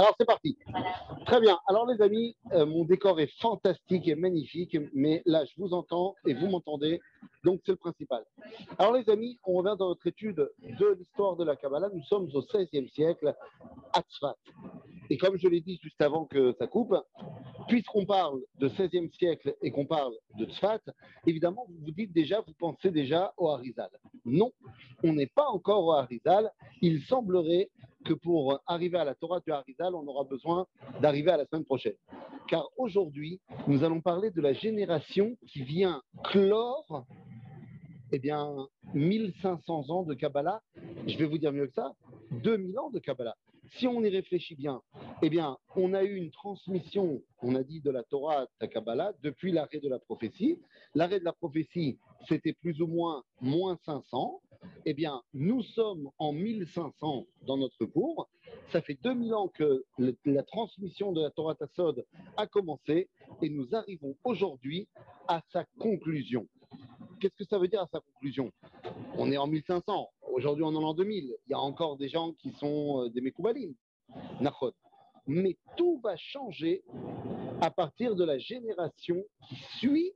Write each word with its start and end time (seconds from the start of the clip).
Alors 0.00 0.14
c'est 0.18 0.24
parti. 0.24 0.56
Très 1.26 1.42
bien. 1.42 1.58
Alors 1.66 1.86
les 1.86 2.00
amis, 2.00 2.34
euh, 2.52 2.64
mon 2.64 2.86
décor 2.86 3.20
est 3.20 3.30
fantastique 3.38 4.08
et 4.08 4.14
magnifique, 4.14 4.74
mais 4.94 5.22
là 5.26 5.44
je 5.44 5.52
vous 5.58 5.74
entends 5.74 6.14
et 6.26 6.32
vous 6.32 6.46
m'entendez, 6.46 7.02
donc 7.44 7.60
c'est 7.66 7.72
le 7.72 7.76
principal. 7.76 8.24
Alors 8.78 8.94
les 8.94 9.10
amis, 9.10 9.38
on 9.44 9.56
revient 9.56 9.76
dans 9.78 9.88
notre 9.88 10.06
étude 10.06 10.36
de 10.62 10.96
l'histoire 10.98 11.36
de 11.36 11.44
la 11.44 11.54
Kabbalah. 11.54 11.90
Nous 11.92 12.02
sommes 12.04 12.30
au 12.32 12.40
XVIe 12.40 12.88
siècle 12.88 13.34
à 13.92 14.00
Tzfat. 14.00 14.36
Et 15.10 15.18
comme 15.18 15.36
je 15.36 15.48
l'ai 15.48 15.60
dit 15.60 15.78
juste 15.82 16.00
avant 16.00 16.24
que 16.24 16.54
ça 16.58 16.66
coupe, 16.66 16.96
puisqu'on 17.68 18.06
parle 18.06 18.40
de 18.58 18.68
XVIe 18.68 19.10
siècle 19.18 19.54
et 19.60 19.70
qu'on 19.70 19.84
parle 19.84 20.14
de 20.38 20.46
Tzfat, 20.46 20.80
évidemment 21.26 21.66
vous 21.68 21.84
vous 21.84 21.90
dites 21.90 22.14
déjà, 22.14 22.40
vous 22.40 22.54
pensez 22.58 22.90
déjà 22.90 23.34
au 23.36 23.50
Harizal. 23.50 23.90
Non, 24.24 24.50
on 25.04 25.12
n'est 25.12 25.26
pas 25.26 25.48
encore 25.48 25.84
au 25.84 25.92
Harizal. 25.92 26.50
Il 26.80 27.02
semblerait 27.02 27.68
que 28.04 28.14
pour 28.14 28.60
arriver 28.66 28.98
à 28.98 29.04
la 29.04 29.14
Torah 29.14 29.40
du 29.40 29.52
Harizal, 29.52 29.94
on 29.94 30.06
aura 30.06 30.24
besoin 30.24 30.66
d'arriver 31.00 31.30
à 31.30 31.36
la 31.36 31.46
semaine 31.46 31.64
prochaine. 31.64 31.96
Car 32.48 32.68
aujourd'hui, 32.76 33.40
nous 33.66 33.84
allons 33.84 34.00
parler 34.00 34.30
de 34.30 34.40
la 34.40 34.52
génération 34.52 35.36
qui 35.46 35.62
vient 35.62 36.02
clore 36.24 37.06
eh 38.12 38.18
bien, 38.18 38.66
1500 38.94 39.90
ans 39.90 40.02
de 40.02 40.14
Kabbalah. 40.14 40.62
Je 41.06 41.16
vais 41.16 41.26
vous 41.26 41.38
dire 41.38 41.52
mieux 41.52 41.66
que 41.66 41.74
ça, 41.74 41.94
2000 42.32 42.78
ans 42.78 42.90
de 42.90 42.98
Kabbalah. 42.98 43.36
Si 43.76 43.86
on 43.86 44.02
y 44.02 44.08
réfléchit 44.08 44.56
bien, 44.56 44.82
eh 45.22 45.30
bien, 45.30 45.56
on 45.76 45.94
a 45.94 46.02
eu 46.02 46.16
une 46.16 46.30
transmission, 46.32 47.22
on 47.40 47.54
a 47.54 47.62
dit 47.62 47.80
de 47.80 47.90
la 47.90 48.02
Torah 48.02 48.42
à 48.42 48.46
la 48.60 48.66
Kabbalah, 48.66 49.12
depuis 49.22 49.52
l'arrêt 49.52 49.78
de 49.78 49.88
la 49.88 50.00
prophétie. 50.00 50.58
L'arrêt 50.94 51.20
de 51.20 51.24
la 51.24 51.32
prophétie, 51.32 51.98
c'était 52.28 52.52
plus 52.52 52.80
ou 52.80 52.88
moins 52.88 53.22
moins 53.40 53.78
500. 53.84 54.40
Eh 54.86 54.94
bien, 54.94 55.22
nous 55.34 55.62
sommes 55.62 56.10
en 56.18 56.32
1500 56.32 57.26
dans 57.46 57.56
notre 57.56 57.84
cours. 57.84 58.28
Ça 58.72 58.80
fait 58.80 58.98
2000 59.02 59.34
ans 59.34 59.48
que 59.48 59.84
la 60.24 60.42
transmission 60.42 61.12
de 61.12 61.22
la 61.22 61.30
Torah 61.30 61.54
Tassod 61.54 62.04
a 62.36 62.46
commencé 62.46 63.08
et 63.42 63.48
nous 63.48 63.74
arrivons 63.74 64.16
aujourd'hui 64.24 64.88
à 65.28 65.42
sa 65.52 65.64
conclusion. 65.78 66.46
Qu'est-ce 67.20 67.36
que 67.36 67.44
ça 67.44 67.58
veut 67.58 67.68
dire 67.68 67.82
à 67.82 67.88
sa 67.92 68.00
conclusion? 68.00 68.50
On 69.18 69.30
est 69.30 69.36
en 69.36 69.46
1500. 69.46 70.08
Aujourd'hui, 70.32 70.64
on 70.64 70.72
est 70.72 70.76
en 70.76 70.80
l'an 70.80 70.94
2000. 70.94 71.24
Il 71.24 71.50
y 71.50 71.54
a 71.54 71.58
encore 71.58 71.96
des 71.96 72.08
gens 72.08 72.32
qui 72.32 72.50
sont 72.52 73.04
euh, 73.04 73.10
des 73.10 73.20
Mekoubalim. 73.20 73.74
Mais 75.26 75.56
tout 75.76 76.00
va 76.02 76.16
changer 76.16 76.82
à 77.60 77.70
partir 77.70 78.16
de 78.16 78.24
la 78.24 78.38
génération 78.38 79.22
qui 79.48 79.56
suit 79.78 80.12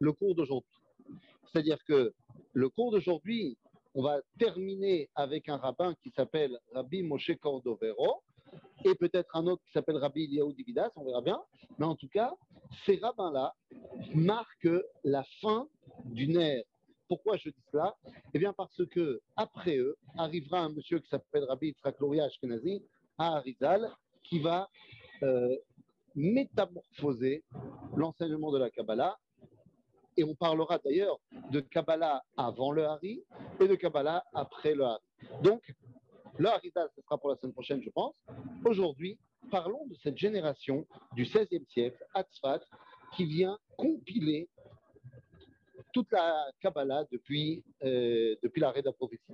le 0.00 0.12
cours 0.12 0.34
d'aujourd'hui. 0.34 0.68
C'est-à-dire 1.52 1.78
que 1.84 2.12
le 2.54 2.68
cours 2.68 2.92
d'aujourd'hui, 2.92 3.58
on 3.94 4.02
va 4.02 4.20
terminer 4.38 5.10
avec 5.14 5.48
un 5.48 5.56
rabbin 5.56 5.94
qui 6.02 6.10
s'appelle 6.10 6.58
Rabbi 6.72 7.02
Moshe 7.02 7.32
Cordovero 7.40 8.22
et 8.84 8.94
peut-être 8.94 9.34
un 9.36 9.46
autre 9.46 9.62
qui 9.64 9.72
s'appelle 9.72 9.96
Rabbi 9.96 10.24
Eliaou 10.24 10.52
Dividas, 10.52 10.90
on 10.96 11.04
verra 11.04 11.20
bien. 11.20 11.40
Mais 11.78 11.86
en 11.86 11.96
tout 11.96 12.08
cas, 12.08 12.32
ces 12.86 12.96
rabbins-là 12.96 13.54
marquent 14.14 14.82
la 15.02 15.24
fin 15.40 15.68
d'une 16.04 16.36
ère. 16.36 16.62
Pourquoi 17.08 17.36
je 17.36 17.50
dis 17.50 17.62
cela? 17.70 17.94
Eh 18.32 18.38
bien 18.38 18.52
parce 18.52 18.84
que 18.86 19.20
après 19.36 19.76
eux 19.76 19.96
arrivera 20.16 20.60
un 20.60 20.70
monsieur 20.70 21.00
qui 21.00 21.08
s'appelle 21.08 21.44
Rabbi 21.44 21.68
Yitzhak 21.68 21.96
Ashkenazi 22.00 22.82
à 23.18 23.36
Arizal 23.36 23.90
qui 24.22 24.38
va 24.38 24.68
euh, 25.22 25.56
métamorphoser 26.14 27.44
l'enseignement 27.96 28.52
de 28.52 28.58
la 28.58 28.70
Kabbalah 28.70 29.18
et 30.16 30.24
on 30.24 30.34
parlera 30.34 30.78
d'ailleurs 30.78 31.18
de 31.50 31.60
Kabbalah 31.60 32.22
avant 32.36 32.72
le 32.72 32.84
Hari 32.84 33.22
et 33.60 33.68
de 33.68 33.74
Kabbalah 33.74 34.24
après 34.32 34.74
le 34.74 34.84
Hari. 34.84 35.02
Donc, 35.42 35.62
le 36.38 36.48
Harizal, 36.48 36.88
ce 36.94 37.02
sera 37.02 37.18
pour 37.18 37.30
la 37.30 37.36
semaine 37.36 37.52
prochaine, 37.52 37.82
je 37.82 37.90
pense. 37.90 38.14
Aujourd'hui, 38.64 39.18
parlons 39.50 39.86
de 39.86 39.94
cette 40.02 40.16
génération 40.16 40.86
du 41.12 41.24
XVIe 41.24 41.64
siècle, 41.68 42.04
Atzfat, 42.14 42.60
qui 43.16 43.24
vient 43.24 43.58
compiler 43.76 44.48
toute 45.92 46.10
la 46.10 46.50
Kabbalah 46.60 47.04
depuis, 47.12 47.62
euh, 47.84 48.34
depuis 48.42 48.60
l'arrêt 48.60 48.80
de 48.80 48.86
la 48.86 48.92
prophétie. 48.92 49.32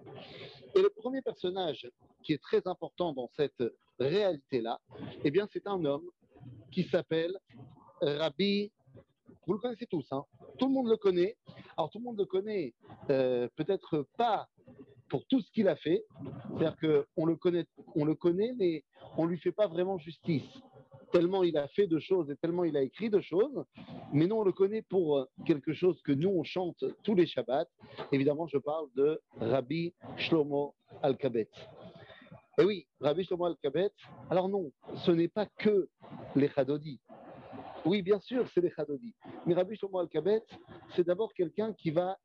Et 0.74 0.82
le 0.82 0.90
premier 0.90 1.22
personnage 1.22 1.88
qui 2.22 2.34
est 2.34 2.42
très 2.42 2.66
important 2.66 3.14
dans 3.14 3.30
cette 3.34 3.62
réalité-là, 3.98 4.78
eh 5.24 5.30
bien, 5.30 5.48
c'est 5.50 5.66
un 5.66 5.82
homme 5.84 6.08
qui 6.70 6.84
s'appelle 6.84 7.38
Rabbi 8.02 8.70
vous 9.50 9.54
le 9.54 9.60
connaissez 9.62 9.86
tous, 9.86 10.06
hein 10.12 10.24
tout 10.58 10.68
le 10.68 10.72
monde 10.72 10.88
le 10.88 10.96
connaît. 10.96 11.36
Alors 11.76 11.90
tout 11.90 11.98
le 11.98 12.04
monde 12.04 12.16
le 12.16 12.24
connaît, 12.24 12.72
euh, 13.10 13.48
peut-être 13.56 14.06
pas 14.16 14.48
pour 15.08 15.26
tout 15.26 15.40
ce 15.40 15.50
qu'il 15.50 15.66
a 15.66 15.74
fait, 15.74 16.04
c'est-à-dire 16.56 16.76
qu'on 17.16 17.26
le 17.26 17.34
connaît, 17.34 17.66
on 17.96 18.04
le 18.04 18.14
connaît, 18.14 18.52
mais 18.56 18.84
on 19.16 19.26
lui 19.26 19.40
fait 19.40 19.50
pas 19.50 19.66
vraiment 19.66 19.98
justice. 19.98 20.48
Tellement 21.10 21.42
il 21.42 21.56
a 21.56 21.66
fait 21.66 21.88
de 21.88 21.98
choses 21.98 22.30
et 22.30 22.36
tellement 22.36 22.62
il 22.62 22.76
a 22.76 22.82
écrit 22.82 23.10
de 23.10 23.20
choses, 23.20 23.64
mais 24.12 24.28
nous 24.28 24.36
on 24.36 24.44
le 24.44 24.52
connaît 24.52 24.82
pour 24.82 25.26
quelque 25.44 25.72
chose 25.72 26.00
que 26.02 26.12
nous 26.12 26.28
on 26.28 26.44
chante 26.44 26.84
tous 27.02 27.16
les 27.16 27.26
Shabbats. 27.26 27.66
Évidemment, 28.12 28.46
je 28.46 28.58
parle 28.58 28.86
de 28.94 29.20
Rabbi 29.40 29.92
Shlomo 30.16 30.76
Al-Kabet. 31.02 31.48
Et 32.60 32.64
oui, 32.64 32.86
Rabbi 33.00 33.24
Shlomo 33.24 33.46
Al-Kabet, 33.46 33.90
alors 34.30 34.48
non, 34.48 34.70
ce 35.04 35.10
n'est 35.10 35.26
pas 35.26 35.46
que 35.46 35.88
les 36.36 36.48
Chadodi. 36.50 37.00
Oui, 37.86 38.02
bien 38.02 38.20
sûr, 38.20 38.46
c'est 38.52 38.60
les 38.60 38.70
Chadodi. 38.70 39.14
Mais 39.46 39.54
Rabbi 39.54 39.74
Shlomo 39.74 40.00
Al-Kabet, 40.00 40.44
c'est 40.94 41.06
d'abord 41.06 41.32
quelqu'un 41.32 41.72
qui 41.72 41.90
va 41.90 42.18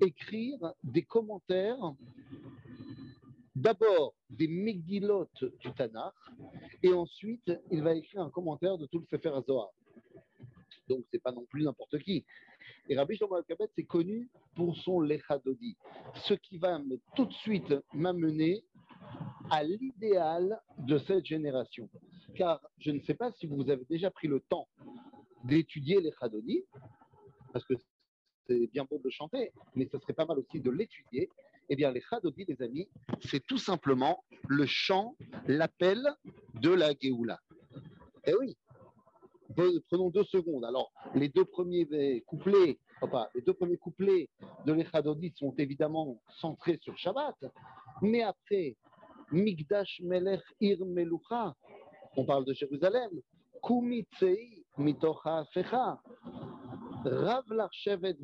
écrire 0.00 0.58
des 0.84 1.02
commentaires, 1.02 1.78
d'abord 3.56 4.14
des 4.30 4.46
Megillot 4.46 5.28
du 5.40 5.72
Tanakh, 5.74 6.14
et 6.82 6.92
ensuite 6.92 7.50
il 7.70 7.82
va 7.82 7.94
écrire 7.94 8.22
un 8.22 8.30
commentaire 8.30 8.78
de 8.78 8.86
tout 8.86 9.00
le 9.00 9.06
Sefer 9.06 9.32
Zohar. 9.46 9.70
Donc, 10.88 11.04
ce 11.10 11.16
n'est 11.16 11.20
pas 11.20 11.32
non 11.32 11.44
plus 11.44 11.64
n'importe 11.64 11.98
qui. 11.98 12.24
Et 12.88 12.96
Rabbi 12.96 13.16
Shlomo 13.16 13.34
Al-Kabet, 13.34 13.68
c'est 13.74 13.84
connu 13.84 14.28
pour 14.54 14.76
son 14.76 15.00
Lechadodi, 15.00 15.76
ce 16.14 16.34
qui 16.34 16.58
va 16.58 16.80
tout 17.16 17.24
de 17.24 17.32
suite 17.32 17.74
m'amener 17.92 18.64
à 19.50 19.64
l'idéal 19.64 20.60
de 20.78 20.98
cette 20.98 21.24
génération. 21.26 21.88
Car 22.34 22.60
je 22.78 22.92
ne 22.92 23.00
sais 23.00 23.14
pas 23.14 23.32
si 23.32 23.46
vous 23.46 23.68
avez 23.70 23.84
déjà 23.86 24.10
pris 24.10 24.28
le 24.28 24.40
temps 24.40 24.68
d'étudier 25.44 26.00
les 26.00 26.12
Chadoni, 26.18 26.64
parce 27.52 27.64
que 27.64 27.74
c'est 28.46 28.66
bien 28.68 28.84
beau 28.84 28.98
de 28.98 29.10
chanter, 29.10 29.52
mais 29.74 29.88
ce 29.90 29.98
serait 29.98 30.12
pas 30.12 30.26
mal 30.26 30.38
aussi 30.38 30.60
de 30.60 30.70
l'étudier. 30.70 31.28
Eh 31.68 31.76
bien, 31.76 31.92
les 31.92 32.00
Chadoni, 32.00 32.44
les 32.46 32.62
amis, 32.62 32.88
c'est 33.20 33.44
tout 33.46 33.58
simplement 33.58 34.24
le 34.48 34.66
chant, 34.66 35.16
l'appel 35.46 36.02
de 36.54 36.70
la 36.70 36.92
Géoula. 37.00 37.38
Eh 38.26 38.34
oui, 38.34 38.56
prenons 39.88 40.10
deux 40.10 40.24
secondes. 40.24 40.64
Alors, 40.64 40.92
les 41.14 41.28
deux 41.28 41.44
premiers 41.44 42.22
couplets, 42.26 42.78
enfin, 43.00 43.28
les 43.34 43.42
deux 43.42 43.54
premiers 43.54 43.76
couplets 43.76 44.28
de 44.66 44.84
sont 45.36 45.54
évidemment 45.58 46.20
centrés 46.40 46.78
sur 46.82 46.96
Shabbat, 46.98 47.36
mais 48.02 48.22
après, 48.22 48.76
Migdash 49.32 50.00
Melech 50.02 50.42
Ir 50.60 50.84
Melucha, 50.84 51.54
on 52.16 52.24
parle 52.24 52.44
de 52.44 52.52
Jérusalem, 52.52 53.10
Kumitzei 53.62 54.59
Rav 57.04 57.44
Larchevet 57.50 58.16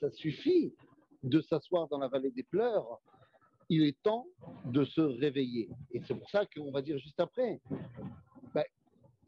ça 0.00 0.10
suffit 0.10 0.74
de 1.22 1.40
s'asseoir 1.40 1.88
dans 1.88 1.98
la 1.98 2.08
vallée 2.08 2.30
des 2.30 2.42
pleurs. 2.42 3.00
Il 3.68 3.82
est 3.82 4.00
temps 4.02 4.26
de 4.64 4.84
se 4.84 5.00
réveiller. 5.00 5.68
Et 5.92 6.00
c'est 6.06 6.14
pour 6.14 6.30
ça 6.30 6.46
qu'on 6.46 6.70
va 6.70 6.80
dire 6.80 6.98
juste 6.98 7.20
après, 7.20 7.60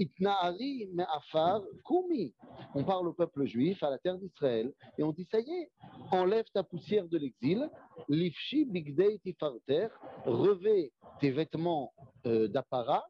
Itnaari 0.01 0.89
Me'afar 0.95 1.61
Kumi. 1.85 2.33
On 2.75 2.85
parle 2.85 3.09
au 3.09 3.13
peuple 3.13 3.45
juif, 3.45 3.83
à 3.83 3.91
la 3.91 3.99
terre 3.99 4.17
d'Israël, 4.17 4.73
et 4.97 5.03
on 5.03 5.13
dit 5.13 5.27
ça 5.31 5.39
y 5.41 5.51
est, 5.51 5.71
enlève 6.11 6.47
ta 6.55 6.63
poussière 6.63 7.07
de 7.07 7.19
l'exil, 7.19 7.69
Lifshi 8.09 8.65
Bigdei 8.65 9.19
Tifarter, 9.19 9.89
revêt 10.25 10.91
tes 11.21 11.31
vêtements 11.31 11.93
euh, 12.27 12.49
d'Apara. 12.49 13.05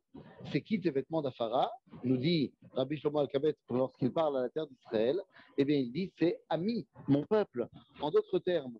C'est 0.50 0.62
qui 0.62 0.80
tes 0.80 0.90
vêtements 0.90 1.22
d'Afara 1.22 1.70
Nous 2.02 2.16
dit 2.16 2.52
Rabbi 2.74 2.96
Shlomo 2.98 3.20
Al-Kabet 3.20 3.56
lorsqu'il 3.68 4.12
parle 4.12 4.38
à 4.38 4.42
la 4.42 4.48
terre 4.48 4.66
d'Israël. 4.66 5.20
Eh 5.56 5.64
bien, 5.64 5.76
il 5.76 5.90
dit 5.92 6.12
c'est 6.18 6.40
ami, 6.48 6.86
mon 7.08 7.24
peuple. 7.24 7.68
En 8.00 8.10
d'autres 8.10 8.38
termes, 8.38 8.78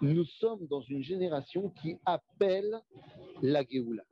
nous 0.00 0.24
sommes 0.24 0.66
dans 0.66 0.80
une 0.82 1.02
génération 1.02 1.70
qui 1.70 1.96
appelle 2.04 2.80
la 3.40 3.64
Géoula. 3.64 4.02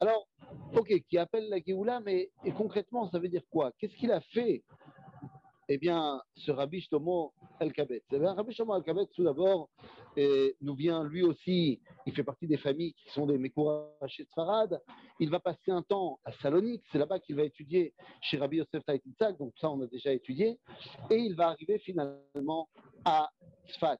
Alors, 0.00 0.28
ok, 0.74 1.02
qui 1.08 1.18
appelle 1.18 1.48
la 1.48 1.58
Géoula, 1.58 2.00
mais 2.00 2.30
et 2.44 2.52
concrètement, 2.52 3.10
ça 3.10 3.18
veut 3.18 3.28
dire 3.28 3.42
quoi? 3.50 3.72
Qu'est-ce 3.78 3.96
qu'il 3.96 4.12
a 4.12 4.20
fait 4.20 4.62
Eh 5.68 5.78
bien, 5.78 6.20
ce 6.34 6.50
Rabbi 6.50 6.80
Shlomo 6.82 7.32
Al-Kabet. 7.60 8.02
Eh 8.12 8.18
Rabbi 8.18 8.54
Shlomo 8.54 8.74
Al-Kabet, 8.74 9.06
tout 9.14 9.24
d'abord, 9.24 9.70
nous 10.60 10.74
vient 10.74 11.04
lui 11.04 11.22
aussi, 11.22 11.80
il 12.06 12.14
fait 12.14 12.24
partie 12.24 12.46
des 12.46 12.56
familles 12.56 12.94
qui 12.94 13.10
sont 13.10 13.26
des 13.26 13.38
Mekourachés 13.38 14.26
Farad. 14.34 14.80
Il 15.18 15.30
va 15.30 15.40
passer 15.40 15.70
un 15.70 15.82
temps 15.82 16.20
à 16.24 16.32
Salonique, 16.42 16.82
c'est 16.92 16.98
là-bas 16.98 17.18
qu'il 17.20 17.36
va 17.36 17.42
étudier 17.42 17.94
chez 18.20 18.36
Rabbi 18.36 18.58
Yosef 18.58 18.84
Taïtitzak, 18.84 19.38
donc 19.38 19.54
ça 19.58 19.70
on 19.70 19.80
a 19.80 19.86
déjà 19.86 20.12
étudié. 20.12 20.58
Et 21.10 21.16
il 21.16 21.34
va 21.34 21.48
arriver 21.48 21.78
finalement 21.78 22.68
à 23.04 23.30
Sfat. 23.68 23.98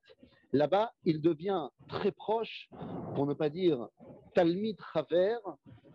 Là-bas, 0.52 0.92
il 1.04 1.20
devient 1.20 1.68
très 1.88 2.12
proche, 2.12 2.68
pour 3.14 3.26
ne 3.26 3.34
pas 3.34 3.48
dire 3.48 3.88
Talmid 4.34 4.76
Chaver, 4.92 5.38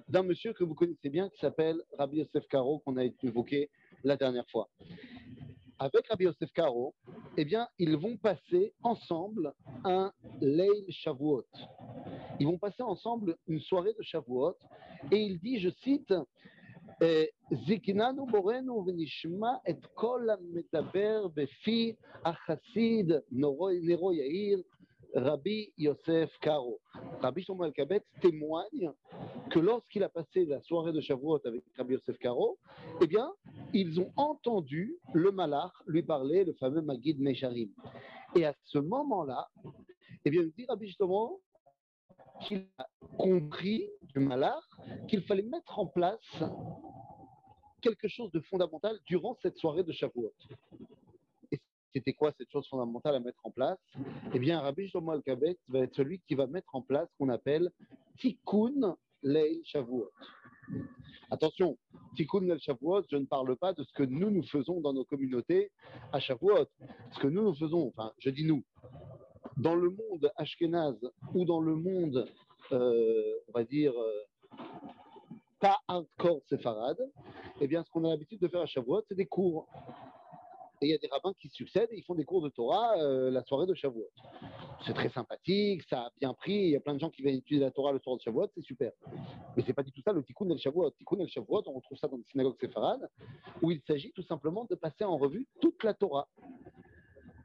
d'un 0.10 0.24
monsieur 0.24 0.54
que 0.54 0.64
vous 0.64 0.76
connaissez 0.76 1.10
bien 1.10 1.30
qui 1.30 1.40
s'appelle 1.40 1.82
Rabbi 1.98 2.18
Yosef 2.18 2.48
Karo, 2.48 2.80
qu'on 2.80 2.98
a 2.98 3.06
évoqué 3.24 3.70
la 4.04 4.18
dernière 4.18 4.48
fois. 4.50 4.70
Avec 5.80 6.08
Rabbi 6.08 6.26
Yosef 6.26 6.52
Karo, 6.52 6.94
eh 7.37 7.45
bien, 7.45 7.69
ils 7.79 7.97
vont 7.97 8.17
passer 8.17 8.75
ensemble 8.83 9.53
un 9.85 10.13
Leil 10.41 10.87
Shavuot. 10.91 11.47
Ils 12.41 12.47
vont 12.47 12.59
passer 12.59 12.83
ensemble 12.83 13.37
une 13.47 13.61
soirée 13.61 13.95
de 13.99 14.03
Shavuot. 14.03 14.57
Et 15.13 15.19
il 15.19 15.39
dit, 15.39 15.61
je 15.61 15.71
cite, 15.83 16.13
זקננו 17.67 18.27
מורנו 18.27 18.85
ונשמע 18.87 19.53
את 19.71 19.87
כל 19.95 20.21
המדבר 20.31 21.27
בפי 21.35 21.93
החסיד 22.25 23.13
נרו 23.33 24.13
יאיר 24.13 24.63
Rabbi 25.16 25.72
Yosef 25.78 26.38
Karo. 26.40 26.80
Rabbi 27.22 27.42
Shlomo 27.44 27.66
El-Kabetz 27.66 28.04
témoigne 28.22 28.92
que 29.50 29.60
lorsqu'il 29.60 30.04
a 30.04 30.10
passé 30.10 30.46
la 30.46 30.62
soirée 30.62 30.94
de 30.94 31.02
Shavuot 31.02 31.40
avec 31.46 31.64
Rabbi 31.76 31.94
Yosef 31.94 32.18
Karo, 32.18 32.58
eh 33.02 33.08
bien, 33.08 33.32
ils 33.74 34.00
ont 34.00 34.12
entendu 34.16 34.98
le 35.14 35.32
malach 35.32 35.72
lui 35.86 36.04
parler, 36.04 36.46
le 36.46 36.54
fameux 36.54 36.82
Magid 36.82 37.20
Mesharim. 37.20 37.70
Et 38.36 38.46
à 38.46 38.56
ce 38.64 38.78
moment-là, 38.78 39.50
eh 40.26 40.30
bien, 40.30 40.42
il 40.42 40.52
dit 40.52 40.66
Rabbi 40.68 40.92
Shlomo 40.92 41.42
qu'il 42.42 42.68
a 42.78 42.88
compris 43.18 43.90
du 44.14 44.20
malach 44.20 44.64
qu'il 45.08 45.22
fallait 45.24 45.44
mettre 45.44 45.78
en 45.78 45.88
place 45.88 46.44
quelque 47.82 48.08
chose 48.08 48.32
de 48.32 48.40
fondamental 48.42 48.98
durant 49.06 49.36
cette 49.42 49.58
soirée 49.58 49.84
de 49.84 49.92
Shavuot. 49.92 50.34
C'était 51.94 52.14
quoi 52.14 52.32
cette 52.38 52.50
chose 52.52 52.68
fondamentale 52.68 53.16
à 53.16 53.20
mettre 53.20 53.40
en 53.44 53.52
place? 53.52 53.78
Eh 54.34 54.40
bien, 54.40 54.62
Rabbi 54.62 54.88
Shlomo 54.88 55.12
al 55.12 55.22
va 55.68 55.80
être 55.80 55.96
celui 55.96 56.20
qui 56.28 56.36
va 56.36 56.48
mettre 56.48 56.74
en 56.74 56.82
place 56.82 57.10
ce 57.12 57.18
qu'on 57.18 57.30
appelle 57.30 57.70
Tikkun 58.20 58.96
Leil 59.24 59.62
Shavuot. 59.66 60.10
Attention, 61.30 61.78
Tikkun 62.16 62.46
Leil 62.46 62.60
Shavuot, 62.60 63.04
je 63.12 63.18
ne 63.18 63.26
parle 63.26 63.56
pas 63.58 63.74
de 63.74 63.84
ce 63.84 63.92
que 63.94 64.04
nous, 64.04 64.30
nous 64.30 64.44
faisons 64.44 64.80
dans 64.80 64.94
nos 64.94 65.04
communautés 65.04 65.72
à 66.14 66.20
Shavuot. 66.20 66.68
Ce 67.12 67.20
que 67.20 67.28
nous, 67.28 67.44
nous 67.44 67.56
faisons, 67.56 67.88
enfin, 67.88 68.14
je 68.20 68.30
dis 68.30 68.46
nous, 68.46 68.64
dans 69.58 69.76
le 69.76 69.90
monde 69.90 70.32
ashkénaze 70.38 71.12
ou 71.34 71.46
dans 71.46 71.60
le 71.60 71.76
monde, 71.76 72.26
euh, 72.72 73.40
on 73.50 73.52
va 73.52 73.64
dire, 73.66 73.94
euh, 74.00 74.58
pas 75.60 75.78
hardcore 75.88 76.42
séfarade, 76.50 77.12
eh 77.60 77.68
bien, 77.68 77.84
ce 77.84 77.90
qu'on 77.92 78.06
a 78.06 78.10
l'habitude 78.10 78.40
de 78.40 78.48
faire 78.48 78.62
à 78.62 78.66
Shavuot, 78.66 79.04
c'est 79.08 79.16
des 79.16 79.28
cours. 79.28 79.68
Et 80.84 80.88
il 80.88 80.90
y 80.90 80.96
a 80.96 80.98
des 80.98 81.08
rabbins 81.08 81.34
qui 81.40 81.48
succèdent 81.50 81.90
et 81.92 81.98
ils 81.98 82.04
font 82.04 82.16
des 82.16 82.26
cours 82.26 82.42
de 82.42 82.50
Torah 82.50 82.98
euh, 82.98 83.30
la 83.30 83.44
soirée 83.44 83.68
de 83.68 83.74
Shavuot. 83.76 84.10
C'est 84.84 84.94
très 84.94 85.10
sympathique, 85.10 85.84
ça 85.88 86.06
a 86.06 86.12
bien 86.20 86.34
pris. 86.34 86.54
Il 86.56 86.70
y 86.70 86.76
a 86.76 86.80
plein 86.80 86.96
de 86.96 87.00
gens 87.00 87.12
qui 87.12 87.22
viennent 87.22 87.36
étudier 87.36 87.60
la 87.60 87.70
Torah 87.70 87.92
le 87.92 88.00
soir 88.00 88.18
de 88.18 88.22
Shavuot, 88.22 88.48
c'est 88.56 88.64
super. 88.64 88.92
Mais 89.56 89.64
c'est 89.68 89.74
pas 89.74 89.84
du 89.84 89.92
tout 89.92 90.02
ça 90.02 90.12
le 90.12 90.24
Tikkun 90.24 90.50
el 90.50 90.58
Shavuot. 90.58 90.90
Tikkun 90.92 91.20
el 91.20 91.30
Shavuot, 91.30 91.62
on 91.68 91.74
retrouve 91.74 92.00
ça 92.00 92.08
dans 92.08 92.18
les 92.18 92.24
synagogues 92.32 92.60
séfarades, 92.60 93.08
où 93.62 93.70
il 93.70 93.80
s'agit 93.86 94.12
tout 94.12 94.24
simplement 94.24 94.66
de 94.66 94.74
passer 94.74 95.04
en 95.04 95.18
revue 95.18 95.48
toute 95.62 95.84
la 95.84 95.94
Torah 95.94 96.28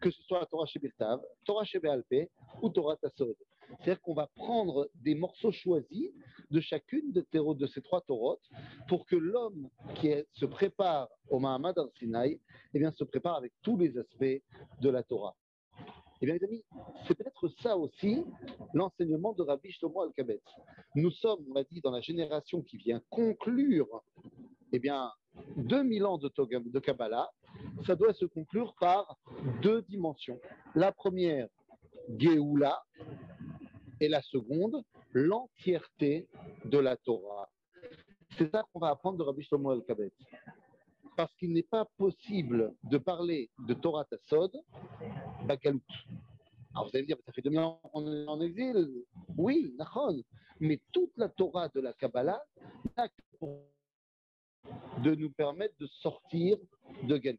que 0.00 0.10
ce 0.10 0.22
soit 0.22 0.40
la 0.40 0.46
Torah 0.46 0.66
chez 0.66 0.78
Birtav, 0.78 1.20
Torah 1.44 1.64
chez 1.64 1.78
Béalpé 1.78 2.30
ou 2.62 2.68
Torah 2.68 2.96
Tassod. 2.96 3.34
C'est-à-dire 3.68 4.00
qu'on 4.00 4.14
va 4.14 4.28
prendre 4.36 4.88
des 4.94 5.14
morceaux 5.14 5.50
choisis 5.50 6.10
de 6.50 6.60
chacune 6.60 7.12
de, 7.12 7.24
de 7.54 7.66
ces 7.66 7.82
trois 7.82 8.00
Torotes 8.02 8.48
pour 8.88 9.06
que 9.06 9.16
l'homme 9.16 9.68
qui 9.96 10.12
se 10.34 10.46
prépare 10.46 11.08
au 11.28 11.38
Mahamad 11.38 11.78
al-Sinaï 11.78 12.40
eh 12.74 12.78
bien, 12.78 12.92
se 12.92 13.04
prépare 13.04 13.36
avec 13.36 13.52
tous 13.62 13.76
les 13.76 13.96
aspects 13.98 14.42
de 14.80 14.90
la 14.90 15.02
Torah. 15.02 15.34
Eh 16.22 16.26
bien, 16.26 16.36
les 16.36 16.44
amis, 16.44 16.64
c'est 17.06 17.14
peut-être 17.14 17.48
ça 17.62 17.76
aussi 17.76 18.24
l'enseignement 18.72 19.34
de 19.34 19.42
Rabbi 19.42 19.70
Shlomo 19.72 20.02
al-Kabetz. 20.02 20.42
Nous 20.94 21.10
sommes, 21.10 21.44
on 21.50 21.54
l'a 21.54 21.64
dit, 21.64 21.80
dans 21.82 21.90
la 21.90 22.00
génération 22.00 22.62
qui 22.62 22.78
vient 22.78 23.02
conclure 23.10 24.02
eh 24.72 24.78
bien, 24.78 25.10
2000 25.56 26.04
ans 26.06 26.18
de, 26.18 26.30
de 26.70 26.78
Kabbalah. 26.78 27.30
Ça 27.86 27.94
doit 27.94 28.14
se 28.14 28.24
conclure 28.24 28.74
par 28.80 29.18
deux 29.62 29.82
dimensions. 29.82 30.40
La 30.74 30.92
première, 30.92 31.48
Géoula, 32.18 32.82
et 34.00 34.08
la 34.08 34.22
seconde, 34.22 34.82
l'entièreté 35.12 36.28
de 36.64 36.78
la 36.78 36.96
Torah. 36.96 37.48
C'est 38.36 38.50
ça 38.50 38.64
qu'on 38.72 38.80
va 38.80 38.90
apprendre 38.90 39.18
de 39.18 39.22
Rabbi 39.22 39.42
Shlomo 39.42 39.70
al-Kabet. 39.70 40.12
Parce 41.16 41.34
qu'il 41.36 41.52
n'est 41.52 41.62
pas 41.62 41.86
possible 41.96 42.74
de 42.84 42.98
parler 42.98 43.50
de 43.66 43.74
Torah 43.74 44.04
Tassod, 44.04 44.52
Bakalout. 45.46 45.80
Alors 46.74 46.84
vous 46.84 46.90
allez 46.92 47.02
me 47.02 47.06
dire, 47.06 47.16
ça 47.24 47.32
fait 47.32 47.40
2000 47.40 47.58
ans 47.60 47.80
qu'on 47.90 48.06
est 48.12 48.26
en 48.26 48.40
exil. 48.42 49.04
Oui, 49.38 49.74
Nachon. 49.78 50.22
Mais 50.60 50.78
toute 50.92 51.16
la 51.16 51.30
Torah 51.30 51.68
de 51.68 51.80
la 51.80 51.94
Kabbalah 51.94 52.42
n'a 52.96 53.08
de 55.02 55.14
nous 55.14 55.30
permettre 55.30 55.74
de 55.78 55.86
sortir 55.86 56.56
de 57.02 57.16
Galut. 57.16 57.38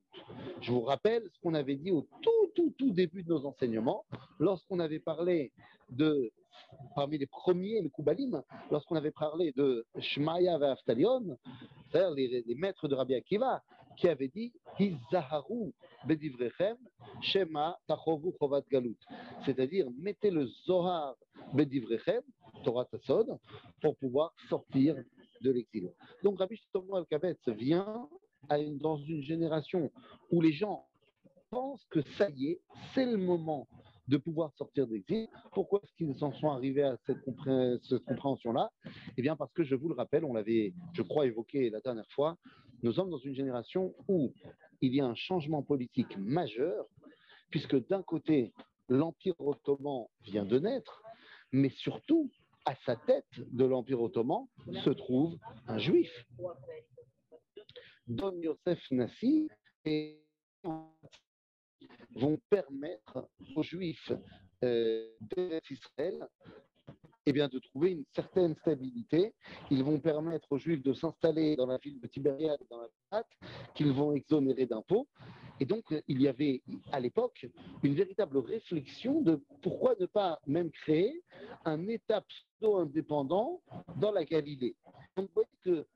Je 0.62 0.72
vous 0.72 0.82
rappelle 0.82 1.24
ce 1.34 1.40
qu'on 1.42 1.54
avait 1.54 1.76
dit 1.76 1.92
au 1.92 2.02
tout, 2.22 2.52
tout, 2.56 2.74
tout 2.78 2.92
début 2.92 3.24
de 3.24 3.30
nos 3.30 3.46
enseignements, 3.46 4.06
lorsqu'on 4.40 4.80
avait 4.80 5.00
parlé 5.00 5.52
de, 5.90 6.32
parmi 6.96 7.18
les 7.18 7.28
premiers, 7.28 7.82
les 7.82 7.90
Koubalim, 7.90 8.42
lorsqu'on 8.72 8.96
avait 8.96 9.12
parlé 9.12 9.52
de 9.54 9.86
Shmaya 10.00 10.56
Aftalion, 10.56 11.38
c'est-à-dire 11.92 12.12
les, 12.12 12.44
les, 12.46 12.56
maîtres 12.56 12.88
de 12.88 12.96
Rabbi 12.96 13.16
Akiva, 13.16 13.64
qui 13.98 14.08
avaient 14.08 14.28
dit 14.28 14.54
Hizaharu 14.80 15.74
bedivrechem 16.06 16.78
shema 17.22 17.78
tachovu 17.88 18.32
chovat 18.40 18.64
galut. 18.72 18.98
C'est-à-dire, 19.46 19.88
mettez 20.00 20.30
le 20.30 20.46
Zohar 20.66 21.16
bedivrechem, 21.54 22.22
Torah 22.64 22.86
Tassod, 22.86 23.38
pour 23.82 23.96
pouvoir 23.98 24.34
sortir 24.50 24.96
de 25.42 25.52
l'exil. 25.52 25.92
Donc 26.24 26.40
Rabbi 26.40 26.58
Shlomo 26.58 26.96
Al-Kabetz 26.96 27.48
vient 27.50 28.08
dans 28.80 28.98
une 28.98 29.22
génération 29.22 29.92
où 30.32 30.42
les 30.42 30.54
gens 30.54 30.86
pensent 31.50 31.86
que 31.86 32.02
ça 32.18 32.30
y 32.30 32.52
est, 32.52 32.62
c'est 32.94 33.06
le 33.06 33.18
moment 33.18 33.68
de 34.08 34.18
pouvoir 34.18 34.54
sortir 34.54 34.88
d'exil. 34.88 35.28
Pourquoi 35.52 35.82
est-ce 35.84 35.94
qu'ils 35.94 36.24
en 36.24 36.32
sont 36.34 36.50
arrivés 36.50 36.84
à 36.84 36.98
cette, 37.06 37.22
compréhension-là? 38.06 38.72
Eh 39.18 39.22
bien 39.22 39.36
parce 39.36 39.52
que 39.54 39.64
je 39.64 39.76
vous 39.76 39.90
le 39.90 39.96
rappelle, 39.96 40.24
on 40.24 40.34
l'avait, 40.34 40.74
je 40.94 41.02
crois, 41.02 41.26
évoqué 41.26 41.70
la 41.70 41.82
dernière 41.82 42.10
fois, 42.12 42.38
nous 42.84 42.94
sommes 42.94 43.10
dans 43.10 43.18
une 43.18 43.36
génération 43.36 43.94
où 44.08 44.34
il 44.82 44.96
y 44.96 45.02
a 45.02 45.06
un 45.06 45.16
changement 45.16 45.64
politique 45.64 46.18
majeur, 46.18 46.86
puisque 47.50 47.88
d'un 47.88 48.04
côté, 48.04 48.54
l'Empire 48.88 49.36
ottoman 49.40 50.06
vient 50.22 50.46
de 50.46 50.60
naître, 50.60 51.02
mais 51.52 51.70
surtout, 51.70 52.30
à 52.68 52.76
sa 52.86 52.98
tête 52.98 53.26
de 53.38 53.64
l'Empire 53.64 54.02
ottoman 54.02 54.46
se 54.84 54.90
trouve 54.90 55.38
un 55.68 55.78
juif. 55.78 56.12
Don 58.08 58.34
Yosef 58.42 58.80
Nassi 58.92 59.50
vont 62.14 62.38
permettre 62.50 63.30
aux 63.56 63.64
juifs 63.64 64.12
euh, 64.66 65.10
d'Israël 65.22 66.28
eh 67.26 67.34
de 67.34 67.60
trouver 67.60 67.92
une 67.92 68.06
certaine 68.14 68.56
stabilité. 68.56 69.34
Ils 69.70 69.84
vont 69.84 70.00
permettre 70.00 70.48
aux 70.50 70.58
Juifs 70.58 70.82
de 70.82 70.94
s'installer 70.94 71.58
dans 71.58 71.66
la 71.66 71.78
ville 71.78 72.00
de 72.00 72.08
Tibériade, 72.08 72.60
dans 72.70 72.80
la 72.80 72.88
Pâte, 73.10 73.28
qu'ils 73.76 73.92
vont 73.92 74.14
exonérer 74.14 74.66
d'impôts. 74.66 75.08
Et 75.60 75.66
donc, 75.66 75.86
il 76.08 76.22
y 76.22 76.28
avait 76.28 76.62
à 76.92 77.00
l'époque 77.00 77.48
une 77.84 77.96
véritable 77.96 78.38
réflexion 78.38 79.22
de 79.22 79.42
pourquoi 79.62 79.96
ne 80.00 80.06
pas 80.06 80.40
même 80.46 80.72
créer 80.72 81.24
un 81.66 81.88
État 81.88 82.22
pseudo-indépendant 82.22 83.62
dans 83.96 84.12
la 84.12 84.24
Galilée. 84.24 84.76
Donc, 85.16 85.30
vous 85.36 85.44
voyez 85.44 85.50
que 85.64 85.88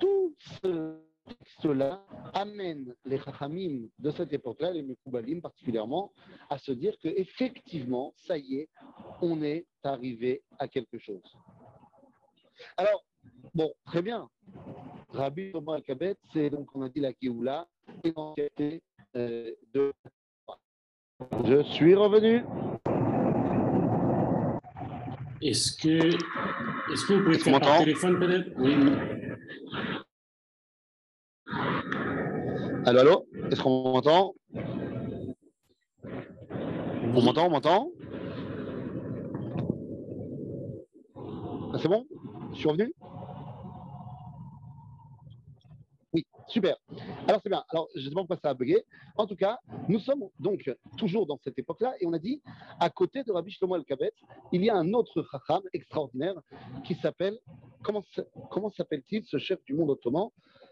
tout 0.00 0.34
ce 0.62 1.00
cela 1.62 2.04
amène 2.34 2.94
les 3.04 3.18
Chachamim 3.18 3.88
de 3.98 4.10
cette 4.10 4.32
époque-là, 4.32 4.72
les 4.72 4.82
Mekoubalim 4.82 5.40
particulièrement, 5.40 6.12
à 6.48 6.58
se 6.58 6.72
dire 6.72 6.96
que 6.98 7.08
effectivement, 7.08 8.12
ça 8.16 8.36
y 8.38 8.56
est, 8.56 8.68
on 9.20 9.42
est 9.42 9.66
arrivé 9.82 10.42
à 10.58 10.68
quelque 10.68 10.98
chose. 10.98 11.22
Alors, 12.76 13.04
bon, 13.54 13.72
très 13.84 14.02
bien. 14.02 14.28
Rabbi 15.10 15.52
Thomas 15.52 15.74
Al-Kabet, 15.74 16.16
c'est 16.32 16.50
donc, 16.50 16.68
on 16.74 16.82
a 16.82 16.88
dit 16.88 17.00
la 17.00 17.12
Géoula, 17.20 17.68
et 18.04 18.12
euh, 18.16 18.78
de. 19.14 19.92
Je 21.44 21.62
suis 21.64 21.94
revenu. 21.94 22.44
Est-ce 25.42 25.72
que, 25.76 26.06
est-ce 26.92 27.06
que 27.06 27.14
vous 27.14 27.24
pouvez 27.24 27.38
faire 27.38 27.60
par 27.60 27.78
téléphone 27.78 28.18
peut-être? 28.18 28.50
Oui. 28.58 28.74
Allô, 32.86 32.98
allô? 33.00 33.26
Est-ce 33.50 33.62
qu'on 33.62 33.92
m'entend? 33.92 34.34
On 37.02 37.22
m'entend 37.22 37.46
On 37.46 37.50
m'entend? 37.50 37.90
Ah, 41.72 41.78
C'est 41.80 41.88
bon? 41.88 42.06
Je 42.52 42.58
suis 42.58 42.68
revenu 42.68 42.92
Oui, 46.12 46.26
super. 46.50 46.76
Alors 47.26 47.40
c'est 47.42 47.48
bien. 47.48 47.64
Alors 47.70 47.88
je 47.94 48.00
ne 48.00 48.08
sais 48.08 48.14
pas 48.14 48.20
pourquoi 48.20 48.38
ça 48.42 48.50
a 48.50 48.54
bugué. 48.54 48.84
En 49.16 49.26
tout 49.26 49.36
cas, 49.36 49.58
nous 49.88 49.98
sommes 50.00 50.24
donc 50.38 50.70
toujours 50.96 51.26
dans 51.26 51.38
cette 51.42 51.58
époque-là 51.58 51.94
et 52.00 52.06
on 52.06 52.12
a 52.12 52.18
dit, 52.18 52.42
à 52.78 52.90
côté 52.90 53.22
de 53.22 53.32
Rabbi 53.32 53.50
Shlomo 53.52 53.76
El-Kabet, 53.76 54.12
il 54.52 54.64
y 54.64 54.70
a 54.70 54.76
un 54.76 54.92
autre 54.92 55.24
chacham 55.30 55.62
extraordinaire 55.72 56.34
qui 56.84 56.94
s'appelle 56.96 57.38
comment, 57.82 58.02
comment 58.50 58.70
s'appelle-t-il 58.70 59.24
ce 59.24 59.38
chef 59.38 59.62
du 59.64 59.74
monde 59.74 59.90
ottoman? 59.90 60.28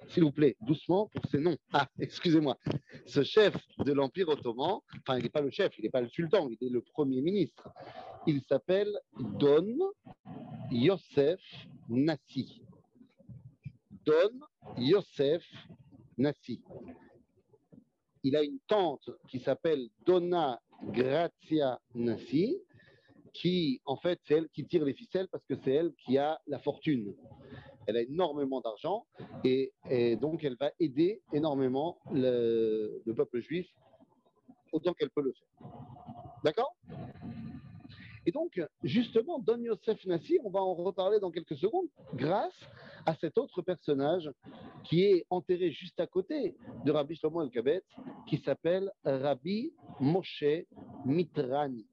S'il 0.08 0.24
vous 0.24 0.32
plaît, 0.32 0.56
doucement 0.62 1.10
pour 1.12 1.24
ces 1.30 1.38
noms. 1.38 1.56
Ah, 1.72 1.86
excusez-moi. 1.98 2.56
Ce 3.06 3.22
chef 3.22 3.54
de 3.84 3.92
l'Empire 3.92 4.28
ottoman, 4.28 4.78
enfin, 5.00 5.18
il 5.18 5.22
n'est 5.22 5.28
pas 5.28 5.42
le 5.42 5.50
chef, 5.50 5.76
il 5.78 5.84
n'est 5.84 5.90
pas 5.90 6.00
le 6.00 6.08
sultan, 6.08 6.48
il 6.48 6.66
est 6.66 6.70
le 6.70 6.80
premier 6.80 7.20
ministre. 7.20 7.68
Il 8.26 8.42
s'appelle 8.48 8.90
Don 9.18 9.76
Yosef 10.70 11.40
Nassi. 11.88 12.62
Don 14.06 14.30
Yosef 14.76 15.44
Nassi. 16.16 16.60
Il 18.22 18.36
a 18.36 18.42
une 18.42 18.58
tante 18.66 19.10
qui 19.28 19.40
s'appelle 19.40 19.88
Donna 20.04 20.60
Grazia 20.84 21.80
Nassi, 21.94 22.58
qui, 23.32 23.80
en 23.84 23.96
fait, 23.96 24.18
c'est 24.24 24.34
elle 24.34 24.48
qui 24.48 24.66
tire 24.66 24.84
les 24.84 24.94
ficelles 24.94 25.28
parce 25.28 25.44
que 25.44 25.54
c'est 25.62 25.72
elle 25.72 25.92
qui 26.04 26.18
a 26.18 26.40
la 26.46 26.58
fortune. 26.58 27.14
Elle 27.86 27.96
a 27.96 28.02
énormément 28.02 28.60
d'argent 28.60 29.06
et, 29.44 29.72
donc 30.20 30.44
elle 30.44 30.56
va 30.56 30.72
aider 30.78 31.22
énormément 31.32 31.98
le, 32.12 33.00
le 33.04 33.14
peuple 33.14 33.40
juif 33.40 33.66
autant 34.72 34.92
qu'elle 34.92 35.10
peut 35.10 35.22
le 35.22 35.32
faire. 35.32 35.70
D'accord? 36.44 36.76
Et 38.26 38.30
donc, 38.30 38.60
justement, 38.82 39.38
Don 39.38 39.58
Yosef 39.58 40.04
Nassi, 40.04 40.38
on 40.44 40.50
va 40.50 40.60
en 40.60 40.74
reparler 40.74 41.18
dans 41.18 41.30
quelques 41.30 41.56
secondes, 41.56 41.86
grâce 42.12 42.52
à 43.06 43.14
cet 43.16 43.38
autre 43.38 43.62
personnage 43.62 44.30
qui 44.84 45.04
est 45.04 45.26
enterré 45.30 45.70
juste 45.70 45.98
à 46.00 46.06
côté 46.06 46.56
de 46.84 46.92
Rabbi 46.92 47.16
Shlomo 47.16 47.42
El-Kabet, 47.42 47.82
qui 48.26 48.38
s'appelle 48.38 48.90
Rabbi 49.04 49.72
Moshe 50.00 50.64
Mitrani. 51.04 51.86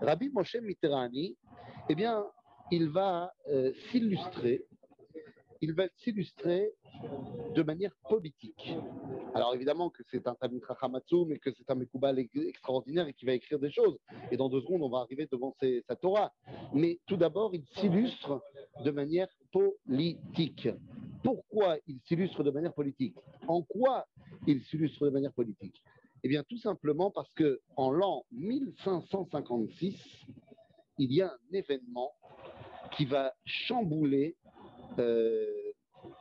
Rabbi 0.00 0.30
Moshe 0.30 0.56
Mitrani, 0.56 1.36
eh 1.88 1.94
bien, 1.94 2.24
il 2.70 2.88
va 2.88 3.32
euh, 3.48 3.72
s'illustrer, 3.90 4.64
il 5.60 5.74
va 5.74 5.84
s'illustrer 5.96 6.72
de 7.54 7.62
manière 7.62 7.94
politique. 8.08 8.74
Alors 9.34 9.54
évidemment 9.54 9.90
que 9.90 10.02
c'est 10.10 10.26
un 10.26 10.34
Tamil 10.34 10.60
Hamatsu, 10.80 11.24
mais 11.26 11.38
que 11.38 11.50
c'est 11.52 11.68
un 11.70 11.74
Mekoubal 11.74 12.18
extraordinaire 12.18 13.06
et 13.08 13.14
qui 13.14 13.24
va 13.24 13.32
écrire 13.32 13.58
des 13.58 13.70
choses. 13.70 13.98
Et 14.30 14.36
dans 14.36 14.48
deux 14.48 14.60
secondes, 14.60 14.82
on 14.82 14.88
va 14.88 14.98
arriver 14.98 15.28
devant 15.30 15.54
sa 15.88 15.96
Torah. 15.96 16.32
Mais 16.72 16.98
tout 17.06 17.16
d'abord, 17.16 17.54
il 17.54 17.64
s'illustre 17.76 18.42
de 18.82 18.90
manière 18.90 19.28
politique. 19.52 20.68
Pourquoi 21.22 21.78
il 21.86 22.00
s'illustre 22.00 22.42
de 22.42 22.50
manière 22.50 22.74
politique? 22.74 23.16
En 23.46 23.62
quoi 23.62 24.06
il 24.46 24.62
s'illustre 24.64 25.06
de 25.06 25.10
manière 25.10 25.32
politique? 25.32 25.82
Eh 26.22 26.28
bien, 26.28 26.42
tout 26.42 26.58
simplement 26.58 27.10
parce 27.10 27.30
que 27.34 27.60
en 27.76 27.90
l'an 27.90 28.24
1556, 28.32 29.94
il 30.98 31.12
y 31.12 31.22
a 31.22 31.28
un 31.28 31.52
événement 31.52 32.12
qui 32.96 33.04
va 33.04 33.34
chambouler 33.44 34.36
euh, 34.98 35.46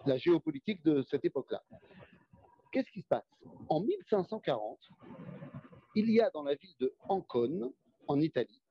la 0.05 0.17
géopolitique 0.17 0.83
de 0.83 1.03
cette 1.09 1.25
époque-là. 1.25 1.61
Qu'est-ce 2.71 2.89
qui 2.91 3.01
se 3.01 3.07
passe? 3.07 3.23
En 3.69 3.81
1540, 3.81 4.79
il 5.95 6.09
y 6.09 6.19
a 6.21 6.29
dans 6.31 6.43
la 6.43 6.55
ville 6.55 6.73
de 6.79 6.93
Ancône, 7.07 7.71
en 8.07 8.19
Italie, 8.19 8.61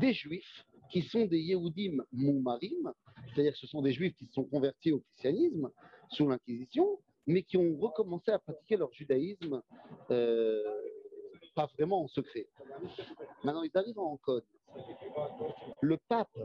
des 0.00 0.12
juifs 0.12 0.66
qui 0.90 1.02
sont 1.02 1.26
des 1.26 1.38
Yehudim 1.38 2.02
Moumarim, 2.12 2.92
c'est-à-dire 3.38 3.52
que 3.52 3.60
ce 3.60 3.68
sont 3.68 3.82
des 3.82 3.92
juifs 3.92 4.16
qui 4.16 4.26
se 4.26 4.32
sont 4.32 4.44
convertis 4.44 4.90
au 4.90 4.98
christianisme 4.98 5.70
sous 6.10 6.28
l'Inquisition, 6.28 6.98
mais 7.28 7.44
qui 7.44 7.56
ont 7.56 7.76
recommencé 7.76 8.32
à 8.32 8.40
pratiquer 8.40 8.76
leur 8.76 8.92
judaïsme 8.92 9.62
euh, 10.10 10.60
pas 11.54 11.66
vraiment 11.78 12.02
en 12.02 12.08
secret. 12.08 12.48
Maintenant, 13.44 13.62
ils 13.62 13.70
arrivent 13.78 14.00
en 14.00 14.14
Ancône. 14.14 14.42
Le 15.80 15.98
pape, 16.08 16.36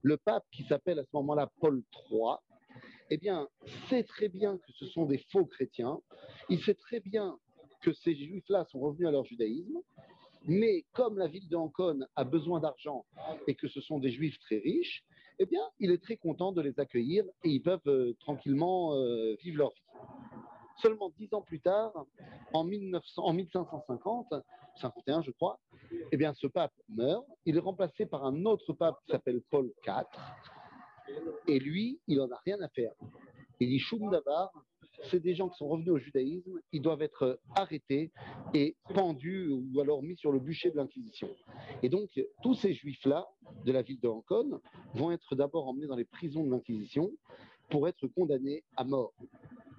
le 0.00 0.16
pape 0.16 0.46
qui 0.50 0.64
s'appelle 0.64 0.98
à 0.98 1.02
ce 1.02 1.10
moment-là 1.12 1.52
Paul 1.60 1.82
III, 2.10 2.36
eh 3.10 3.18
bien, 3.18 3.46
sait 3.90 4.04
très 4.04 4.30
bien 4.30 4.56
que 4.56 4.72
ce 4.72 4.86
sont 4.86 5.04
des 5.04 5.18
faux 5.30 5.44
chrétiens. 5.44 6.00
Il 6.48 6.62
sait 6.62 6.74
très 6.74 7.00
bien 7.00 7.38
que 7.82 7.92
ces 7.92 8.14
juifs-là 8.14 8.64
sont 8.70 8.80
revenus 8.80 9.08
à 9.08 9.10
leur 9.10 9.24
judaïsme. 9.24 9.78
Mais 10.46 10.86
comme 10.92 11.18
la 11.18 11.26
ville 11.26 11.48
de 11.48 11.56
a 12.16 12.24
besoin 12.24 12.60
d'argent 12.60 13.04
et 13.46 13.54
que 13.54 13.68
ce 13.68 13.82
sont 13.82 13.98
des 13.98 14.10
juifs 14.10 14.38
très 14.38 14.56
riches, 14.56 15.04
eh 15.38 15.46
bien, 15.46 15.62
il 15.78 15.90
est 15.90 16.02
très 16.02 16.16
content 16.16 16.52
de 16.52 16.60
les 16.60 16.78
accueillir 16.80 17.24
et 17.44 17.50
ils 17.50 17.62
peuvent 17.62 17.80
euh, 17.86 18.14
tranquillement 18.20 18.94
euh, 18.94 19.36
vivre 19.42 19.58
leur 19.58 19.70
vie. 19.70 19.82
Seulement 20.82 21.10
dix 21.18 21.32
ans 21.32 21.42
plus 21.42 21.60
tard, 21.60 21.92
en, 22.52 22.64
1900, 22.64 23.22
en 23.22 23.32
1550, 23.32 24.34
51 24.80 25.22
je 25.22 25.30
crois, 25.32 25.58
eh 26.12 26.16
bien, 26.16 26.34
ce 26.34 26.46
pape 26.46 26.72
meurt. 26.88 27.26
Il 27.46 27.56
est 27.56 27.60
remplacé 27.60 28.06
par 28.06 28.24
un 28.24 28.44
autre 28.44 28.72
pape 28.72 28.96
qui 29.04 29.12
s'appelle 29.12 29.40
Paul 29.50 29.72
IV. 29.86 30.04
Et 31.48 31.58
lui, 31.58 32.00
il 32.06 32.18
n'en 32.18 32.30
a 32.30 32.40
rien 32.44 32.60
à 32.60 32.68
faire. 32.68 32.92
Il 33.60 33.68
dit 33.68 33.78
Choum 33.80 34.10
Davar, 34.10 34.52
c'est 35.04 35.20
des 35.20 35.34
gens 35.34 35.48
qui 35.48 35.56
sont 35.56 35.68
revenus 35.68 35.90
au 35.90 35.98
judaïsme, 35.98 36.60
ils 36.72 36.82
doivent 36.82 37.02
être 37.02 37.40
arrêtés 37.54 38.12
et 38.54 38.76
pendus 38.94 39.48
ou 39.48 39.80
alors 39.80 40.02
mis 40.02 40.16
sur 40.16 40.32
le 40.32 40.38
bûcher 40.38 40.70
de 40.70 40.76
l'Inquisition. 40.76 41.28
Et 41.82 41.88
donc, 41.88 42.08
tous 42.42 42.54
ces 42.54 42.74
juifs-là 42.74 43.26
de 43.64 43.72
la 43.72 43.82
ville 43.82 44.00
de 44.00 44.08
Ancône 44.08 44.60
vont 44.94 45.10
être 45.10 45.34
d'abord 45.34 45.68
emmenés 45.68 45.86
dans 45.86 45.96
les 45.96 46.04
prisons 46.04 46.44
de 46.44 46.50
l'Inquisition 46.50 47.10
pour 47.70 47.88
être 47.88 48.06
condamnés 48.08 48.64
à 48.76 48.84
mort. 48.84 49.14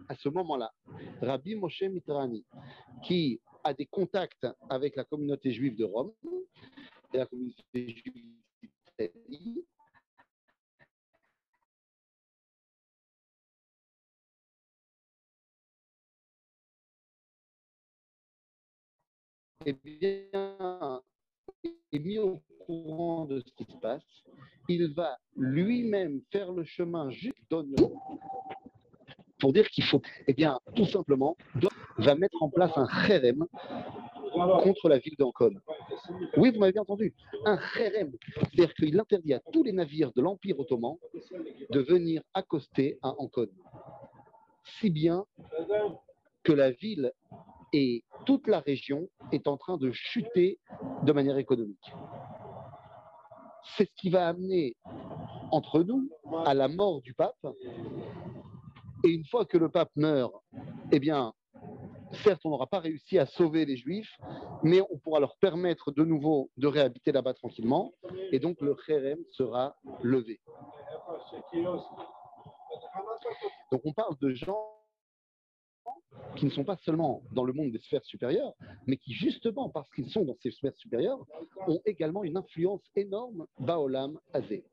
À 0.08 0.16
ce 0.16 0.30
moment-là, 0.30 0.72
Rabbi 1.22 1.56
Moshe 1.56 1.84
Mitrani, 1.84 2.46
qui 3.04 3.40
a 3.64 3.74
des 3.74 3.86
contacts 3.86 4.48
avec 4.70 4.96
la 4.96 5.04
communauté 5.04 5.52
juive 5.52 5.76
de 5.76 5.84
Rome 5.84 6.14
et 7.14 7.18
la 7.18 7.26
communauté 7.26 7.90
juive 7.90 8.26
d'Italie, 8.62 9.66
eh 19.66 19.74
bien, 19.74 21.02
est 21.92 22.00
mis 22.00 22.18
au 22.18 22.42
courant 22.66 23.26
de 23.26 23.42
ce 23.42 23.52
qui 23.58 23.66
se 23.70 23.78
passe. 23.78 24.04
Il 24.70 24.94
va 24.94 25.18
lui-même 25.36 26.22
faire 26.32 26.52
le 26.52 26.64
chemin 26.64 27.10
jusqu'à 27.10 27.58
pour 29.40 29.54
dire 29.54 29.68
qu'il 29.70 29.84
faut, 29.86 30.02
eh 30.28 30.34
bien, 30.34 30.60
tout 30.76 30.86
simplement, 30.86 31.36
va 31.98 32.16
mettre 32.16 32.42
en 32.42 32.50
place 32.50 32.72
un 32.76 32.88
kherem 33.08 33.46
contre 34.64 34.90
la 34.90 35.00
ville 35.00 35.16
d'Ancône. 35.18 35.60
Oui, 36.38 36.52
vous 36.52 36.60
m'avez 36.60 36.74
bien 36.74 36.82
entendu. 36.82 37.14
Un 37.46 37.58
kherem, 37.74 38.12
c'est-à-dire 38.36 38.74
qu'il 38.76 39.00
interdit 39.00 39.34
à 39.34 39.42
tous 39.52 39.64
les 39.64 39.72
navires 39.72 40.12
de 40.14 40.22
l'Empire 40.22 40.60
ottoman 40.60 40.96
de 41.70 41.80
venir 41.80 42.22
accoster 42.34 42.98
à 43.02 43.10
Ancône. 43.20 43.52
Si 44.80 44.90
bien 44.90 45.26
que 46.44 46.54
la 46.54 46.72
ville 46.72 47.12
et 47.74 48.04
toute 48.26 48.48
la 48.48 48.60
région 48.60 49.10
est 49.32 49.48
en 49.48 49.58
train 49.58 49.78
de 49.78 49.92
chuter 49.92 50.60
de 51.04 51.12
manière 51.12 51.38
économique. 51.38 51.94
C'est 53.78 53.86
ce 53.86 53.94
qui 53.96 54.10
va 54.10 54.28
amener 54.28 54.76
entre 55.52 55.84
nous 55.84 56.10
à 56.46 56.54
la 56.54 56.68
mort 56.68 57.02
du 57.02 57.14
pape. 57.14 57.48
Et 59.06 59.10
une 59.10 59.26
fois 59.26 59.46
que 59.46 59.58
le 59.58 59.70
pape 59.70 59.92
meurt, 59.96 60.34
eh 60.92 61.00
bien, 61.00 61.34
certes, 62.24 62.42
on 62.46 62.50
n'aura 62.50 62.68
pas 62.68 62.80
réussi 62.80 63.18
à 63.18 63.26
sauver 63.26 63.66
les 63.66 63.78
juifs, 63.78 64.18
mais 64.64 64.82
on 64.90 64.98
pourra 64.98 65.20
leur 65.20 65.38
permettre 65.38 65.92
de 65.92 66.04
nouveau 66.04 66.50
de 66.58 66.68
réhabiter 66.68 67.12
là-bas 67.12 67.34
tranquillement. 67.34 67.94
Et 68.32 68.40
donc, 68.40 68.60
le 68.62 68.76
kherem 68.76 69.20
sera 69.32 69.76
levé. 70.02 70.40
Donc, 73.72 73.82
on 73.86 73.94
parle 73.94 74.18
de 74.20 74.32
gens 74.32 74.69
qui 76.36 76.46
ne 76.46 76.52
sont 76.52 76.64
pas 76.64 76.78
seulement 76.78 77.22
dans 77.32 77.44
le 77.44 77.54
monde 77.54 77.72
des 77.72 77.80
sphères 77.80 78.04
supérieures, 78.06 78.54
mais 78.88 78.98
qui 78.98 79.14
justement 79.14 79.70
parce 79.70 79.90
qu'ils 79.94 80.10
sont 80.10 80.26
dans 80.26 80.38
ces 80.42 80.52
sphères 80.52 80.76
supérieures, 80.78 81.20
ont 81.68 81.82
également 81.86 82.24
une 82.24 82.38
influence 82.38 82.82
énorme 82.96 83.46
Baolam 83.60 84.20
Azé. 84.34 84.64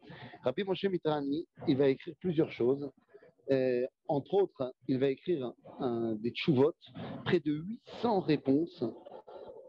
Rabbi 0.42 0.64
Moshe 0.64 0.84
Mitrani, 0.84 1.46
il 1.66 1.76
va 1.76 1.88
écrire 1.88 2.14
plusieurs 2.20 2.52
choses. 2.52 2.90
Euh, 3.50 3.86
entre 4.08 4.34
autres, 4.34 4.74
il 4.88 4.98
va 4.98 5.08
écrire 5.08 5.52
des 6.16 6.30
tchouvot, 6.30 6.74
près 7.24 7.40
de 7.40 7.52
800 7.52 8.20
réponses, 8.20 8.84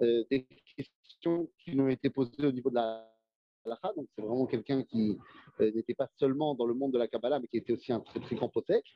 euh, 0.01 0.23
des 0.31 0.47
questions 0.75 1.47
qui 1.63 1.71
lui 1.71 1.81
ont 1.81 1.89
été 1.89 2.09
posées 2.09 2.45
au 2.45 2.51
niveau 2.51 2.69
de 2.69 2.75
la 2.75 3.07
donc 3.95 4.07
c'est 4.15 4.21
vraiment 4.21 4.45
quelqu'un 4.45 4.83
qui 4.83 5.17
euh, 5.59 5.71
n'était 5.71 5.93
pas 5.93 6.07
seulement 6.17 6.55
dans 6.55 6.65
le 6.65 6.73
monde 6.73 6.93
de 6.93 6.97
la 6.97 7.07
Kabbalah, 7.07 7.39
mais 7.39 7.47
qui 7.47 7.57
était 7.57 7.73
aussi 7.73 7.91
un 7.91 7.99
très 7.99 8.35
grand 8.35 8.49
possèque. 8.49 8.93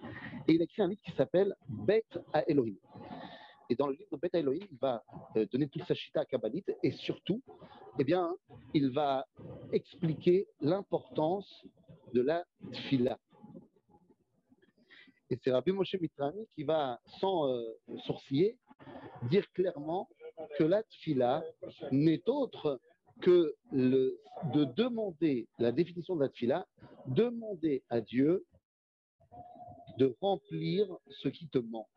Et 0.48 0.54
il 0.54 0.62
a 0.62 0.64
écrit 0.64 0.82
un 0.82 0.88
livre 0.88 1.02
qui 1.04 1.12
s'appelle 1.12 1.56
Bet 1.68 2.06
à 2.34 2.48
Elohim. 2.50 2.76
Et 3.70 3.76
dans 3.76 3.88
le 3.88 3.94
livre 3.94 4.18
Bet 4.18 4.30
à 4.34 4.40
Elohim, 4.40 4.66
il 4.70 4.78
va 4.78 5.04
euh, 5.38 5.46
donner 5.52 5.68
toute 5.68 5.84
sa 5.84 5.94
chita 5.94 6.26
kabbalite 6.26 6.72
et 6.84 6.92
surtout, 6.92 7.42
eh 8.00 8.04
bien, 8.04 8.34
il 8.74 8.92
va 8.92 9.26
expliquer 9.72 10.48
l'importance 10.60 11.66
de 12.14 12.22
la 12.22 12.46
tfila. 12.72 13.18
Et 15.30 15.38
c'est 15.42 15.52
Rabbi 15.52 15.72
Moshe 15.72 15.96
Mitrani 15.96 16.46
qui 16.54 16.64
va, 16.64 17.00
sans 17.20 17.48
euh, 17.48 17.64
sourciller, 18.06 18.58
dire 19.30 19.50
clairement 19.54 20.10
que 20.58 20.64
la 20.64 20.84
tfila 20.84 21.44
n'est 21.92 22.28
autre 22.28 22.82
que 23.22 23.56
de 23.72 24.64
demander 24.76 25.48
la 25.60 25.72
définition 25.72 26.16
de 26.16 26.22
la 26.22 26.30
tfila, 26.30 26.68
demander 27.08 27.84
à 27.90 28.02
Dieu 28.02 28.46
de 29.98 30.16
remplir 30.22 30.88
ce 31.10 31.30
qui 31.30 31.48
te 31.48 31.60
manque. 31.60 31.88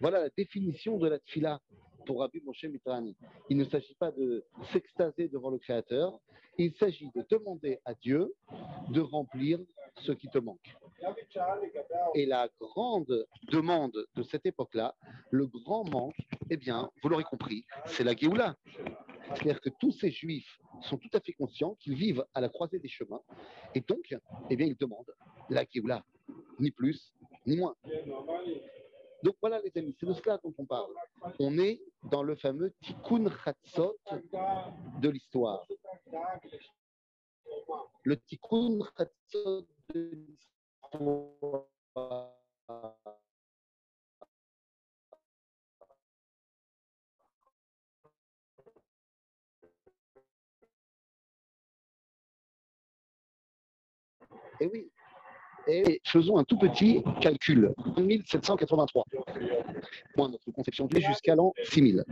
Voilà 0.00 0.20
la 0.20 0.30
définition 0.30 0.98
de 0.98 1.08
la 1.08 1.18
tfila 1.18 1.60
pour 2.06 2.20
Rabbi 2.20 2.40
Moshe 2.44 2.64
Mitrani. 2.64 3.16
Il 3.48 3.56
ne 3.56 3.64
s'agit 3.64 3.94
pas 3.94 4.10
de 4.10 4.44
s'extaser 4.72 5.28
devant 5.28 5.50
le 5.50 5.58
Créateur, 5.58 6.18
il 6.58 6.74
s'agit 6.74 7.10
de 7.14 7.24
demander 7.30 7.78
à 7.84 7.94
Dieu 7.94 8.34
de 8.88 9.00
remplir 9.00 9.58
ce 10.00 10.12
qui 10.12 10.28
te 10.28 10.38
manque. 10.38 10.76
Et 12.14 12.26
la 12.26 12.48
grande 12.60 13.26
demande 13.50 14.06
de 14.14 14.22
cette 14.22 14.46
époque-là, 14.46 14.94
le 15.30 15.46
grand 15.46 15.84
manque, 15.88 16.16
eh 16.50 16.56
bien, 16.56 16.90
vous 17.02 17.08
l'aurez 17.08 17.24
compris, 17.24 17.64
c'est 17.86 18.04
la 18.04 18.14
Géoula. 18.14 18.56
C'est-à-dire 19.34 19.60
que 19.60 19.70
tous 19.70 19.92
ces 19.92 20.10
juifs 20.10 20.58
sont 20.82 20.98
tout 20.98 21.10
à 21.12 21.20
fait 21.20 21.32
conscients 21.32 21.74
qu'ils 21.76 21.94
vivent 21.94 22.24
à 22.34 22.40
la 22.40 22.48
croisée 22.48 22.78
des 22.78 22.88
chemins, 22.88 23.22
et 23.74 23.80
donc, 23.80 24.14
eh 24.50 24.56
bien, 24.56 24.66
ils 24.66 24.76
demandent 24.76 25.14
la 25.48 25.64
Géoula, 25.64 26.04
ni 26.58 26.70
plus, 26.70 27.14
ni 27.46 27.56
moins. 27.56 27.74
Donc 29.22 29.36
voilà 29.40 29.60
les 29.60 29.70
amis, 29.76 29.94
c'est 29.98 30.06
de 30.06 30.14
cela 30.14 30.38
dont 30.42 30.54
on 30.56 30.64
parle. 30.64 30.92
On 31.38 31.58
est 31.58 31.80
dans 32.04 32.22
le 32.22 32.36
fameux 32.36 32.72
Tikkun 32.80 33.30
Chatzot 33.44 33.98
de 35.00 35.08
l'histoire. 35.10 35.66
Le 38.02 38.16
Tikkun 38.16 38.78
Chatzot 38.96 39.66
de 39.94 40.10
l'histoire. 40.10 41.66
Et 54.60 54.66
oui, 54.66 54.90
et 55.66 56.00
faisons 56.04 56.38
un 56.38 56.44
tout 56.44 56.58
petit 56.58 57.02
calcul. 57.20 57.72
1783. 57.96 59.04
Moi, 60.16 60.28
notre 60.28 60.50
conception 60.50 60.86
de 60.86 61.00
jusqu'à 61.00 61.34
l'an 61.34 61.52
6000. 61.64 62.04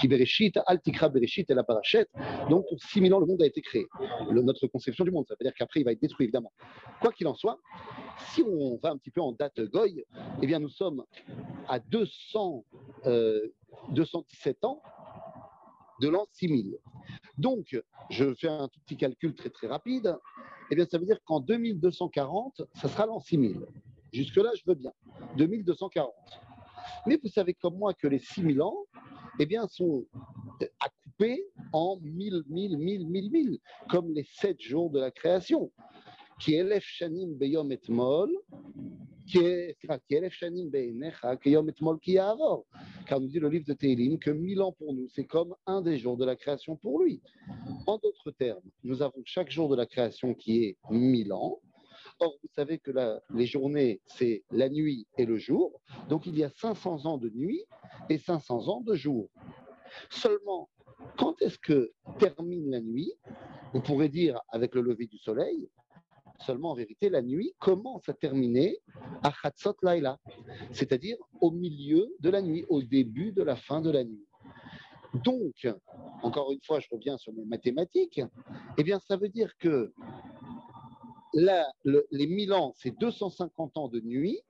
Qui 0.00 0.08
Bereshit, 0.08 0.58
Altikra 0.66 1.08
Bereshit 1.08 1.48
la 1.50 1.64
Parachette. 1.64 2.08
Donc, 2.50 2.66
pour 2.68 2.80
6000 2.80 3.14
ans, 3.14 3.20
le 3.20 3.26
monde 3.26 3.42
a 3.42 3.46
été 3.46 3.60
créé. 3.60 3.86
notre 4.30 4.66
conception 4.66 5.04
du 5.04 5.10
monde, 5.10 5.26
ça 5.28 5.34
veut 5.38 5.44
dire 5.44 5.54
qu'après, 5.54 5.80
il 5.80 5.84
va 5.84 5.92
être 5.92 6.00
détruit, 6.00 6.24
évidemment. 6.24 6.52
Quoi 7.00 7.12
qu'il 7.12 7.26
en 7.26 7.34
soit, 7.34 7.58
si 8.32 8.42
on 8.42 8.78
va 8.82 8.90
un 8.90 8.96
petit 8.96 9.10
peu 9.10 9.20
en 9.20 9.32
date 9.32 9.60
Goy, 9.60 10.04
eh 10.42 10.46
bien, 10.46 10.58
nous 10.58 10.68
sommes 10.68 11.04
à 11.68 11.78
200, 11.78 12.64
217 13.90 14.58
euh, 14.64 14.66
ans 14.66 14.82
de 16.00 16.08
l'an 16.08 16.26
6000. 16.32 16.76
Donc, 17.38 17.80
je 18.10 18.34
fais 18.34 18.48
un 18.48 18.68
tout 18.68 18.80
petit 18.80 18.96
calcul 18.96 19.34
très 19.34 19.50
très 19.50 19.66
rapide 19.66 20.18
eh 20.70 20.74
bien, 20.74 20.86
ça 20.86 20.98
veut 20.98 21.06
dire 21.06 21.22
qu'en 21.24 21.40
2240, 21.40 22.62
ça 22.74 22.88
sera 22.88 23.06
l'an 23.06 23.20
6000. 23.20 23.66
Jusque-là, 24.12 24.50
je 24.56 24.62
veux 24.66 24.74
bien. 24.74 24.92
2240. 25.36 26.12
Mais 27.06 27.18
vous 27.22 27.28
savez 27.28 27.54
comme 27.54 27.76
moi 27.76 27.94
que 27.94 28.08
les 28.08 28.18
6000 28.18 28.62
ans, 28.62 28.86
eh 29.38 29.46
bien, 29.46 29.66
sont 29.68 30.06
à 30.80 30.88
couper 31.04 31.44
en 31.72 31.98
1000, 32.02 32.44
1000, 32.48 32.78
1000, 32.78 33.06
1000, 33.06 33.30
1000, 33.30 33.58
comme 33.88 34.12
les 34.12 34.24
7 34.24 34.60
jours 34.60 34.90
de 34.90 34.98
la 34.98 35.10
création. 35.10 35.70
Beyom 36.38 37.72
et 37.72 37.80
mol, 37.88 38.30
qui 39.26 39.38
est 39.38 39.76
shanim 40.30 40.68
beinecha, 40.68 41.36
qui 41.36 41.50
yom 41.50 41.68
et 41.68 41.74
mol 41.80 41.98
qui 41.98 42.14
Car 42.14 43.20
nous 43.20 43.28
dit 43.28 43.40
le 43.40 43.48
livre 43.48 43.64
de 43.66 43.72
Télim 43.72 44.18
que 44.18 44.30
1000 44.30 44.60
ans 44.62 44.72
pour 44.72 44.92
nous, 44.92 45.08
c'est 45.08 45.24
comme 45.24 45.54
un 45.66 45.80
des 45.80 45.98
jours 45.98 46.16
de 46.16 46.24
la 46.24 46.36
création 46.36 46.76
pour 46.76 47.02
lui. 47.02 47.22
En 47.86 47.98
d'autres 47.98 48.30
termes, 48.32 48.62
nous 48.84 49.02
avons 49.02 49.22
chaque 49.24 49.50
jour 49.50 49.68
de 49.68 49.76
la 49.76 49.86
création 49.86 50.34
qui 50.34 50.64
est 50.64 50.76
1000 50.90 51.32
ans. 51.32 51.60
Or, 52.18 52.34
vous 52.42 52.48
savez 52.54 52.78
que 52.78 52.90
les 53.30 53.46
journées, 53.46 54.00
c'est 54.06 54.42
la 54.50 54.68
nuit 54.68 55.06
et 55.18 55.26
le 55.26 55.36
jour. 55.36 55.80
Donc, 56.08 56.26
il 56.26 56.36
y 56.38 56.44
a 56.44 56.50
500 56.50 57.04
ans 57.04 57.18
de 57.18 57.28
nuit 57.30 57.64
et 58.08 58.18
500 58.18 58.68
ans 58.68 58.80
de 58.80 58.94
jour. 58.94 59.28
Seulement, 60.10 60.68
quand 61.18 61.40
est-ce 61.42 61.58
que 61.58 61.92
termine 62.18 62.70
la 62.70 62.80
nuit? 62.80 63.12
On 63.74 63.80
pourrait 63.80 64.08
dire 64.08 64.40
avec 64.48 64.74
le 64.74 64.80
lever 64.80 65.06
du 65.06 65.18
soleil. 65.18 65.68
Seulement, 66.40 66.70
en 66.70 66.74
vérité, 66.74 67.08
la 67.08 67.22
nuit 67.22 67.54
commence 67.58 68.08
à 68.08 68.12
terminer 68.12 68.78
à 69.22 69.32
Chatzot 69.32 69.76
Laila, 69.82 70.18
c'est-à-dire 70.70 71.16
au 71.40 71.50
milieu 71.50 72.14
de 72.20 72.30
la 72.30 72.42
nuit, 72.42 72.64
au 72.68 72.82
début 72.82 73.32
de 73.32 73.42
la 73.42 73.56
fin 73.56 73.80
de 73.80 73.90
la 73.90 74.04
nuit. 74.04 74.26
Donc, 75.24 75.66
encore 76.22 76.52
une 76.52 76.60
fois, 76.62 76.80
je 76.80 76.88
reviens 76.90 77.16
sur 77.16 77.32
mes 77.32 77.44
mathématiques, 77.44 78.20
eh 78.76 78.82
bien, 78.84 78.98
ça 79.00 79.16
veut 79.16 79.30
dire 79.30 79.56
que 79.58 79.92
les 81.32 82.26
1000 82.26 82.52
ans, 82.52 82.72
c'est 82.76 82.96
250 82.98 83.76
ans 83.78 83.88
de 83.88 84.00
nuit 84.00 84.40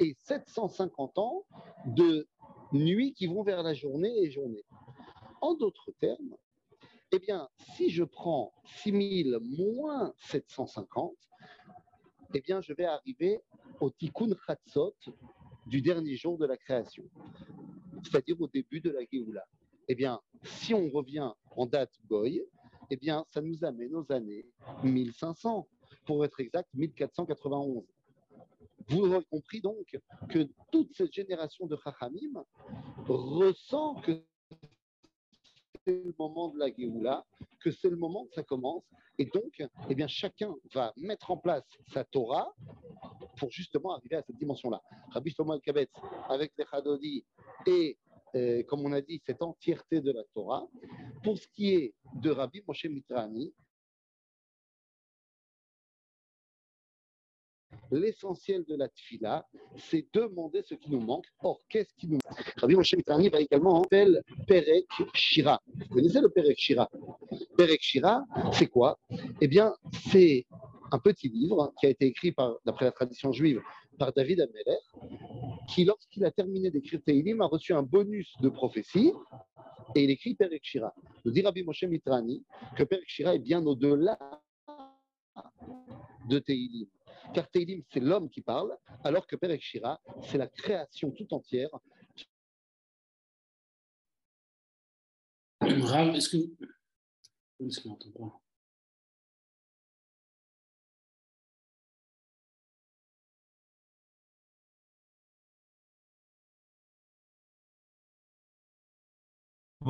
et 0.00 0.14
750 0.24 1.18
ans 1.18 1.44
de 1.86 2.26
nuit 2.72 3.14
qui 3.14 3.26
vont 3.26 3.42
vers 3.42 3.62
la 3.62 3.74
journée 3.74 4.12
et 4.22 4.30
journée. 4.30 4.64
En 5.40 5.54
d'autres 5.54 5.92
termes, 6.00 6.36
eh 7.12 7.18
bien, 7.20 7.48
si 7.76 7.90
je 7.90 8.04
prends 8.04 8.52
6000 8.82 9.38
moins 9.40 10.12
750, 10.18 11.16
eh 12.34 12.40
bien, 12.40 12.60
je 12.60 12.72
vais 12.72 12.84
arriver 12.84 13.40
au 13.80 13.90
Tikkun 13.90 14.30
Chatzot 14.46 14.94
du 15.66 15.82
dernier 15.82 16.16
jour 16.16 16.38
de 16.38 16.46
la 16.46 16.56
création, 16.56 17.04
c'est-à-dire 18.02 18.40
au 18.40 18.48
début 18.48 18.80
de 18.80 18.90
la 18.90 19.00
Géoula 19.10 19.44
eh 19.88 19.94
bien, 19.94 20.20
si 20.42 20.74
on 20.74 20.90
revient 20.90 21.30
en 21.50 21.66
date 21.66 21.92
Goy, 22.08 22.44
eh 22.90 22.96
bien, 22.96 23.24
ça 23.30 23.40
nous 23.40 23.64
amène 23.64 23.94
aux 23.94 24.12
années 24.12 24.46
1500, 24.84 25.66
pour 26.04 26.24
être 26.24 26.40
exact, 26.40 26.68
1491. 26.74 27.84
Vous 28.88 29.00
aurez 29.00 29.24
compris 29.30 29.60
donc 29.60 29.98
que 30.28 30.48
toute 30.70 30.94
cette 30.94 31.12
génération 31.12 31.66
de 31.66 31.76
Chachamim 31.82 32.44
ressent 33.06 33.94
que 34.02 34.22
le 35.92 36.14
moment 36.18 36.48
de 36.48 36.58
la 36.58 36.68
Géoula, 36.72 37.24
que 37.60 37.70
c'est 37.70 37.90
le 37.90 37.96
moment 37.96 38.26
que 38.26 38.34
ça 38.34 38.42
commence. 38.42 38.84
Et 39.18 39.24
donc, 39.26 39.62
eh 39.88 39.94
bien, 39.94 40.06
chacun 40.06 40.54
va 40.72 40.92
mettre 40.96 41.30
en 41.30 41.36
place 41.36 41.64
sa 41.92 42.04
Torah 42.04 42.54
pour 43.36 43.50
justement 43.50 43.94
arriver 43.94 44.16
à 44.16 44.22
cette 44.22 44.36
dimension-là. 44.36 44.80
Rabbi 45.10 45.30
Shlomo 45.30 45.52
Al-Kabetz, 45.52 45.90
avec 46.28 46.52
les 46.56 46.64
Chadodi 46.70 47.24
et 47.66 47.98
euh, 48.34 48.62
comme 48.64 48.80
on 48.80 48.92
a 48.92 49.00
dit, 49.00 49.20
cette 49.26 49.42
entièreté 49.42 50.00
de 50.00 50.12
la 50.12 50.22
Torah. 50.34 50.66
Pour 51.22 51.38
ce 51.38 51.48
qui 51.48 51.74
est 51.74 51.94
de 52.14 52.30
Rabbi 52.30 52.62
Moshe 52.66 52.84
Mitrani, 52.84 53.52
l'essentiel 57.90 58.64
de 58.64 58.76
la 58.76 58.88
tfila, 58.88 59.46
c'est 59.76 60.06
demander 60.12 60.62
ce 60.62 60.74
qui 60.74 60.90
nous 60.90 61.00
manque. 61.00 61.26
Or, 61.40 61.60
qu'est-ce 61.68 61.94
qui 61.94 62.06
nous 62.06 62.18
manque? 62.24 62.54
Rabbi 62.56 62.74
Moshe 62.74 62.94
Mitrani 62.94 63.28
va 63.28 63.40
également 63.40 63.82
appeler 63.82 64.20
Perek 64.46 64.86
Shira. 65.14 65.60
Vous 65.66 65.94
connaissez 65.96 66.20
le 66.20 66.28
Perek 66.28 66.58
Shira? 66.58 66.88
Perek 67.56 67.80
Shira, 67.82 68.24
c'est 68.52 68.66
quoi? 68.66 68.98
Eh 69.40 69.48
bien, 69.48 69.74
c'est 70.10 70.46
un 70.90 70.98
petit 70.98 71.28
livre 71.28 71.72
qui 71.78 71.86
a 71.86 71.90
été 71.90 72.06
écrit 72.06 72.34
d'après 72.64 72.84
la 72.86 72.92
tradition 72.92 73.32
juive 73.32 73.60
par 73.98 74.12
David 74.12 74.40
Ameller, 74.40 74.78
qui, 75.68 75.84
lorsqu'il 75.84 76.24
a 76.24 76.30
terminé 76.30 76.70
d'écrire 76.70 77.02
Teilim, 77.02 77.40
a 77.40 77.46
reçu 77.46 77.74
un 77.74 77.82
bonus 77.82 78.32
de 78.40 78.48
prophétie 78.48 79.12
et 79.94 80.04
il 80.04 80.10
écrit 80.10 80.34
Perek 80.34 80.64
Shira. 80.64 80.94
Nous 81.24 81.32
dit 81.32 81.42
Rabbi 81.42 81.64
Moshe 81.64 81.84
Mitrani 81.84 82.44
que 82.76 82.84
Perek 82.84 83.08
Shira 83.08 83.34
est 83.34 83.40
bien 83.40 83.64
au-delà 83.66 84.18
de 86.28 86.38
Teilim. 86.38 86.86
Car 87.34 87.48
Teilim, 87.50 87.82
c'est 87.92 88.00
l'homme 88.00 88.30
qui 88.30 88.40
parle, 88.40 88.76
alors 89.04 89.26
que 89.26 89.36
Perek 89.36 89.62
Shira, 89.62 90.00
c'est 90.22 90.38
la 90.38 90.46
création 90.46 91.10
tout 91.10 91.32
entière. 91.34 91.70
Rav, 95.60 96.14
est-ce 96.14 96.28
que. 96.30 96.36
Est-ce 97.60 97.80
qu'on 97.80 97.90
entend 97.90 98.10
pas 98.12 98.40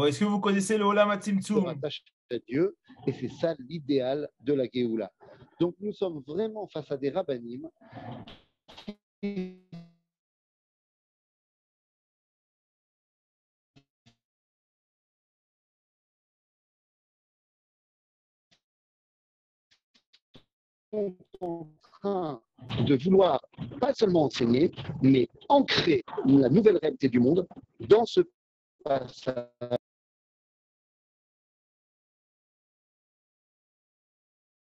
est-ce 0.06 0.20
que 0.20 0.24
vous 0.24 0.40
connaissez 0.40 0.78
le 0.78 0.84
Olam 0.84 1.10
Atzimtzum 1.10 1.66
à 1.66 2.38
Dieu, 2.46 2.76
et 3.06 3.12
c'est 3.12 3.28
ça 3.28 3.54
l'idéal 3.58 4.28
de 4.40 4.52
la 4.52 4.64
Géoula. 4.72 5.10
Donc 5.60 5.74
nous 5.80 5.92
sommes 5.92 6.22
vraiment 6.26 6.66
face 6.68 6.90
à 6.90 6.96
des 6.96 7.10
rabbinim 7.10 7.68
qui 9.20 9.58
sont 20.92 21.14
en 21.40 21.66
train 21.82 22.40
de 22.86 22.94
vouloir 22.96 23.40
pas 23.80 23.94
seulement 23.94 24.24
enseigner, 24.24 24.70
mais 25.02 25.28
ancrer 25.48 26.04
la 26.24 26.48
nouvelle 26.48 26.78
réalité 26.78 27.08
du 27.08 27.20
monde 27.20 27.46
dans 27.80 28.04
ce 28.04 28.20
passage 28.84 29.48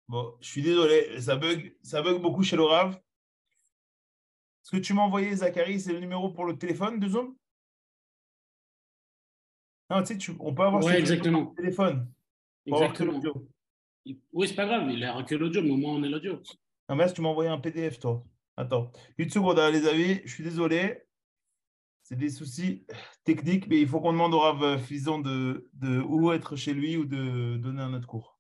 Bon, 0.09 0.37
je 0.41 0.47
suis 0.47 0.63
désolé, 0.63 1.21
ça 1.21 1.37
bug, 1.37 1.77
ça 1.83 2.03
bug 2.03 2.21
beaucoup 2.21 2.43
chez 2.43 2.57
le 2.57 2.65
Rav. 2.65 3.01
Ce 4.63 4.71
que 4.71 4.81
tu 4.81 4.93
m'as 4.95 5.03
envoyé, 5.03 5.35
Zachary, 5.35 5.81
c'est 5.81 5.93
le 5.93 6.01
numéro 6.01 6.31
pour 6.31 6.45
le 6.45 6.57
téléphone 6.59 6.99
de 6.99 7.09
Zoom 7.09 7.37
Non, 9.91 10.03
tu 10.03 10.21
sais, 10.21 10.33
on 10.41 10.55
peut 10.55 10.63
avoir 10.63 10.85
ouais, 10.85 10.99
exactement. 10.99 11.51
le 11.51 11.63
téléphone. 11.63 12.11
Exactement. 12.67 13.21
Oui, 14.33 14.49
c'est 14.49 14.55
pas 14.55 14.67
grave, 14.67 14.91
il 14.91 15.03
a 15.05 15.23
que 15.23 15.35
l'audio, 15.35 15.63
mais 15.63 15.71
au 15.71 15.77
moins 15.77 15.95
on 15.95 16.03
est 16.03 16.09
l'audio. 16.09 16.41
Ah, 16.89 16.95
mais 16.95 17.11
tu 17.13 17.23
m'as 17.23 17.29
envoyé 17.31 17.49
un 17.49 17.59
PDF, 17.59 17.99
toi. 17.99 18.23
Attends, 18.57 18.93
une 19.19 19.31
seconde, 19.31 19.59
hein, 19.59 19.71
les 19.71 19.87
amis, 19.87 20.21
je 20.25 20.33
suis 20.33 20.45
désolé. 20.45 21.03
C'est 22.03 22.17
des 22.17 22.29
soucis 22.29 22.87
techniques, 23.25 23.67
mais 23.67 23.81
il 23.81 23.89
faut 23.89 24.01
qu'on 24.01 24.13
demande 24.13 24.35
au 24.35 24.41
Rav 24.41 24.79
Fison 24.83 25.19
de, 25.19 25.71
de 25.73 26.01
où 26.03 26.31
être 26.33 26.55
chez 26.55 26.75
lui 26.75 26.99
ou 26.99 27.07
de 27.07 27.57
donner 27.57 27.81
un 27.81 27.95
autre 27.95 28.07
cours. 28.07 28.34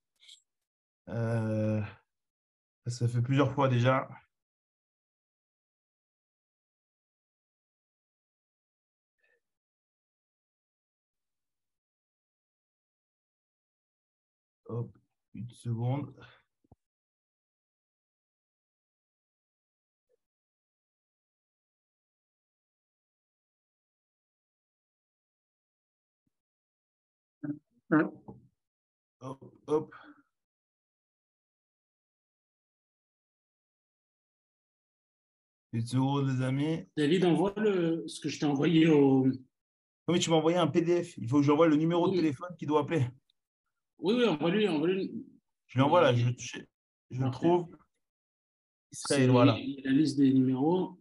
Euh, 1.08 1.82
ça 2.86 3.08
fait 3.08 3.22
plusieurs 3.22 3.52
fois 3.52 3.68
déjà. 3.68 4.08
Hop, 14.66 14.90
une 15.34 15.48
seconde. 15.50 16.14
Hop, 29.20 29.40
hop. 29.66 29.94
Seconde, 35.80 36.28
les 36.28 36.42
amis. 36.42 36.84
David, 36.96 37.24
envoie 37.24 37.52
le, 37.56 38.04
ce 38.06 38.20
que 38.20 38.28
je 38.28 38.38
t'ai 38.38 38.46
envoyé 38.46 38.88
au. 38.88 39.26
Oui, 40.06 40.18
tu 40.18 40.30
m'as 40.30 40.36
envoyé 40.36 40.58
un 40.58 40.66
PDF. 40.66 41.16
Il 41.18 41.28
faut 41.28 41.38
que 41.38 41.42
j'envoie 41.42 41.66
le 41.66 41.76
numéro 41.76 42.08
de 42.08 42.16
téléphone 42.16 42.54
qui 42.58 42.66
doit 42.66 42.82
appeler. 42.82 43.06
Oui, 43.98 44.14
oui, 44.14 44.24
envoie-lui. 44.26 44.68
Envoie 44.68 44.88
je 45.66 45.78
l'envoie 45.78 46.02
là, 46.02 46.14
je, 46.14 46.28
je, 46.38 47.20
le 47.20 47.30
trouve. 47.30 47.66
Israël, 48.92 49.30
voilà. 49.30 49.58
La 49.84 49.90
liste 49.90 50.18
des 50.18 50.32
numéros. 50.32 51.00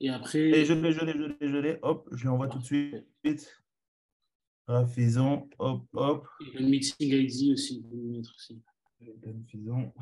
Et 0.00 0.08
après. 0.08 0.40
Et 0.40 0.64
je 0.64 0.72
l'ai, 0.72 0.92
je 0.92 1.04
l'ai, 1.04 1.12
je 1.12 1.24
l'ai, 1.24 1.48
je 1.48 1.56
l'ai. 1.56 1.78
Hop, 1.82 2.08
je 2.12 2.24
l'envoie 2.26 2.48
tout 2.48 2.58
de 2.58 2.64
suite. 2.64 3.62
Rafizon, 4.66 5.48
hop, 5.58 5.86
hop. 5.92 6.26
Et 6.40 6.58
le 6.58 6.66
meeting 6.66 7.12
ID 7.12 7.52
aussi. 7.52 7.84
aussi. 8.20 8.60
Rafizon. 9.24 9.92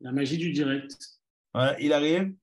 La 0.00 0.12
magie 0.12 0.38
du 0.38 0.52
direct. 0.52 0.96
Ouais, 1.54 1.76
il 1.80 1.92
arrive. 1.92 2.34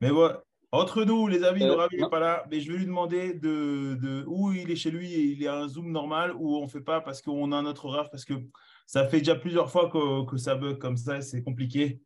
Mais 0.00 0.10
bon, 0.10 0.32
entre 0.72 1.04
nous, 1.04 1.28
les 1.28 1.44
amis, 1.44 1.60
le 1.60 1.70
euh, 1.70 1.76
Ravi 1.76 1.96
n'est 1.96 2.08
pas 2.08 2.18
là. 2.18 2.44
Mais 2.50 2.60
je 2.60 2.72
vais 2.72 2.78
lui 2.78 2.86
demander 2.86 3.34
de, 3.34 3.94
de, 3.94 4.24
où 4.26 4.52
il 4.52 4.70
est 4.70 4.76
chez 4.76 4.90
lui 4.90 5.12
et 5.12 5.20
il 5.20 5.42
est 5.42 5.48
un 5.48 5.68
Zoom 5.68 5.92
normal 5.92 6.32
ou 6.36 6.56
on 6.56 6.62
ne 6.62 6.68
fait 6.68 6.80
pas 6.80 7.00
parce 7.00 7.22
qu'on 7.22 7.52
a 7.52 7.56
un 7.56 7.66
autre 7.66 7.88
RAF 7.88 8.10
parce 8.10 8.24
que 8.24 8.34
ça 8.86 9.06
fait 9.06 9.18
déjà 9.18 9.36
plusieurs 9.36 9.70
fois 9.70 9.88
que, 9.88 10.24
que 10.28 10.36
ça 10.36 10.56
bug 10.56 10.78
comme 10.78 10.96
ça, 10.96 11.20
c'est 11.20 11.42
compliqué. 11.42 12.00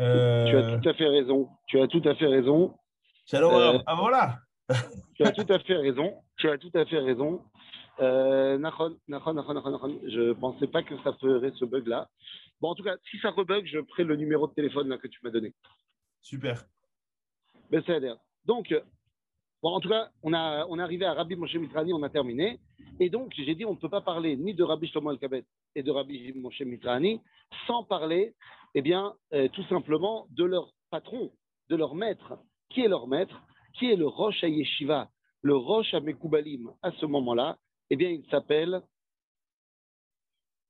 Euh, 0.00 0.44
tu 0.46 0.56
as 0.56 0.78
tout 0.78 0.88
à 0.88 0.94
fait 0.94 1.08
raison. 1.08 1.48
Tu 1.66 1.80
as 1.80 1.86
tout 1.86 2.02
à 2.04 2.14
fait 2.14 2.26
raison. 2.26 2.74
Euh... 3.34 3.78
Ah 3.86 3.94
voilà. 3.96 4.38
tu 5.14 5.24
as 5.24 5.32
tout 5.32 5.52
à 5.52 5.58
fait 5.58 5.76
raison. 5.76 6.14
Tu 6.36 6.48
as 6.48 6.58
tout 6.58 6.70
à 6.74 6.84
fait 6.84 6.98
raison. 6.98 7.42
Euh, 8.00 8.58
je 8.58 10.20
ne 10.20 10.32
pensais 10.32 10.66
pas 10.66 10.82
que 10.82 10.96
ça 11.02 11.12
ferait 11.14 11.52
ce 11.56 11.64
bug-là. 11.64 12.08
Bon, 12.60 12.70
en 12.70 12.74
tout 12.74 12.82
cas, 12.82 12.96
si 13.10 13.18
ça 13.18 13.30
rebug, 13.30 13.66
je 13.66 13.78
ferai 13.90 14.04
le 14.04 14.16
numéro 14.16 14.46
de 14.46 14.54
téléphone 14.54 14.88
là, 14.88 14.98
que 14.98 15.08
tu 15.08 15.18
m'as 15.22 15.30
donné. 15.30 15.52
Super. 16.20 16.64
Ben, 17.70 17.82
Donc, 18.44 18.74
bon, 19.62 19.70
en 19.70 19.80
tout 19.80 19.88
cas, 19.88 20.10
on, 20.22 20.32
a, 20.32 20.66
on 20.68 20.78
est 20.78 20.82
arrivé 20.82 21.04
à 21.04 21.14
Rabbi 21.14 21.36
Moshe 21.36 21.54
Mitrani, 21.54 21.92
on 21.92 22.02
a 22.02 22.08
terminé. 22.08 22.58
Et 22.98 23.10
donc, 23.10 23.32
j'ai 23.36 23.54
dit, 23.54 23.64
on 23.64 23.72
ne 23.72 23.78
peut 23.78 23.88
pas 23.88 24.00
parler 24.00 24.36
ni 24.36 24.54
de 24.54 24.62
Rabbi 24.62 24.88
Shlomo 24.88 25.10
Al-Kabet 25.10 25.44
et 25.74 25.82
de 25.82 25.90
Rabbi 25.90 26.32
Moshe 26.34 26.60
Mitrani 26.60 27.20
sans 27.66 27.84
parler, 27.84 28.34
eh 28.74 28.82
bien, 28.82 29.14
euh, 29.32 29.48
tout 29.48 29.64
simplement 29.64 30.26
de 30.30 30.44
leur 30.44 30.72
patron, 30.90 31.30
de 31.68 31.76
leur 31.76 31.94
maître. 31.94 32.34
Qui 32.70 32.82
est 32.82 32.88
leur 32.88 33.06
maître 33.06 33.42
Qui 33.74 33.90
est 33.90 33.96
le 33.96 34.06
Rosh 34.06 34.42
Yeshiva, 34.42 35.10
le 35.42 35.56
Rosh 35.56 35.92
Amekoubalim 35.94 36.70
à 36.82 36.92
ce 36.92 37.06
moment-là 37.06 37.58
Eh 37.90 37.96
bien, 37.96 38.10
il 38.10 38.24
s'appelle 38.30 38.82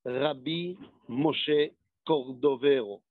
Rabbi 0.05 0.77
Moshe 1.09 1.51
Cordovero. 2.07 3.03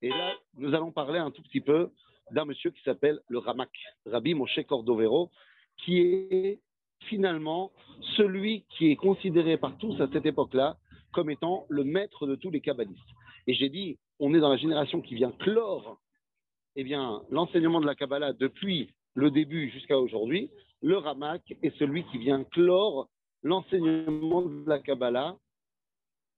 Et 0.00 0.08
là, 0.08 0.34
nous 0.56 0.74
allons 0.74 0.92
parler 0.92 1.18
un 1.18 1.30
tout 1.30 1.42
petit 1.42 1.60
peu 1.60 1.90
d'un 2.30 2.44
monsieur 2.44 2.70
qui 2.70 2.82
s'appelle 2.82 3.20
le 3.28 3.38
Ramak, 3.38 3.70
Rabbi 4.06 4.34
Moshe 4.34 4.60
Cordovero, 4.66 5.30
qui 5.78 6.00
est 6.00 6.60
finalement 7.04 7.72
celui 8.16 8.64
qui 8.70 8.90
est 8.90 8.96
considéré 8.96 9.56
par 9.56 9.76
tous 9.78 10.00
à 10.00 10.08
cette 10.12 10.26
époque-là 10.26 10.76
comme 11.12 11.30
étant 11.30 11.66
le 11.68 11.84
maître 11.84 12.26
de 12.26 12.34
tous 12.34 12.50
les 12.50 12.60
kabbalistes. 12.60 12.98
Et 13.46 13.54
j'ai 13.54 13.68
dit, 13.68 13.98
on 14.18 14.34
est 14.34 14.40
dans 14.40 14.50
la 14.50 14.56
génération 14.56 15.00
qui 15.00 15.14
vient 15.14 15.32
clore 15.32 15.98
eh 16.80 16.84
bien, 16.84 17.22
l'enseignement 17.28 17.80
de 17.80 17.86
la 17.86 17.96
Kabbalah 17.96 18.32
depuis 18.34 18.94
le 19.14 19.32
début 19.32 19.68
jusqu'à 19.70 19.98
aujourd'hui. 19.98 20.48
Le 20.80 20.96
Ramak 20.96 21.42
est 21.60 21.76
celui 21.76 22.04
qui 22.04 22.18
vient 22.18 22.44
clore 22.44 23.08
l'enseignement 23.42 24.42
de 24.42 24.62
la 24.64 24.78
Kabbalah 24.78 25.36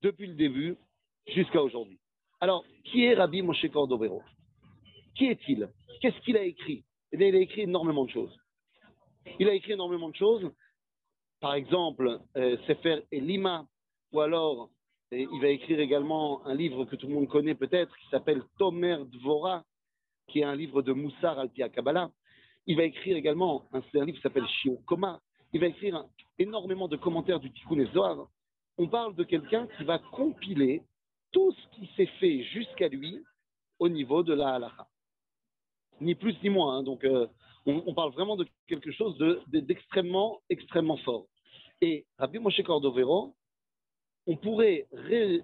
depuis 0.01 0.29
le 0.29 0.35
début 0.37 0.79
jusqu'à 1.27 1.63
aujourd'hui. 1.63 1.99
Alors, 2.41 2.65
qui 2.85 3.05
est 3.05 3.13
Rabbi 3.13 3.43
Moshe 3.43 3.71
Cordovero? 3.71 4.23
Qui 5.15 5.27
est-il? 5.27 5.69
Qu'est-ce 6.01 6.19
qu'il 6.23 6.39
a 6.39 6.43
écrit? 6.43 6.85
Eh 7.13 7.29
il 7.29 7.37
a 7.37 7.39
écrit 7.39 7.61
énormément 7.61 8.07
de 8.07 8.11
choses. 8.11 8.35
Il 9.39 9.47
a 9.47 9.53
écrit 9.53 9.73
énormément 9.73 10.09
de 10.09 10.17
choses. 10.17 10.51
Par 11.41 11.53
exemple, 11.53 12.19
euh, 12.39 12.57
Sefer 12.67 13.03
Elima, 13.13 13.67
ou 14.11 14.21
alors 14.21 14.71
il 15.13 15.41
va 15.43 15.49
écrire 15.49 15.81
également 15.81 16.47
un 16.47 16.55
livre 16.55 16.87
que 16.87 16.97
tout 16.97 17.09
le 17.09 17.13
monde 17.13 17.29
connaît 17.29 17.55
peut-être, 17.55 17.95
qui 17.99 18.09
s'appelle 18.09 18.43
Tomer 18.57 18.97
Dvora, 19.13 19.65
qui 20.31 20.41
est 20.41 20.45
un 20.45 20.55
livre 20.55 20.83
de 20.83 20.93
Moussar 20.93 21.39
al 21.39 21.51
Kabbalah. 21.51 22.11
Il 22.67 22.77
va 22.77 22.85
écrire 22.85 23.17
également 23.17 23.65
un, 23.73 23.81
livre 24.05 24.17
qui 24.17 24.23
s'appelle 24.23 24.47
Shiokoma. 24.47 25.21
Il 25.53 25.61
va 25.61 25.67
écrire 25.67 26.05
énormément 26.39 26.89
de 26.89 26.97
commentaires 26.97 27.41
du 27.41 27.51
Tikkun 27.53 27.85
Zohar. 27.93 28.29
On 28.79 28.89
parle 28.89 29.15
de 29.15 29.25
quelqu'un 29.25 29.67
qui 29.77 29.85
va 29.85 29.99
compiler 29.99 30.83
tout 31.33 31.53
ce 31.53 31.77
qui 31.77 31.91
s'est 31.97 32.11
fait 32.19 32.43
jusqu'à 32.45 32.89
lui 32.89 33.23
au 33.79 33.89
niveau 33.89 34.23
de 34.23 34.35
la 34.35 34.55
halakha. 34.55 34.87
Ni 36.01 36.15
plus 36.15 36.37
ni 36.43 36.51
moins. 36.51 36.79
Hein. 36.79 36.83
Donc, 36.83 37.05
euh, 37.05 37.27
on, 37.67 37.95
parle 37.95 38.13
vraiment 38.13 38.37
de 38.37 38.47
quelque 38.69 38.91
chose 38.91 39.19
d'extrêmement, 39.49 40.41
extrêmement 40.49 40.97
fort. 40.99 41.27
Et 41.81 42.07
Rabbi 42.19 42.39
Moshe 42.39 42.63
Cordovero, 42.63 43.35
on 44.27 44.37
pourrait 44.37 44.87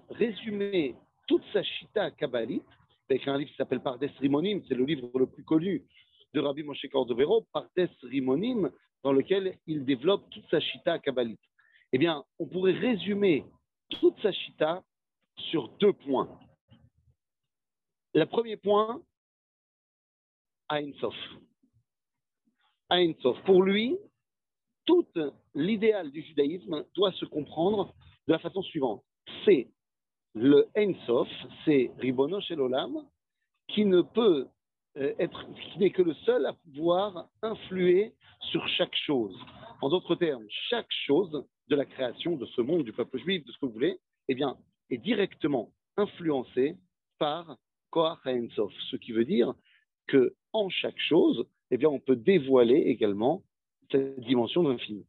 résumer 0.09 0.95
toute 1.27 1.43
sa 1.51 1.61
chita 1.63 2.11
kabbalite 2.11 2.63
avec 3.09 3.27
un 3.27 3.37
livre 3.37 3.49
qui 3.49 3.55
s'appelle 3.55 3.81
Pardes 3.81 4.03
Rimonim, 4.19 4.61
c'est 4.67 4.75
le 4.75 4.85
livre 4.85 5.09
le 5.17 5.27
plus 5.27 5.43
connu 5.43 5.85
de 6.33 6.39
Rabbi 6.39 6.63
Moshe 6.63 6.85
Cordovero, 6.91 7.47
Pardes 7.53 7.89
Rimonim, 8.03 8.69
dans 9.03 9.13
lequel 9.13 9.57
il 9.65 9.85
développe 9.85 10.29
toute 10.29 10.49
sa 10.49 10.59
chita 10.59 10.99
kabbalite. 10.99 11.39
Eh 11.93 11.97
bien, 11.97 12.23
on 12.39 12.47
pourrait 12.47 12.73
résumer 12.73 13.45
toute 13.89 14.19
sa 14.21 14.31
chita 14.31 14.83
sur 15.37 15.69
deux 15.77 15.93
points. 15.93 16.39
Le 18.13 18.25
premier 18.25 18.57
point, 18.57 19.01
Sof. 20.99 21.15
Ein 22.89 23.13
Sof. 23.21 23.41
Pour 23.45 23.63
lui, 23.63 23.97
tout 24.85 25.07
l'idéal 25.53 26.11
du 26.11 26.21
judaïsme 26.23 26.85
doit 26.95 27.13
se 27.13 27.25
comprendre 27.25 27.93
de 28.27 28.33
la 28.33 28.39
façon 28.39 28.61
suivante. 28.63 29.03
C'est 29.45 29.69
le 30.37 30.67
Ein 30.75 30.93
Sof, 31.05 31.27
c'est 31.65 31.91
Ribono 31.97 32.39
Shelolam, 32.41 33.03
qui 33.67 33.85
ne 33.85 34.01
peut 34.01 34.47
euh, 34.97 35.13
être, 35.19 35.45
qui 35.55 35.79
n'est 35.79 35.89
que 35.89 36.03
le 36.03 36.13
seul 36.25 36.45
à 36.45 36.53
pouvoir 36.53 37.27
influer 37.41 38.13
sur 38.51 38.67
chaque 38.67 38.95
chose. 38.95 39.35
En 39.81 39.89
d'autres 39.89 40.15
termes, 40.15 40.45
chaque 40.69 40.91
chose 41.05 41.43
de 41.67 41.75
la 41.75 41.85
création 41.85 42.35
de 42.35 42.45
ce 42.45 42.61
monde, 42.61 42.83
du 42.83 42.93
peuple 42.93 43.17
juif, 43.19 43.45
de 43.45 43.51
ce 43.51 43.57
que 43.57 43.65
vous 43.65 43.71
voulez, 43.71 43.99
eh 44.27 44.35
bien, 44.35 44.57
est 44.89 44.97
directement 44.97 45.71
influencé 45.97 46.77
par 47.17 47.57
Koach 47.89 48.19
Sof. 48.55 48.71
Ce 48.91 48.95
qui 48.95 49.11
veut 49.11 49.25
dire 49.25 49.53
que 50.05 50.35
en 50.53 50.69
chaque 50.69 50.99
chose, 50.99 51.45
eh 51.71 51.77
bien, 51.77 51.89
on 51.89 51.99
peut 51.99 52.15
dévoiler 52.15 52.77
également 52.77 53.43
cette 53.91 54.19
dimension 54.19 54.63
de 54.63 54.71
l'infini. 54.71 55.05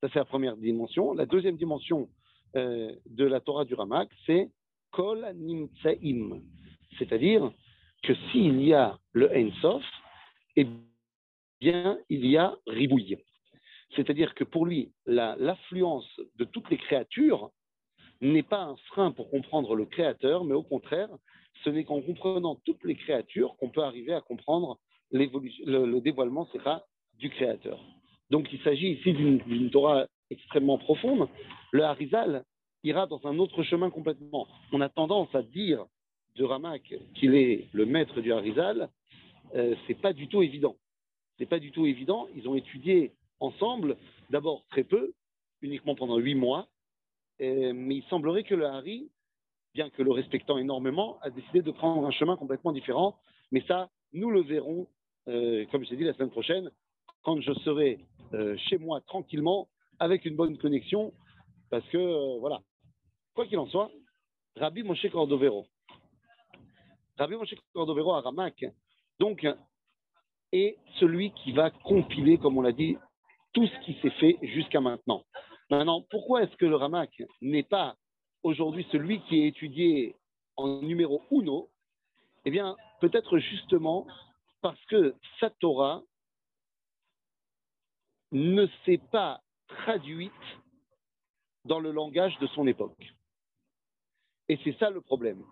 Ça, 0.00 0.08
c'est 0.12 0.18
la 0.18 0.24
première 0.24 0.56
dimension. 0.56 1.14
La 1.14 1.26
deuxième 1.26 1.56
dimension 1.56 2.08
euh, 2.56 2.92
de 3.06 3.24
la 3.24 3.40
Torah 3.40 3.64
du 3.64 3.74
Ramak, 3.74 4.10
c'est 4.26 4.50
Kol. 4.92 5.26
C'est-à-dire 6.98 7.52
que 8.02 8.14
s'il 8.30 8.62
y 8.62 8.74
a 8.74 8.98
le 9.12 9.50
Sof, 9.60 9.84
eh 10.56 10.66
bien, 11.60 11.98
il 12.08 12.26
y 12.26 12.36
a 12.36 12.54
Ribouille. 12.66 13.18
C'est-à-dire 13.96 14.34
que 14.34 14.44
pour 14.44 14.66
lui, 14.66 14.92
l'affluence 15.06 16.08
de 16.36 16.44
toutes 16.44 16.70
les 16.70 16.78
créatures 16.78 17.50
n'est 18.20 18.42
pas 18.42 18.62
un 18.62 18.76
frein 18.88 19.10
pour 19.10 19.30
comprendre 19.30 19.74
le 19.74 19.84
Créateur, 19.84 20.44
mais 20.44 20.54
au 20.54 20.62
contraire, 20.62 21.08
ce 21.64 21.70
n'est 21.70 21.84
qu'en 21.84 22.00
comprenant 22.00 22.56
toutes 22.64 22.84
les 22.84 22.94
créatures 22.94 23.56
qu'on 23.56 23.68
peut 23.68 23.82
arriver 23.82 24.14
à 24.14 24.20
comprendre 24.20 24.78
le, 25.10 25.26
le, 25.66 26.00
dévoilement 26.00 26.48
du 27.18 27.30
Créateur. 27.30 27.80
Donc 28.30 28.48
il 28.52 28.60
s'agit 28.62 28.92
ici 28.92 29.12
d'une 29.12 29.70
Torah 29.70 30.06
extrêmement 30.30 30.78
profonde. 30.78 31.28
Le 31.72 31.84
Harizal 31.84 32.44
ira 32.84 33.06
dans 33.06 33.20
un 33.26 33.38
autre 33.38 33.62
chemin 33.62 33.90
complètement. 33.90 34.46
On 34.72 34.80
a 34.80 34.88
tendance 34.88 35.34
à 35.34 35.42
dire 35.42 35.86
de 36.36 36.44
Ramak 36.44 36.94
qu'il 37.14 37.34
est 37.34 37.68
le 37.72 37.86
maître 37.86 38.20
du 38.20 38.32
Harizal. 38.32 38.88
Euh, 39.54 39.74
c'est 39.86 40.00
pas 40.00 40.12
du 40.12 40.28
tout 40.28 40.42
évident. 40.42 40.76
C'est 41.38 41.46
pas 41.46 41.58
du 41.58 41.72
tout 41.72 41.86
évident. 41.86 42.28
Ils 42.34 42.48
ont 42.48 42.54
étudié 42.54 43.12
ensemble, 43.40 43.96
d'abord 44.30 44.64
très 44.70 44.84
peu, 44.84 45.12
uniquement 45.60 45.94
pendant 45.94 46.16
huit 46.18 46.34
mois, 46.34 46.68
euh, 47.40 47.72
mais 47.74 47.96
il 47.96 48.04
semblerait 48.04 48.44
que 48.44 48.54
le 48.54 48.66
Hari, 48.66 49.10
bien 49.74 49.90
que 49.90 50.02
le 50.02 50.12
respectant 50.12 50.58
énormément, 50.58 51.18
a 51.22 51.30
décidé 51.30 51.62
de 51.62 51.70
prendre 51.70 52.06
un 52.06 52.10
chemin 52.10 52.36
complètement 52.36 52.72
différent. 52.72 53.16
Mais 53.50 53.62
ça, 53.66 53.90
nous 54.12 54.30
le 54.30 54.42
verrons, 54.42 54.86
euh, 55.28 55.64
comme 55.70 55.84
je 55.84 55.90
l'ai 55.90 55.96
dit, 55.96 56.04
la 56.04 56.14
semaine 56.14 56.30
prochaine, 56.30 56.70
quand 57.22 57.40
je 57.40 57.52
serai 57.64 57.98
euh, 58.34 58.56
chez 58.68 58.78
moi 58.78 59.00
tranquillement, 59.02 59.68
avec 59.98 60.24
une 60.24 60.36
bonne 60.36 60.58
connexion, 60.58 61.12
parce 61.70 61.86
que, 61.88 62.38
voilà, 62.38 62.60
quoi 63.34 63.46
qu'il 63.46 63.58
en 63.58 63.66
soit, 63.66 63.90
Rabbi 64.56 64.82
Moshe 64.82 65.08
Cordovero, 65.10 65.66
Rabbi 67.18 67.36
Moshe 67.36 67.54
Cordovero 67.72 68.14
à 68.14 68.20
Ramak, 68.20 68.64
donc, 69.18 69.46
est 70.52 70.76
celui 70.98 71.32
qui 71.32 71.52
va 71.52 71.70
compiler, 71.70 72.38
comme 72.38 72.58
on 72.58 72.62
l'a 72.62 72.72
dit, 72.72 72.96
tout 73.52 73.66
ce 73.66 73.84
qui 73.84 73.94
s'est 74.00 74.10
fait 74.10 74.38
jusqu'à 74.42 74.80
maintenant. 74.80 75.24
Maintenant, 75.70 76.02
pourquoi 76.10 76.42
est-ce 76.42 76.56
que 76.56 76.66
le 76.66 76.76
Ramak 76.76 77.22
n'est 77.40 77.62
pas 77.62 77.96
aujourd'hui 78.42 78.86
celui 78.92 79.22
qui 79.22 79.40
est 79.40 79.48
étudié 79.48 80.16
en 80.56 80.80
numéro 80.82 81.22
uno? 81.30 81.70
Eh 82.44 82.50
bien, 82.50 82.76
peut-être 83.00 83.38
justement 83.38 84.06
parce 84.60 84.82
que 84.86 85.14
sa 85.40 85.50
Torah 85.50 86.02
ne 88.32 88.66
s'est 88.84 89.00
pas 89.10 89.40
traduite 89.68 90.32
dans 91.64 91.78
le 91.78 91.92
langage 91.92 92.36
de 92.40 92.46
son 92.48 92.66
époque. 92.66 93.14
Et 94.52 94.58
c'est 94.64 94.78
ça 94.78 94.90
le 94.90 95.00
problème. 95.00 95.42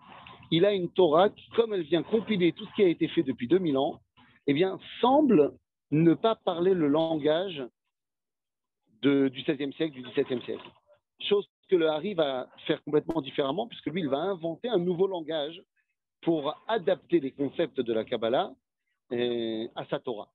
Il 0.51 0.63
a 0.63 0.73
une 0.73 0.87
Torah 0.91 1.31
qui, 1.31 1.49
comme 1.55 1.73
elle 1.73 1.81
vient 1.81 2.03
compiler 2.03 2.51
tout 2.51 2.67
ce 2.67 2.73
qui 2.75 2.83
a 2.83 2.87
été 2.87 3.07
fait 3.07 3.23
depuis 3.23 3.47
2000 3.47 3.75
ans, 3.79 3.99
eh 4.45 4.53
bien, 4.53 4.77
semble 4.99 5.53
ne 5.89 6.13
pas 6.13 6.35
parler 6.35 6.75
le 6.75 6.87
langage 6.87 7.63
du 9.01 9.31
XVIe 9.31 9.73
siècle, 9.73 9.95
du 9.95 10.03
XVIIe 10.03 10.43
siècle. 10.43 10.69
Chose 11.27 11.49
que 11.67 11.75
le 11.75 11.89
Hari 11.89 12.13
va 12.13 12.47
faire 12.67 12.83
complètement 12.83 13.21
différemment, 13.21 13.65
puisque 13.65 13.87
lui, 13.87 14.01
il 14.01 14.07
va 14.07 14.19
inventer 14.19 14.69
un 14.69 14.77
nouveau 14.77 15.07
langage 15.07 15.59
pour 16.21 16.55
adapter 16.67 17.19
les 17.19 17.31
concepts 17.31 17.81
de 17.81 17.93
la 17.93 18.03
Kabbalah 18.05 18.51
euh, 19.13 19.67
à 19.75 19.83
sa 19.85 19.97
Torah. 19.97 20.29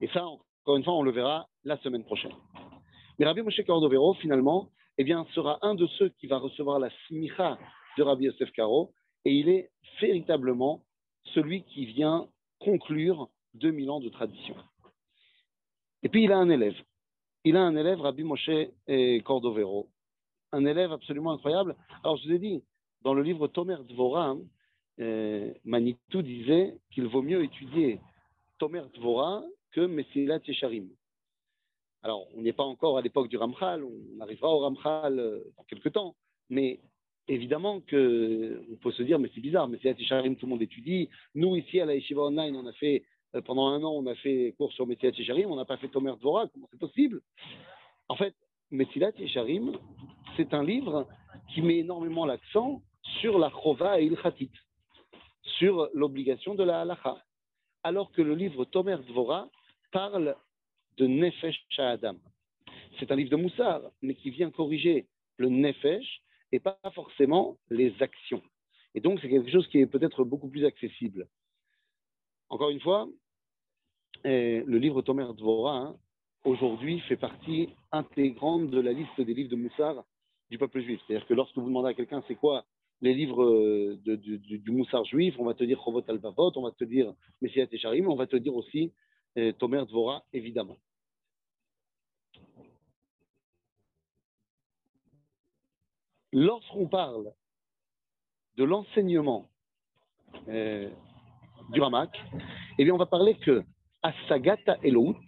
Et 0.00 0.08
ça, 0.14 0.24
encore 0.24 0.78
une 0.78 0.84
fois, 0.84 0.94
on 0.94 1.02
le 1.02 1.10
verra 1.10 1.46
la 1.62 1.76
semaine 1.82 2.04
prochaine. 2.04 2.32
Mais 3.18 3.26
Rabbi 3.26 3.42
Moshe 3.42 3.62
Cordovero, 3.66 4.14
finalement, 4.14 4.70
eh 4.96 5.04
bien, 5.04 5.26
sera 5.34 5.58
un 5.60 5.74
de 5.74 5.86
ceux 5.98 6.08
qui 6.08 6.26
va 6.26 6.38
recevoir 6.38 6.78
la 6.78 6.88
smicha 7.06 7.58
de 7.98 8.02
Rabbi 8.02 8.24
Yosef 8.24 8.50
Karo, 8.52 8.92
et 9.24 9.32
il 9.32 9.48
est 9.48 9.70
véritablement 10.00 10.82
celui 11.34 11.64
qui 11.64 11.84
vient 11.84 12.28
conclure 12.60 13.28
2000 13.54 13.90
ans 13.90 14.00
de 14.00 14.08
tradition. 14.08 14.54
Et 16.02 16.08
puis, 16.08 16.24
il 16.24 16.32
a 16.32 16.38
un 16.38 16.48
élève 16.48 16.76
il 17.44 17.56
a 17.56 17.62
un 17.62 17.76
élève, 17.76 18.00
Rabbi 18.00 18.24
Moshe 18.24 18.50
Cordovero, 19.24 19.88
un 20.52 20.64
élève 20.66 20.92
absolument 20.92 21.32
incroyable. 21.32 21.76
Alors, 22.02 22.16
je 22.18 22.28
vous 22.28 22.34
ai 22.34 22.38
dit, 22.38 22.62
dans 23.02 23.14
le 23.14 23.22
livre 23.22 23.48
Tomer 23.48 23.78
Dvora, 23.88 24.36
euh, 25.00 25.52
Manitou 25.64 26.22
disait 26.22 26.76
qu'il 26.90 27.06
vaut 27.06 27.22
mieux 27.22 27.42
étudier 27.44 28.00
Tomer 28.58 28.82
Dvora 28.94 29.44
que 29.70 29.80
Messilat 29.80 30.40
Yesharim. 30.46 30.88
Alors, 32.02 32.26
on 32.36 32.42
n'est 32.42 32.52
pas 32.52 32.64
encore 32.64 32.98
à 32.98 33.02
l'époque 33.02 33.28
du 33.28 33.36
Ramchal, 33.36 33.84
on 33.84 34.20
arrivera 34.20 34.48
au 34.48 34.58
Ramchal 34.58 35.18
euh, 35.18 35.44
dans 35.56 35.64
quelques 35.64 35.92
temps, 35.92 36.16
mais 36.50 36.80
évidemment 37.28 37.80
qu'on 37.80 38.76
peut 38.80 38.92
se 38.92 39.02
dire, 39.02 39.18
mais 39.18 39.30
c'est 39.34 39.40
bizarre, 39.40 39.68
Messilat 39.68 39.94
Yesharim, 39.98 40.36
tout 40.36 40.46
le 40.46 40.50
monde 40.50 40.62
étudie. 40.62 41.08
Nous, 41.34 41.56
ici, 41.56 41.80
à 41.80 41.84
la 41.84 41.94
Yeshiva 41.94 42.22
Online, 42.22 42.56
on 42.56 42.66
a 42.66 42.72
fait 42.72 43.04
euh, 43.34 43.42
pendant 43.42 43.68
un 43.68 43.82
an, 43.82 43.92
on 43.92 44.06
a 44.06 44.14
fait 44.16 44.54
cours 44.56 44.72
sur 44.72 44.86
Messilat 44.86 45.12
Yesharim, 45.12 45.50
on 45.50 45.56
n'a 45.56 45.64
pas 45.64 45.76
fait 45.76 45.88
Tomer 45.88 46.14
Dvora, 46.18 46.48
comment 46.48 46.68
c'est 46.70 46.80
possible? 46.80 47.20
En 48.08 48.16
fait, 48.16 48.34
Messilat 48.70 49.12
Yesharim, 49.18 49.72
c'est 50.36 50.54
un 50.54 50.64
livre 50.64 51.06
qui 51.52 51.62
met 51.62 51.78
énormément 51.78 52.24
l'accent 52.24 52.82
sur 53.20 53.38
la 53.38 53.50
Chova 53.50 54.00
et 54.00 54.06
Ilchatit, 54.06 54.50
sur 55.42 55.88
l'obligation 55.94 56.54
de 56.54 56.64
la 56.64 56.80
halacha, 56.80 57.22
alors 57.82 58.10
que 58.12 58.22
le 58.22 58.34
livre 58.34 58.64
Tomer 58.64 58.96
Dvora 59.06 59.48
parle 59.92 60.36
de 60.96 61.06
Nefesh 61.06 61.64
Adam. 61.78 62.16
C'est 62.98 63.12
un 63.12 63.16
livre 63.16 63.30
de 63.30 63.36
Moussar, 63.36 63.82
mais 64.02 64.14
qui 64.14 64.30
vient 64.30 64.50
corriger 64.50 65.06
le 65.36 65.48
Nefesh 65.48 66.22
et 66.52 66.60
pas 66.60 66.78
forcément 66.94 67.56
les 67.70 67.94
actions. 68.00 68.42
Et 68.94 69.00
donc, 69.00 69.20
c'est 69.20 69.28
quelque 69.28 69.50
chose 69.50 69.66
qui 69.68 69.78
est 69.78 69.86
peut-être 69.86 70.24
beaucoup 70.24 70.48
plus 70.48 70.64
accessible. 70.64 71.28
Encore 72.48 72.70
une 72.70 72.80
fois, 72.80 73.08
le 74.24 74.78
livre 74.78 75.02
Tomer 75.02 75.26
Dvora, 75.36 75.76
hein, 75.76 75.96
aujourd'hui, 76.44 77.00
fait 77.00 77.16
partie 77.16 77.68
intégrante 77.92 78.70
de 78.70 78.80
la 78.80 78.92
liste 78.92 79.20
des 79.20 79.34
livres 79.34 79.50
de 79.50 79.56
Moussar 79.56 80.04
du 80.50 80.58
peuple 80.58 80.80
juif. 80.80 81.00
C'est-à-dire 81.06 81.26
que 81.26 81.34
lorsque 81.34 81.56
vous 81.56 81.68
demandez 81.68 81.90
à 81.90 81.94
quelqu'un 81.94 82.22
c'est 82.26 82.34
quoi 82.34 82.64
les 83.00 83.14
livres 83.14 83.44
euh, 83.44 84.00
du, 84.04 84.62
Moussar 84.70 85.04
juif, 85.04 85.34
on 85.38 85.44
va 85.44 85.54
te 85.54 85.64
dire 85.64 85.80
Chovot 85.84 86.02
al 86.08 86.20
on 86.24 86.62
va 86.62 86.70
te 86.72 86.84
dire 86.84 87.12
Messiah 87.40 87.66
Tesharim, 87.66 88.08
on 88.08 88.16
va 88.16 88.26
te 88.26 88.36
dire 88.36 88.54
aussi 88.54 88.92
eh, 89.36 89.52
Tomer 89.52 89.84
Dvora, 89.86 90.24
évidemment. 90.32 90.76
Lorsqu'on 96.38 96.86
parle 96.86 97.32
de 98.56 98.62
l'enseignement 98.62 99.48
eh, 100.46 100.88
du 101.70 101.80
Ramak, 101.80 102.16
eh 102.78 102.84
bien, 102.84 102.94
on 102.94 102.96
va 102.96 103.06
parler 103.06 103.34
que 103.38 103.64
à 104.04 104.12
Sagata 104.28 104.78
Elout, 104.84 105.18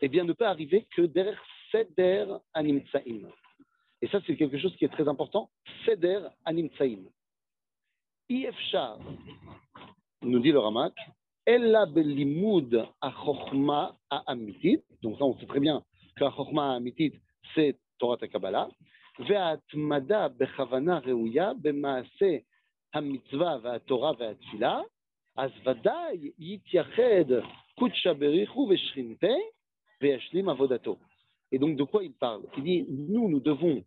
eh 0.00 0.08
bien, 0.08 0.24
ne 0.24 0.32
peut 0.32 0.46
arriver 0.46 0.88
que 0.96 1.02
derrière 1.02 1.40
Seder 1.70 2.26
Animtsaim. 2.54 3.30
Et 4.02 4.08
ça, 4.08 4.20
c'est 4.26 4.34
quelque 4.34 4.58
chose 4.58 4.74
qui 4.74 4.84
est 4.84 4.88
très 4.88 5.06
important. 5.06 5.48
Seder 5.86 6.26
Animtsaim. 6.44 7.04
Ifshar, 8.28 8.98
nous 10.22 10.40
dit 10.40 10.50
le 10.50 10.58
Ramak, 10.58 10.94
Ella 11.46 11.86
belimud 11.86 12.84
achochma 13.00 13.96
amitit. 14.10 14.82
Donc 15.02 15.18
ça, 15.18 15.24
on 15.24 15.38
sait 15.38 15.46
très 15.46 15.60
bien 15.60 15.84
que 16.16 16.24
achochma 16.24 16.74
amitit, 16.74 17.12
c'est 17.54 17.78
Torah 17.98 18.16
Kabbalah. 18.16 18.68
וההתמדה 19.19 20.27
בכוונה 20.27 20.99
ראויה 20.99 21.51
במעשה 21.61 22.37
המצווה 22.93 23.57
והתורה 23.63 24.11
והתפילה, 24.19 24.81
אז 25.37 25.51
ודאי 25.65 26.31
יתייחד 26.39 27.29
קודשא 27.79 28.13
בריחו 28.13 28.69
ושכינתה 28.69 29.27
וישלים 30.01 30.49
עבודתו. 30.49 30.97
Et 31.51 31.59
donc, 31.59 31.75
de 31.75 31.83
quoi 31.83 32.03
il 32.03 32.13
parle 32.13 32.41
Il 32.57 32.63
dit, 32.63 32.85
nous, 32.89 33.29
nous 33.29 33.39
devons 33.39 33.83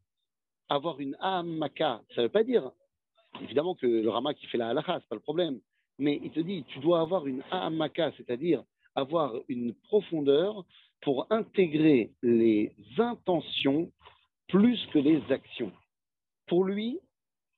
avoir 0.68 1.00
une 1.00 1.16
hamaka. 1.20 2.00
Ça 2.14 2.20
ne 2.20 2.26
veut 2.26 2.32
pas 2.32 2.44
dire, 2.44 2.70
évidemment, 3.42 3.74
que 3.74 3.88
le 3.88 4.08
rama 4.08 4.34
qui 4.34 4.46
fait 4.46 4.56
la 4.56 4.68
halakha, 4.68 4.94
ce 4.94 4.98
n'est 4.98 5.08
pas 5.08 5.16
le 5.16 5.20
problème. 5.20 5.58
Mais 5.98 6.20
il 6.22 6.30
te 6.30 6.38
dit, 6.38 6.62
tu 6.68 6.78
dois 6.78 7.00
avoir 7.00 7.26
une 7.26 7.42
hamaka, 7.50 8.12
c'est-à-dire 8.16 8.62
avoir 8.94 9.34
une 9.48 9.74
profondeur 9.74 10.64
pour 11.02 11.26
intégrer 11.30 12.12
les 12.22 12.72
intentions 12.98 13.90
plus 14.51 14.85
que 14.93 14.99
les 14.99 15.21
actions. 15.31 15.71
Pour 16.47 16.65
lui, 16.65 16.99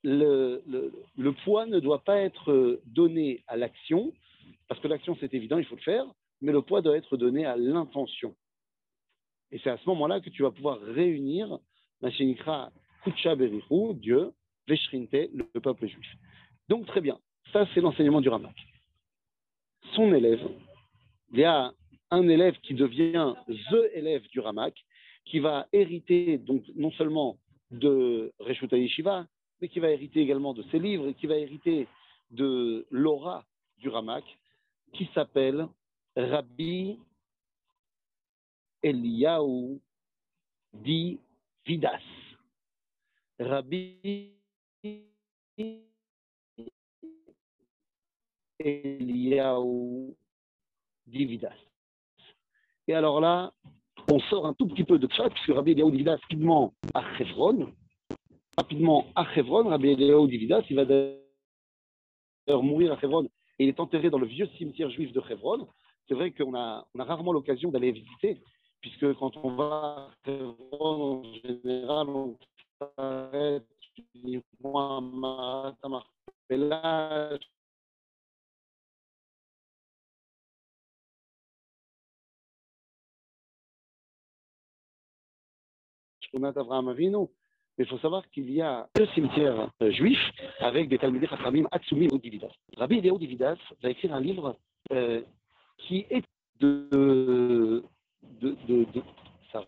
le, 0.03 0.61
poids 1.43 1.65
ne 1.65 1.79
doit 1.79 2.03
pas 2.03 2.19
être 2.19 2.81
donné 2.85 3.43
à 3.47 3.57
l'action, 3.57 4.13
parce 4.67 4.79
que 4.79 4.87
l'action 4.87 5.17
c'est 5.19 5.33
évident, 5.33 5.57
il 5.57 5.65
faut 5.65 5.75
le 5.75 5.81
faire, 5.81 6.05
mais 6.41 6.51
le 6.51 6.61
poids 6.61 6.81
doit 6.81 6.95
être 6.95 7.17
donné 7.17 7.45
à 7.45 7.57
l'intention. 7.57 8.35
Et 9.51 9.59
c'est 9.59 9.69
à 9.69 9.77
ce 9.77 9.89
moment-là 9.89 10.19
que 10.19 10.29
tu 10.29 10.43
vas 10.43 10.51
pouvoir 10.51 10.79
réunir 10.79 11.59
Mashinikra 12.01 12.71
Kucha 13.03 13.35
Berichu, 13.35 13.93
Dieu, 13.95 14.31
Veshrinte, 14.67 15.11
le 15.11 15.59
peuple 15.59 15.87
juif. 15.87 16.07
Donc 16.69 16.85
très 16.85 17.01
bien, 17.01 17.19
ça 17.51 17.67
c'est 17.73 17.81
l'enseignement 17.81 18.21
du 18.21 18.29
Ramak. 18.29 18.55
Son 19.95 20.13
élève, 20.13 20.41
il 21.31 21.39
y 21.39 21.43
a 21.43 21.73
un 22.11 22.27
élève 22.27 22.57
qui 22.61 22.73
devient 22.73 23.33
the 23.47 23.89
élève 23.93 24.27
du 24.29 24.39
Ramak, 24.39 24.75
qui 25.25 25.39
va 25.39 25.67
hériter 25.71 26.37
donc 26.37 26.63
non 26.75 26.91
seulement 26.91 27.37
de 27.71 28.31
Reshuta 28.39 28.77
Yeshiva, 28.77 29.25
mais 29.61 29.69
qui 29.69 29.79
va 29.79 29.89
hériter 29.91 30.21
également 30.21 30.53
de 30.53 30.63
ses 30.63 30.79
livres 30.79 31.07
et 31.07 31.13
qui 31.13 31.27
va 31.27 31.37
hériter 31.37 31.87
de 32.31 32.85
l'aura 32.91 33.45
du 33.77 33.89
Ramak, 33.89 34.23
qui 34.93 35.09
s'appelle 35.13 35.67
Rabbi 36.15 36.99
Eliyahu 38.83 39.79
di 40.73 41.19
Vidas. 41.65 42.01
Rabbi 43.39 44.33
Eliyahu 48.59 50.15
di 51.07 51.25
Vidas. 51.25 51.55
Et 52.87 52.93
alors 52.93 53.21
là, 53.21 53.53
on 54.09 54.19
sort 54.19 54.45
un 54.45 54.53
tout 54.53 54.67
petit 54.67 54.83
peu 54.83 54.99
de 54.99 55.07
ça, 55.13 55.29
puisque 55.29 55.49
Rabbi 55.49 55.71
Eliyahu 55.71 55.91
di 55.91 55.97
Vidas, 55.97 56.17
rapidement 56.17 56.73
à 56.93 57.03
Chevron, 57.17 57.71
rapidement 58.57 59.05
à 59.15 59.25
Chevron, 59.33 59.67
Rabbi 59.69 59.89
Eliyahu 59.89 60.27
di 60.27 60.37
Vidas, 60.37 60.63
il 60.69 60.75
va 60.75 60.85
d'ailleurs 60.85 62.63
mourir 62.63 62.93
à 62.93 62.99
Chevron, 62.99 63.25
et 63.59 63.63
il 63.65 63.69
est 63.69 63.79
enterré 63.79 64.09
dans 64.09 64.19
le 64.19 64.27
vieux 64.27 64.47
cimetière 64.57 64.89
juif 64.89 65.11
de 65.13 65.21
Chevron. 65.21 65.67
C'est 66.07 66.15
vrai 66.15 66.31
qu'on 66.31 66.53
a, 66.55 66.85
on 66.93 66.99
a 66.99 67.03
rarement 67.03 67.31
l'occasion 67.31 67.71
d'aller 67.71 67.91
visiter, 67.91 68.41
puisque 68.81 69.13
quand 69.13 69.37
on 69.37 69.55
va 69.55 70.09
à 70.09 70.09
Chevron, 70.25 71.21
en 71.21 71.33
général, 71.33 72.09
on 72.09 72.37
s'arrête 72.79 73.67
uniquement 74.15 74.97
à 74.97 75.01
Marpella, 86.31 86.61
Avraham 86.61 86.89
Avinu. 86.89 87.27
Mais 87.77 87.85
il 87.85 87.87
faut 87.87 87.97
savoir 87.99 88.29
qu'il 88.29 88.51
y 88.51 88.61
a 88.61 88.87
deux 88.95 89.07
cimetières 89.07 89.71
euh, 89.81 89.91
juifs 89.91 90.31
avec 90.59 90.89
des 90.89 90.99
Talmudei 90.99 91.27
Chachamim 91.27 91.67
Atsumim 91.71 92.09
ou 92.11 92.19
Dividas. 92.19 92.51
Rabbi 92.77 93.01
Léo 93.01 93.17
Dividas 93.17 93.57
va 93.81 93.89
écrire 93.89 94.13
un 94.13 94.21
livre 94.21 94.57
euh, 94.91 95.21
qui 95.79 96.05
est 96.11 96.23
de, 96.59 97.83
de, 98.21 98.55
de, 98.67 98.83
de 98.93 99.01
ça 99.51 99.65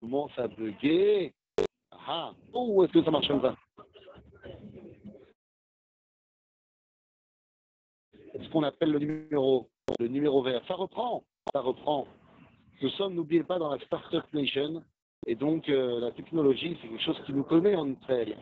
commence 0.00 0.38
à 0.38 0.48
bugger. 0.48 1.32
Ah, 1.92 2.32
oh, 2.52 2.84
est-ce 2.84 2.92
que 2.92 3.04
ça 3.04 3.10
marche 3.10 3.28
comme 3.28 3.42
ça? 3.42 3.56
Ce 8.42 8.48
qu'on 8.48 8.62
appelle 8.62 8.92
le 8.92 8.98
numéro, 8.98 9.68
le 9.98 10.08
numéro 10.08 10.42
vert. 10.42 10.62
Ça 10.68 10.74
reprend, 10.74 11.24
ça 11.52 11.60
reprend. 11.60 12.06
Nous 12.82 12.90
sommes, 12.90 13.14
n'oubliez 13.14 13.42
pas, 13.42 13.58
dans 13.58 13.70
la 13.70 13.78
Startup 13.80 14.24
Nation, 14.32 14.82
et 15.26 15.34
donc 15.34 15.68
euh, 15.68 16.00
la 16.00 16.12
technologie, 16.12 16.78
c'est 16.80 16.88
quelque 16.88 17.02
chose 17.02 17.20
qui 17.26 17.32
nous 17.32 17.44
connaît 17.44 17.76
en 17.76 17.88
Israël. 17.90 18.36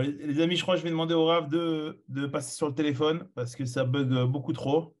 les, 0.00 0.40
amis, 0.40 0.56
je 0.56 0.62
crois 0.62 0.74
que 0.74 0.80
je 0.80 0.84
vais 0.84 0.90
demander 0.90 1.14
au 1.14 1.26
RAF 1.26 1.48
de, 1.48 2.02
de, 2.08 2.26
passer 2.26 2.54
sur 2.54 2.68
le 2.68 2.74
téléphone 2.74 3.28
parce 3.34 3.54
que 3.56 3.64
ça 3.64 3.84
bug 3.84 4.24
beaucoup 4.30 4.52
trop. 4.52 4.94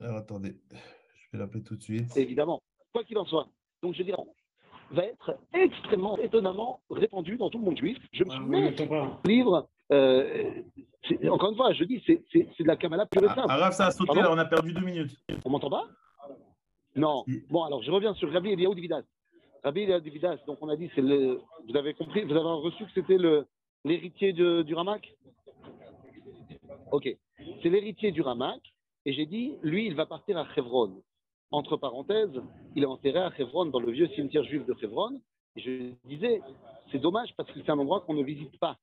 Alors 0.00 0.16
attendez, 0.16 0.54
je 0.70 1.30
vais 1.32 1.38
l'appeler 1.38 1.62
tout 1.62 1.76
de 1.76 1.82
suite. 1.82 2.16
Évidemment, 2.16 2.62
quoi 2.92 3.04
qu'il 3.04 3.18
en 3.18 3.26
soit. 3.26 3.48
Donc 3.82 3.94
je 3.94 4.02
dirais, 4.02 4.16
va 4.90 5.04
être 5.04 5.38
extrêmement 5.52 6.18
étonnamment 6.18 6.80
répandu 6.90 7.36
dans 7.36 7.50
tout 7.50 7.58
le 7.58 7.64
monde 7.64 7.76
juif. 7.76 7.98
Je 8.12 8.24
me 8.24 8.30
souviens 8.30 9.18
livre. 9.24 9.68
Euh, 9.92 10.62
encore 11.28 11.50
une 11.50 11.56
fois, 11.56 11.72
je 11.72 11.84
dis, 11.84 12.02
c'est 12.06 12.22
de 12.32 12.66
la 12.66 12.76
Kamala 12.76 13.06
pure 13.06 13.24
et 13.24 13.26
ah, 13.28 13.34
simple. 13.34 13.48
Ah, 13.50 13.72
ça 13.72 13.86
a 13.86 13.90
sauté, 13.90 14.20
on 14.28 14.38
a 14.38 14.44
perdu 14.44 14.72
deux 14.72 14.84
minutes. 14.84 15.16
On 15.44 15.50
m'entend 15.50 15.70
pas? 15.70 15.86
Non. 16.96 17.24
Bon, 17.50 17.64
alors 17.64 17.82
je 17.82 17.90
reviens 17.90 18.14
sur 18.14 18.32
Rabbi 18.32 18.50
Eliaou 18.50 18.74
Dividas. 18.74 19.02
Rabbi 19.62 19.86
Dividas, 20.00 20.38
donc 20.46 20.58
on 20.62 20.68
a 20.68 20.76
dit, 20.76 20.90
c'est 20.94 21.02
le, 21.02 21.40
vous 21.68 21.76
avez 21.76 21.94
compris, 21.94 22.24
vous 22.24 22.32
avez 22.32 22.40
reçu 22.40 22.84
que 22.84 22.90
c'était 22.94 23.18
l'héritier 23.84 24.32
du 24.32 24.74
Ramak 24.74 25.14
Ok, 26.92 27.08
c'est 27.62 27.68
l'héritier 27.68 28.10
du 28.10 28.22
Ramak, 28.22 28.60
et 29.04 29.12
j'ai 29.12 29.26
dit, 29.26 29.56
lui, 29.62 29.86
il 29.86 29.94
va 29.94 30.06
partir 30.06 30.38
à 30.38 30.46
Chevron. 30.54 31.02
Entre 31.50 31.76
parenthèses, 31.76 32.40
il 32.76 32.82
est 32.82 32.86
enterré 32.86 33.18
à 33.18 33.32
Chevron, 33.32 33.66
dans 33.66 33.80
le 33.80 33.90
vieux 33.90 34.08
cimetière 34.08 34.44
juif 34.44 34.64
de 34.66 34.74
Chevron. 34.74 35.20
Et 35.56 35.60
je 35.60 36.08
disais, 36.08 36.40
c'est 36.92 36.98
dommage 36.98 37.34
parce 37.36 37.50
que 37.50 37.60
c'est 37.60 37.70
un 37.70 37.78
endroit 37.78 38.00
qu'on 38.00 38.14
ne 38.14 38.22
visite 38.22 38.58
pas. 38.58 38.76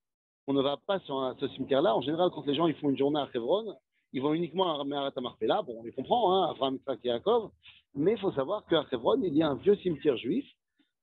On 0.47 0.53
ne 0.53 0.61
va 0.61 0.77
pas 0.77 0.99
sur 1.01 1.35
ce 1.39 1.47
cimetière-là. 1.49 1.95
En 1.95 2.01
général, 2.01 2.29
quand 2.33 2.45
les 2.45 2.55
gens 2.55 2.67
ils 2.67 2.75
font 2.75 2.89
une 2.89 2.97
journée 2.97 3.19
à 3.19 3.29
Chevron, 3.31 3.75
ils 4.13 4.21
vont 4.21 4.33
uniquement 4.33 4.79
à 4.79 4.83
Meharat 4.83 5.13
Marpella. 5.21 5.61
Bon, 5.61 5.77
on 5.79 5.83
les 5.83 5.91
comprend, 5.91 6.33
hein, 6.33 6.49
Abraham, 6.51 6.77
Isaac 6.81 7.05
et. 7.05 7.51
Mais 7.95 8.13
il 8.13 8.19
faut 8.19 8.31
savoir 8.31 8.65
qu'à 8.65 8.85
Chevron, 8.89 9.21
il 9.23 9.35
y 9.35 9.43
a 9.43 9.49
un 9.49 9.55
vieux 9.55 9.75
cimetière 9.77 10.17
juif 10.17 10.45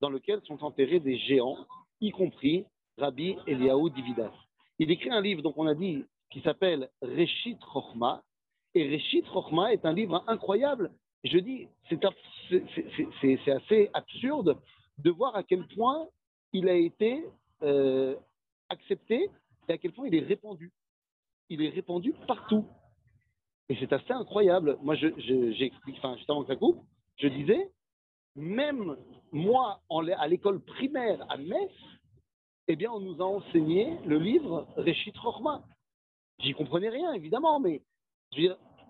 dans 0.00 0.10
lequel 0.10 0.40
sont 0.42 0.62
enterrés 0.64 1.00
des 1.00 1.18
géants, 1.18 1.56
y 2.00 2.10
compris 2.10 2.64
Rabbi 2.98 3.36
Eliaou 3.46 3.88
Dividas. 3.90 4.32
Il 4.78 4.90
écrit 4.90 5.10
un 5.10 5.20
livre, 5.20 5.42
donc 5.42 5.56
on 5.56 5.66
a 5.66 5.74
dit, 5.74 6.04
qui 6.30 6.40
s'appelle 6.40 6.90
Reshit 7.00 7.58
Chochma. 7.72 8.22
Et 8.74 8.92
Reshit 8.92 9.24
Chochma 9.26 9.72
est 9.72 9.84
un 9.84 9.92
livre 9.92 10.24
incroyable. 10.26 10.90
Je 11.22 11.38
dis, 11.38 11.68
c'est 11.88 13.48
assez 13.50 13.90
absurde 13.94 14.58
de 14.98 15.10
voir 15.10 15.34
à 15.36 15.42
quel 15.42 15.66
point 15.68 16.08
il 16.52 16.68
a 16.68 16.74
été 16.74 17.24
euh, 17.62 18.16
accepté 18.68 19.30
et 19.68 19.72
à 19.72 19.78
quel 19.78 19.92
point 19.92 20.06
il 20.08 20.14
est 20.14 20.24
répandu. 20.26 20.72
Il 21.48 21.62
est 21.62 21.70
répandu 21.70 22.14
partout. 22.26 22.66
Et 23.68 23.76
c'est 23.76 23.92
assez 23.92 24.12
incroyable. 24.12 24.76
Moi, 24.82 24.94
j'ai 24.96 25.64
expliqué, 25.64 25.98
enfin, 25.98 26.16
juste 26.16 26.28
avant 26.28 26.42
que 26.42 26.48
ça 26.48 26.56
coupe, 26.56 26.82
je 27.16 27.28
disais, 27.28 27.70
même 28.36 28.96
moi, 29.32 29.80
à 30.18 30.28
l'école 30.28 30.60
primaire 30.60 31.24
à 31.30 31.36
Metz, 31.36 31.72
eh 32.68 32.76
bien, 32.76 32.90
on 32.90 33.00
nous 33.00 33.20
a 33.22 33.24
enseigné 33.24 33.96
le 34.04 34.18
livre 34.18 34.66
Réchit 34.76 35.12
Rochma. 35.16 35.62
J'y 36.40 36.52
comprenais 36.52 36.88
rien, 36.88 37.12
évidemment, 37.12 37.60
mais 37.60 37.82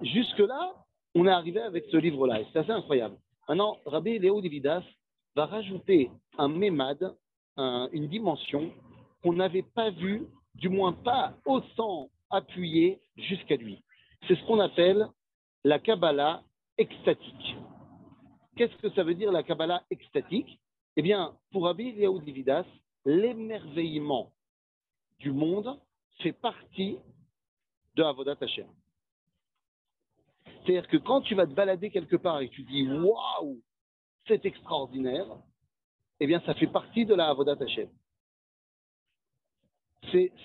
jusque-là, 0.02 0.74
on 1.14 1.26
est 1.26 1.30
arrivé 1.30 1.60
avec 1.60 1.84
ce 1.90 1.96
livre-là, 1.96 2.40
et 2.40 2.46
c'est 2.52 2.58
assez 2.58 2.72
incroyable. 2.72 3.16
Maintenant, 3.48 3.78
Rabbi 3.86 4.18
Léo 4.18 4.40
Dividas 4.40 4.82
va 5.36 5.46
rajouter 5.46 6.10
un 6.38 6.48
mémad, 6.48 7.14
une 7.56 8.08
dimension 8.08 8.72
qu'on 9.22 9.34
n'avait 9.34 9.62
pas 9.62 9.90
vue, 9.90 10.26
du 10.54 10.68
moins 10.68 10.92
pas 10.92 11.34
autant 11.46 12.10
appuyée 12.30 13.00
jusqu'à 13.16 13.56
lui. 13.56 13.82
C'est 14.26 14.36
ce 14.36 14.44
qu'on 14.46 14.60
appelle 14.60 15.06
la 15.64 15.78
Kabbalah 15.78 16.42
extatique. 16.78 17.56
Qu'est-ce 18.56 18.76
que 18.76 18.90
ça 18.90 19.02
veut 19.02 19.14
dire 19.14 19.32
la 19.32 19.42
Kabbalah 19.42 19.82
extatique? 19.90 20.58
Eh 20.96 21.02
bien, 21.02 21.36
pour 21.52 21.64
Rabbi 21.64 21.88
Eliyahu 21.88 22.22
Dividas, 22.22 22.64
l'émerveillement 23.04 24.32
du 25.18 25.32
monde 25.32 25.78
fait 26.20 26.32
partie 26.32 26.98
de 27.96 28.02
Avodat 28.02 28.36
Hashem. 28.40 28.66
C'est-à-dire 30.64 30.88
que 30.88 30.96
quand 30.96 31.20
tu 31.20 31.34
vas 31.34 31.46
te 31.46 31.52
balader 31.52 31.90
quelque 31.90 32.16
part 32.16 32.40
et 32.40 32.48
tu 32.48 32.62
dis 32.62 32.88
waouh, 32.88 33.60
c'est 34.26 34.44
extraordinaire, 34.46 35.26
eh 36.20 36.26
bien, 36.26 36.40
ça 36.46 36.54
fait 36.54 36.66
partie 36.66 37.04
de 37.04 37.14
la 37.14 37.28
Avodat 37.28 37.56
Hashem. 37.60 37.88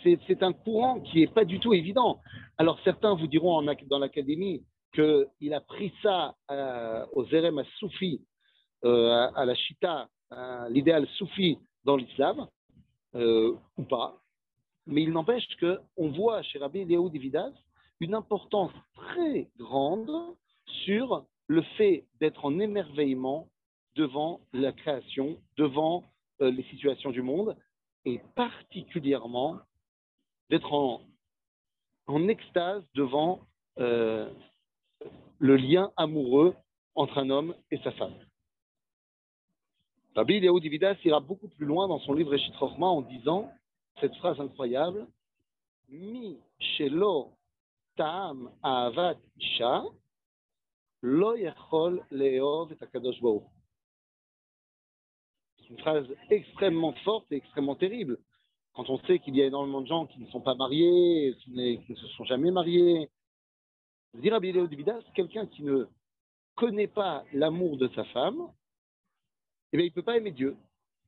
C'est 0.03 0.43
un 0.43 0.53
courant 0.53 0.99
qui 0.99 1.19
n'est 1.19 1.27
pas 1.27 1.45
du 1.45 1.59
tout 1.59 1.73
évident. 1.73 2.19
Alors, 2.57 2.79
certains 2.83 3.13
vous 3.13 3.27
diront 3.27 3.61
dans 3.61 3.99
l'académie, 3.99 4.63
qu'il 4.93 5.53
a 5.53 5.61
pris 5.61 5.93
ça 6.01 6.35
euh, 6.49 7.05
aux 7.13 7.25
Zerem 7.27 7.63
Soufi, 7.77 8.21
euh, 8.83 9.29
à 9.35 9.45
la 9.45 9.53
Shita, 9.53 10.09
l'idéal 10.69 11.07
Soufi 11.17 11.59
dans 11.83 11.95
l'islam, 11.95 12.47
euh, 13.15 13.55
ou 13.77 13.83
pas. 13.83 14.17
Mais 14.87 15.03
il 15.03 15.11
n'empêche 15.11 15.45
qu'on 15.59 16.09
voit 16.09 16.41
chez 16.41 16.57
Rabbi 16.57 16.85
Léo 16.85 17.09
Dividas 17.09 17.51
une 17.99 18.13
importance 18.13 18.71
très 18.93 19.49
grande 19.57 20.35
sur 20.85 21.25
le 21.47 21.61
fait 21.77 22.05
d'être 22.19 22.45
en 22.45 22.59
émerveillement 22.59 23.47
devant 23.95 24.41
la 24.53 24.71
création, 24.71 25.37
devant 25.57 26.03
les 26.39 26.63
situations 26.63 27.11
du 27.11 27.21
monde, 27.21 27.57
et 28.05 28.21
particulièrement 28.35 29.59
d'être 30.49 30.71
en, 30.73 31.01
extase 32.27 32.83
devant 32.95 33.41
le 33.77 34.29
lien 35.39 35.91
amoureux 35.97 36.55
entre 36.95 37.17
un 37.17 37.29
homme 37.29 37.55
et 37.71 37.77
sa 37.79 37.91
femme. 37.91 38.15
Rabbi 40.15 40.39
Léo 40.39 40.59
Dividas 40.59 40.95
ira 41.05 41.19
beaucoup 41.19 41.47
plus 41.47 41.65
loin 41.65 41.87
dans 41.87 41.99
son 41.99 42.13
livre 42.13 42.33
Eshit 42.33 42.53
en 42.59 43.01
disant 43.01 43.51
cette 43.99 44.15
phrase 44.15 44.39
incroyable 44.39 45.07
Mi 45.89 46.37
shelo 46.59 47.31
C'est 55.57 55.69
une 55.69 55.79
phrase 55.79 56.07
extrêmement 56.29 56.93
forte 57.03 57.29
et 57.31 57.35
extrêmement 57.35 57.75
terrible. 57.75 58.17
Quand 58.73 58.89
on 58.89 58.99
sait 58.99 59.19
qu'il 59.19 59.35
y 59.35 59.41
a 59.41 59.47
énormément 59.47 59.81
de 59.81 59.87
gens 59.87 60.05
qui 60.05 60.21
ne 60.21 60.27
sont 60.27 60.39
pas 60.39 60.55
mariés, 60.55 61.35
qui 61.41 61.51
ne 61.51 61.95
se 61.95 62.07
sont 62.15 62.23
jamais 62.23 62.51
mariés, 62.51 63.09
dire 64.13 64.33
à 64.33 64.39
quelqu'un 65.13 65.47
qui 65.47 65.63
ne 65.63 65.85
connaît 66.55 66.87
pas 66.87 67.25
l'amour 67.33 67.75
de 67.75 67.89
sa 67.89 68.05
femme, 68.05 68.49
eh 69.73 69.77
bien, 69.77 69.85
il 69.85 69.89
ne 69.89 69.93
peut 69.93 70.03
pas 70.03 70.15
aimer 70.15 70.31
Dieu. 70.31 70.55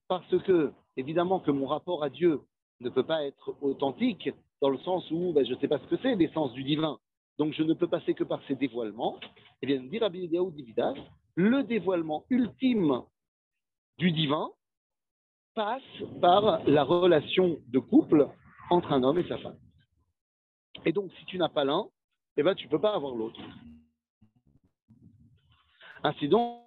Parce 0.10 0.38
que, 0.44 0.74
évidemment, 0.98 1.40
que 1.40 1.52
mon 1.52 1.68
rapport 1.68 2.04
à 2.04 2.10
Dieu 2.10 2.42
ne 2.82 2.90
peut 2.90 3.06
pas 3.06 3.24
être 3.24 3.56
authentique 3.62 4.30
dans 4.62 4.70
le 4.70 4.78
sens 4.80 5.10
où 5.12 5.34
ben, 5.34 5.46
je 5.46 5.54
ne 5.54 5.60
sais 5.60 5.68
pas 5.68 5.80
ce 5.80 5.88
que 5.88 5.98
c'est 6.02 6.16
l'essence 6.16 6.54
du 6.54 6.64
divin. 6.64 6.98
Donc, 7.38 7.54
je 7.54 7.64
ne 7.64 7.74
peux 7.74 7.88
passer 7.88 8.14
que 8.14 8.24
par 8.24 8.42
ses 8.48 8.56
dévoilements. 8.56 9.20
Eh 9.62 9.68
bien, 9.68 9.82
dire 9.82 10.04
à 10.04 10.10
Dividas, 10.10 10.94
le 11.36 11.64
dévoilement 11.64 12.24
ultime 12.30 13.02
du 13.98 14.12
divin 14.12 14.50
passe 15.56 15.82
par 16.22 16.62
la 16.68 16.84
relation 16.84 17.58
de 17.68 17.80
couple 17.80 18.28
entre 18.70 18.94
un 18.94 19.04
homme 19.04 19.20
et 19.20 19.28
sa 19.28 19.38
femme. 19.38 19.58
Et 20.86 20.94
donc, 20.94 21.12
si 21.20 21.26
tu 21.26 21.38
n'as 21.38 21.50
pas 21.50 21.66
l'un, 21.66 21.88
eh 22.38 22.44
ben, 22.44 22.56
tu 22.56 22.66
ne 22.66 22.72
peux 22.72 22.80
pas 22.80 22.96
avoir 22.96 23.16
l'autre. 23.16 23.40
Ainsi 26.04 26.28
donc, 26.28 26.62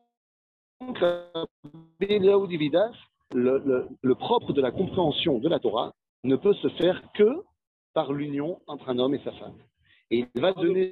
le, 3.33 3.87
le, 4.03 4.15
propre 4.15 4.53
de 4.53 4.61
la 4.61 4.71
compréhension 4.71 5.39
de 5.39 5.49
la 5.49 5.59
Torah 5.59 5.93
ne 6.25 6.37
peut 6.37 6.55
se 6.55 6.69
faire 6.71 7.01
que 7.13 7.43
par 7.95 8.13
l'union 8.13 8.61
entre 8.67 8.89
un 8.91 8.99
homme 8.99 9.15
et 9.15 9.23
sa 9.25 9.33
femme. 9.33 9.57
Et 10.11 10.27
il 10.35 10.41
va 10.41 10.53
donner. 10.53 10.91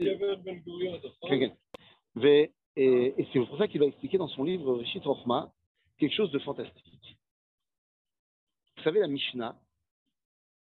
Et, 2.75 3.15
et 3.19 3.29
c'est 3.33 3.45
pour 3.45 3.59
ça 3.59 3.69
qu'il 3.69 3.81
va 3.81 3.87
expliquer 3.87 4.17
dans 4.17 4.29
son 4.29 4.45
livre 4.45 4.75
Rishit 4.75 5.01
Rochma 5.01 5.53
quelque 5.99 6.15
chose 6.15 6.31
de 6.31 6.39
fantastique. 6.39 7.19
Vous 8.77 8.83
savez, 8.83 9.01
la 9.01 9.09
Mishnah, 9.09 9.57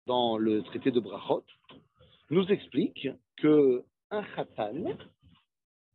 dans 0.08 0.38
le 0.38 0.64
traité 0.64 0.92
de 0.92 1.00
Brachot, 1.00 1.46
nous 2.32 2.46
explique 2.48 3.08
que 3.38 3.86
un 4.10 4.24
khatan, 4.24 4.98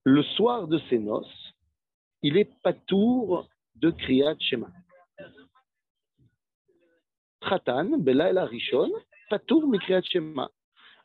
le 0.05 0.23
soir 0.23 0.69
de 0.69 0.79
ses 0.89 0.99
noces, 0.99 1.55
il 2.23 2.37
est 2.37 2.51
patour 2.63 3.49
de 3.75 3.91
Kriyat 3.91 4.39
Shema. 4.39 4.71
Khatan, 7.43 7.99
Bela 7.99 8.45
Rishon, 8.45 8.91
patour 9.29 9.67
mi 9.69 9.79
Kriyat 9.79 10.03
Shema. 10.03 10.51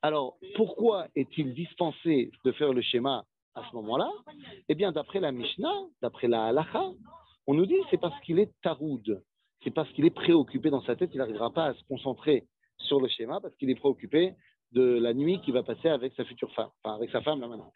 Alors, 0.01 0.37
pourquoi 0.55 1.07
est-il 1.15 1.53
dispensé 1.53 2.31
de 2.43 2.51
faire 2.53 2.73
le 2.73 2.81
schéma 2.81 3.23
à 3.53 3.63
ce 3.69 3.75
moment-là? 3.75 4.09
Eh 4.69 4.75
bien, 4.75 4.91
d'après 4.91 5.19
la 5.19 5.31
Mishnah, 5.31 5.85
d'après 6.01 6.27
la 6.27 6.45
Halacha, 6.45 6.83
on 7.47 7.53
nous 7.53 7.65
dit 7.65 7.77
c'est 7.89 7.99
parce 7.99 8.19
qu'il 8.21 8.39
est 8.39 8.51
taroud, 8.61 9.23
c'est 9.63 9.71
parce 9.71 9.89
qu'il 9.91 10.05
est 10.05 10.15
préoccupé 10.15 10.69
dans 10.69 10.81
sa 10.81 10.95
tête, 10.95 11.11
il 11.13 11.17
n'arrivera 11.17 11.51
pas 11.51 11.65
à 11.65 11.73
se 11.73 11.83
concentrer 11.83 12.45
sur 12.77 12.99
le 12.99 13.07
schéma 13.07 13.39
parce 13.39 13.55
qu'il 13.57 13.69
est 13.69 13.75
préoccupé 13.75 14.33
de 14.71 14.99
la 14.99 15.13
nuit 15.13 15.39
qu'il 15.41 15.53
va 15.53 15.63
passer 15.63 15.89
avec 15.89 16.13
sa 16.15 16.23
future 16.25 16.51
femme, 16.53 16.69
enfin 16.83 16.95
avec 16.95 17.11
sa 17.11 17.21
femme 17.21 17.41
là 17.41 17.47
maintenant. 17.47 17.71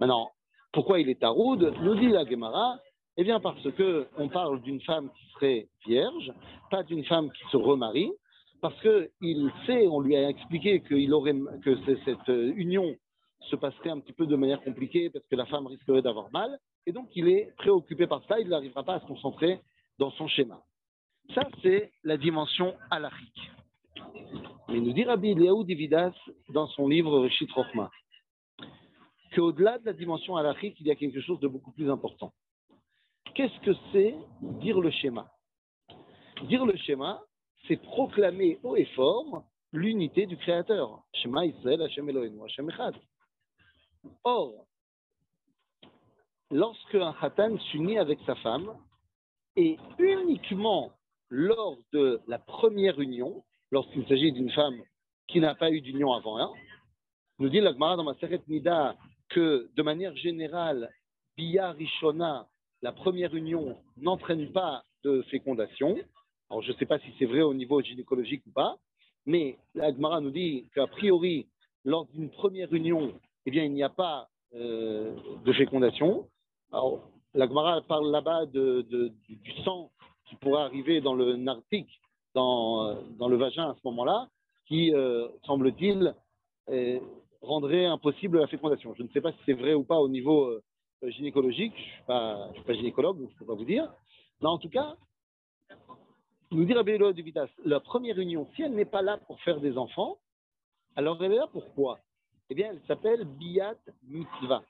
Maintenant, 0.00 0.30
pourquoi 0.72 1.00
il 1.00 1.08
est 1.08 1.20
taroud? 1.20 1.74
Nous 1.80 1.94
dit 1.94 2.08
la 2.08 2.26
Gemara, 2.26 2.78
eh 3.16 3.24
bien 3.24 3.40
parce 3.40 3.70
que 3.72 4.08
on 4.18 4.28
parle 4.28 4.60
d'une 4.62 4.80
femme 4.80 5.10
qui 5.10 5.26
serait 5.32 5.68
vierge, 5.86 6.32
pas 6.70 6.82
d'une 6.82 7.04
femme 7.04 7.30
qui 7.30 7.44
se 7.50 7.56
remarie, 7.56 8.10
parce 8.64 8.80
qu'il 8.80 9.52
sait, 9.66 9.86
on 9.88 10.00
lui 10.00 10.16
a 10.16 10.26
expliqué 10.26 10.80
que 10.80 10.96
cette 12.06 12.28
union 12.28 12.96
se 13.40 13.56
passerait 13.56 13.90
un 13.90 14.00
petit 14.00 14.14
peu 14.14 14.24
de 14.26 14.36
manière 14.36 14.62
compliquée 14.62 15.10
parce 15.10 15.26
que 15.26 15.36
la 15.36 15.44
femme 15.44 15.66
risquerait 15.66 16.00
d'avoir 16.00 16.32
mal, 16.32 16.58
et 16.86 16.92
donc 16.92 17.10
il 17.14 17.28
est 17.28 17.54
préoccupé 17.58 18.06
par 18.06 18.24
ça, 18.24 18.40
il 18.40 18.48
n'arrivera 18.48 18.82
pas 18.82 18.94
à 18.94 19.00
se 19.00 19.06
concentrer 19.06 19.60
dans 19.98 20.10
son 20.12 20.28
schéma. 20.28 20.62
Ça, 21.34 21.46
c'est 21.60 21.92
la 22.04 22.16
dimension 22.16 22.74
halachique. 22.90 23.50
Mais 24.70 24.80
nous 24.80 24.94
dit 24.94 25.04
Rabbi 25.04 25.32
Eliaou 25.32 25.62
Dividas 25.64 26.14
dans 26.48 26.66
son 26.68 26.88
livre 26.88 27.20
Rishit 27.20 27.50
Rochma 27.52 27.90
qu'au-delà 29.34 29.78
de 29.78 29.84
la 29.84 29.92
dimension 29.92 30.38
halachique, 30.38 30.76
il 30.80 30.86
y 30.86 30.90
a 30.90 30.94
quelque 30.94 31.20
chose 31.20 31.38
de 31.40 31.48
beaucoup 31.48 31.72
plus 31.72 31.90
important. 31.90 32.32
Qu'est-ce 33.34 33.60
que 33.60 33.76
c'est 33.92 34.14
dire 34.62 34.80
le 34.80 34.90
schéma? 34.90 35.28
Dire 36.44 36.64
le 36.64 36.74
schéma, 36.78 37.20
c'est 37.66 37.80
proclamer 37.82 38.58
haut 38.62 38.76
et 38.76 38.86
fort 38.96 39.44
l'unité 39.72 40.26
du 40.26 40.36
Créateur. 40.36 41.02
Shema 41.14 41.46
Israël, 41.46 41.82
Hashem 41.82 42.08
Eloheinu, 42.08 42.44
Hashem 42.44 42.70
Echad. 42.70 42.94
Or, 44.22 44.66
lorsque 46.50 46.94
un 46.94 47.12
khatan 47.14 47.58
s'unit 47.70 47.98
avec 47.98 48.18
sa 48.26 48.34
femme, 48.36 48.76
et 49.56 49.78
uniquement 49.98 50.92
lors 51.30 51.76
de 51.92 52.20
la 52.26 52.38
première 52.38 53.00
union, 53.00 53.44
lorsqu'il 53.70 54.06
s'agit 54.06 54.32
d'une 54.32 54.50
femme 54.50 54.80
qui 55.28 55.40
n'a 55.40 55.54
pas 55.54 55.70
eu 55.70 55.80
d'union 55.80 56.12
avant 56.12 56.54
nous 57.38 57.48
dit 57.48 57.60
l'Agmara 57.60 57.96
dans 57.96 58.04
ma 58.04 58.14
Seret 58.14 58.42
Nida 58.48 58.96
que 59.28 59.68
de 59.74 59.82
manière 59.82 60.14
générale, 60.16 60.90
Bia 61.36 61.72
Rishona, 61.72 62.46
la 62.82 62.92
première 62.92 63.34
union, 63.34 63.76
n'entraîne 63.96 64.52
pas 64.52 64.84
de 65.02 65.22
fécondation. 65.30 65.96
Alors, 66.50 66.62
je 66.62 66.72
ne 66.72 66.76
sais 66.76 66.86
pas 66.86 66.98
si 66.98 67.06
c'est 67.18 67.26
vrai 67.26 67.42
au 67.42 67.54
niveau 67.54 67.80
gynécologique 67.80 68.44
ou 68.46 68.50
pas, 68.50 68.76
mais 69.26 69.56
l'Agmara 69.74 70.20
nous 70.20 70.30
dit 70.30 70.66
qu'a 70.74 70.86
priori, 70.86 71.46
lors 71.84 72.06
d'une 72.06 72.30
première 72.30 72.72
union, 72.72 73.12
eh 73.46 73.50
bien, 73.50 73.64
il 73.64 73.72
n'y 73.72 73.82
a 73.82 73.88
pas 73.88 74.28
euh, 74.54 75.14
de 75.44 75.52
fécondation. 75.52 76.28
Alors, 76.72 77.00
l'Agmara 77.34 77.80
parle 77.82 78.10
là-bas 78.10 78.46
du 78.46 79.52
sang 79.64 79.90
qui 80.28 80.36
pourrait 80.36 80.62
arriver 80.62 81.00
dans 81.00 81.14
le 81.14 81.36
nartique, 81.36 81.90
dans, 82.34 82.86
euh, 82.86 83.28
le 83.28 83.36
vagin 83.36 83.70
à 83.70 83.74
ce 83.74 83.80
moment-là, 83.84 84.28
qui, 84.66 84.94
euh, 84.94 85.28
semble-t-il, 85.44 86.14
rendrait 87.42 87.84
impossible 87.84 88.38
la 88.38 88.46
fécondation. 88.46 88.94
Je 88.96 89.02
ne 89.02 89.08
sais 89.08 89.20
pas 89.20 89.32
si 89.32 89.38
c'est 89.44 89.52
vrai 89.52 89.74
ou 89.74 89.84
pas 89.84 89.98
au 89.98 90.08
niveau 90.08 90.58
gynécologique, 91.02 91.74
je 91.76 92.12
ne 92.12 92.46
suis, 92.46 92.54
suis, 92.54 92.64
pas 92.64 92.72
gynécologue, 92.72 93.18
je 93.18 93.34
ne 93.34 93.38
peux 93.38 93.44
pas 93.44 93.54
vous 93.54 93.66
dire. 93.66 93.92
Mais 94.40 94.48
en 94.48 94.56
tout 94.56 94.70
cas, 94.70 94.96
nous 96.54 96.64
dire 96.64 96.78
à 96.78 96.82
de 96.84 97.22
Vitas, 97.22 97.48
la 97.64 97.80
première 97.80 98.18
union, 98.18 98.48
si 98.54 98.62
elle 98.62 98.74
n'est 98.74 98.84
pas 98.84 99.02
là 99.02 99.18
pour 99.26 99.40
faire 99.42 99.60
des 99.60 99.76
enfants, 99.76 100.18
alors 100.96 101.22
elle 101.22 101.32
est 101.32 101.36
là 101.36 101.48
pourquoi 101.52 101.98
Eh 102.50 102.54
bien, 102.54 102.70
elle 102.70 102.80
s'appelle 102.86 103.24
Biat 103.24 103.76
Mitzvah. 104.04 104.62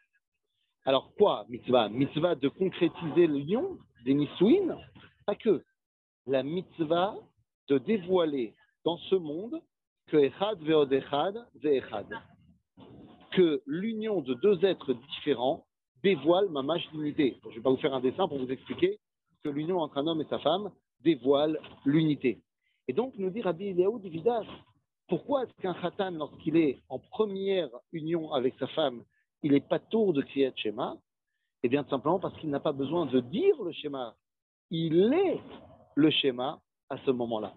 Alors 0.85 1.13
quoi, 1.15 1.45
Mitzvah? 1.49 1.89
Mitzvah 1.89 2.35
de 2.35 2.49
concrétiser 2.49 3.27
l'union 3.27 3.79
des 4.05 4.15
Nisouines, 4.15 4.77
pas 5.27 5.35
que. 5.35 5.63
La 6.27 6.43
Mitzvah 6.43 7.17
de 7.69 7.79
dévoiler 7.79 8.55
dans 8.85 8.97
ce 8.97 9.15
monde 9.15 9.61
que 10.07 10.17
Echad 10.17 10.61
Veod 10.63 10.93
Echad. 10.93 12.09
Que 13.33 13.63
l'union 13.67 14.21
de 14.21 14.35
deux 14.35 14.65
êtres 14.65 14.95
différents 14.95 15.67
dévoile 16.03 16.49
ma 16.51 16.63
l'unité. 16.93 17.39
Je 17.45 17.49
ne 17.49 17.55
vais 17.55 17.61
pas 17.63 17.71
vous 17.71 17.79
faire 17.79 17.95
un 17.95 18.01
dessin 18.01 18.29
pour 18.29 18.39
vous 18.39 18.51
expliquer 18.51 18.99
que 19.43 19.49
l'union 19.49 19.81
entre 19.81 19.99
un 19.99 20.07
homme 20.07 20.21
et 20.21 20.27
sa 20.27 20.39
femme 20.39 20.71
dévoile 21.05 21.59
l'unité. 21.85 22.41
Et 22.89 22.93
donc, 22.93 23.15
nous 23.17 23.31
dit 23.31 23.43
Rabbi 23.43 23.69
Eliaou 23.69 23.99
Dividas, 23.99 24.45
pourquoi 25.09 25.45
est-ce 25.45 25.53
qu'un 25.61 25.75
khatan, 25.75 26.13
lorsqu'il 26.13 26.57
est 26.57 26.81
en 26.89 26.99
première 26.99 27.69
union 27.93 28.33
avec 28.33 28.55
sa 28.59 28.67
femme, 28.69 29.05
il 29.43 29.53
n'est 29.53 29.61
pas 29.61 29.79
tour 29.79 30.13
de 30.13 30.23
Kriyat 30.23 30.53
Shema 30.57 30.97
Eh 31.63 31.69
bien, 31.69 31.85
simplement 31.85 32.19
parce 32.19 32.37
qu'il 32.39 32.51
n'a 32.51 32.61
pas 32.61 32.73
besoin 32.73 33.07
de 33.07 33.21
dire 33.21 33.63
le 33.63 33.73
schéma. 33.73 34.15
Il 34.71 35.13
est 35.13 35.41
le 35.95 36.11
schéma 36.11 36.61
à 36.89 36.97
ce 37.05 37.11
moment-là. 37.11 37.55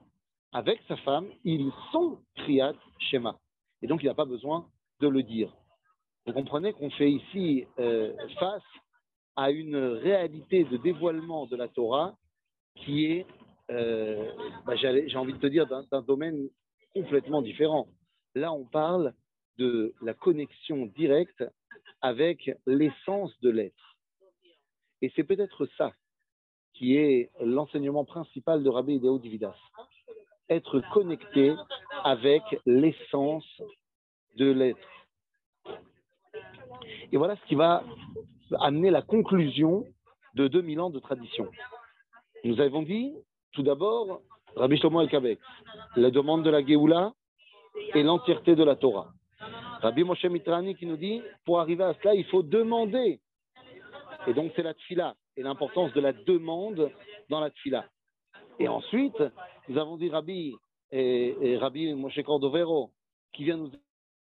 Avec 0.52 0.82
sa 0.88 0.98
femme, 0.98 1.28
ils 1.44 1.72
sont 1.92 2.20
Kriyat 2.36 2.74
Shema. 3.00 3.38
Et 3.82 3.88
donc, 3.88 4.04
il 4.04 4.08
n'a 4.08 4.14
pas 4.14 4.26
besoin 4.26 4.68
de 5.00 5.08
le 5.08 5.24
dire. 5.24 5.54
Vous 6.26 6.34
comprenez 6.34 6.74
qu'on 6.74 6.90
fait 6.90 7.12
ici 7.12 7.66
euh, 7.80 8.14
face 8.40 8.64
à 9.38 9.52
une 9.52 9.78
réalité 9.78 10.66
de 10.66 10.76
dévoilement 10.78 11.46
de 11.46 11.56
la 11.56 11.70
Torah 11.70 12.16
qui 12.84 13.06
est, 13.06 13.26
euh, 13.72 14.32
bah, 14.66 14.76
j'ai 14.76 15.18
envie 15.18 15.34
de 15.34 15.40
te 15.40 15.48
dire, 15.48 15.68
d'un 15.68 16.02
domaine 16.02 16.50
complètement 16.94 17.42
différent. 17.42 17.88
Là, 18.36 18.52
on 18.52 18.66
parle 18.66 19.14
de 19.58 19.94
la 20.02 20.14
connexion 20.14 20.86
directe 20.86 21.44
avec 22.02 22.52
l'essence 22.66 23.38
de 23.42 23.50
l'être. 23.50 23.98
Et 25.02 25.12
c'est 25.16 25.24
peut-être 25.24 25.68
ça 25.78 25.94
qui 26.74 26.96
est 26.96 27.32
l'enseignement 27.42 28.06
principal 28.06 28.64
de 28.64 28.70
Rabbi 28.70 28.96
Ideo 28.96 29.18
Dividas. 29.18 29.56
Être 30.50 30.82
connecté 30.94 31.56
avec 32.04 32.44
l'essence 32.66 33.62
de 34.36 34.52
l'être. 34.52 34.78
Et 37.12 37.18
voilà 37.18 37.36
ce 37.36 37.46
qui 37.48 37.56
va 37.56 37.84
amener 38.60 38.92
la 38.92 39.02
conclusion 39.02 39.86
de 40.36 40.48
2000 40.48 40.80
ans 40.80 40.90
de 40.90 41.00
tradition. 41.00 41.50
Nous 42.48 42.62
avons 42.62 42.82
dit, 42.82 43.14
tout 43.52 43.62
d'abord, 43.62 44.22
Rabbi 44.56 44.78
Shlomo 44.78 45.02
El-Kabek, 45.02 45.38
la 45.98 46.10
demande 46.12 46.46
de 46.46 46.50
la 46.50 46.66
Géoula 46.66 47.12
et 47.94 48.04
l'entièreté 48.04 48.56
de 48.56 48.64
la 48.64 48.78
Torah. 48.78 49.12
Rabbi 49.82 50.06
Moshe 50.06 50.24
Mitrani 50.24 50.74
qui 50.76 50.86
nous 50.86 50.96
dit, 50.96 51.22
pour 51.44 51.60
arriver 51.60 51.84
à 51.84 51.94
cela, 51.96 52.16
il 52.16 52.24
faut 52.24 52.44
demander. 52.44 53.20
Et 54.28 54.34
donc 54.34 54.54
c'est 54.56 54.64
la 54.64 54.74
tfila 54.74 55.14
et 55.36 55.44
l'importance 55.44 55.92
de 55.92 56.00
la 56.00 56.14
demande 56.14 56.90
dans 57.30 57.42
la 57.42 57.50
tfila. 57.50 57.84
Et 58.60 58.70
ensuite, 58.70 59.22
nous 59.68 59.78
avons 59.78 59.98
dit 59.98 60.10
Rabbi 60.10 60.56
et, 60.94 61.58
Rabbi 61.58 61.94
Moshe 61.96 62.24
Cordovero 62.24 62.92
qui 63.34 63.44
vient 63.44 63.58
nous 63.58 63.72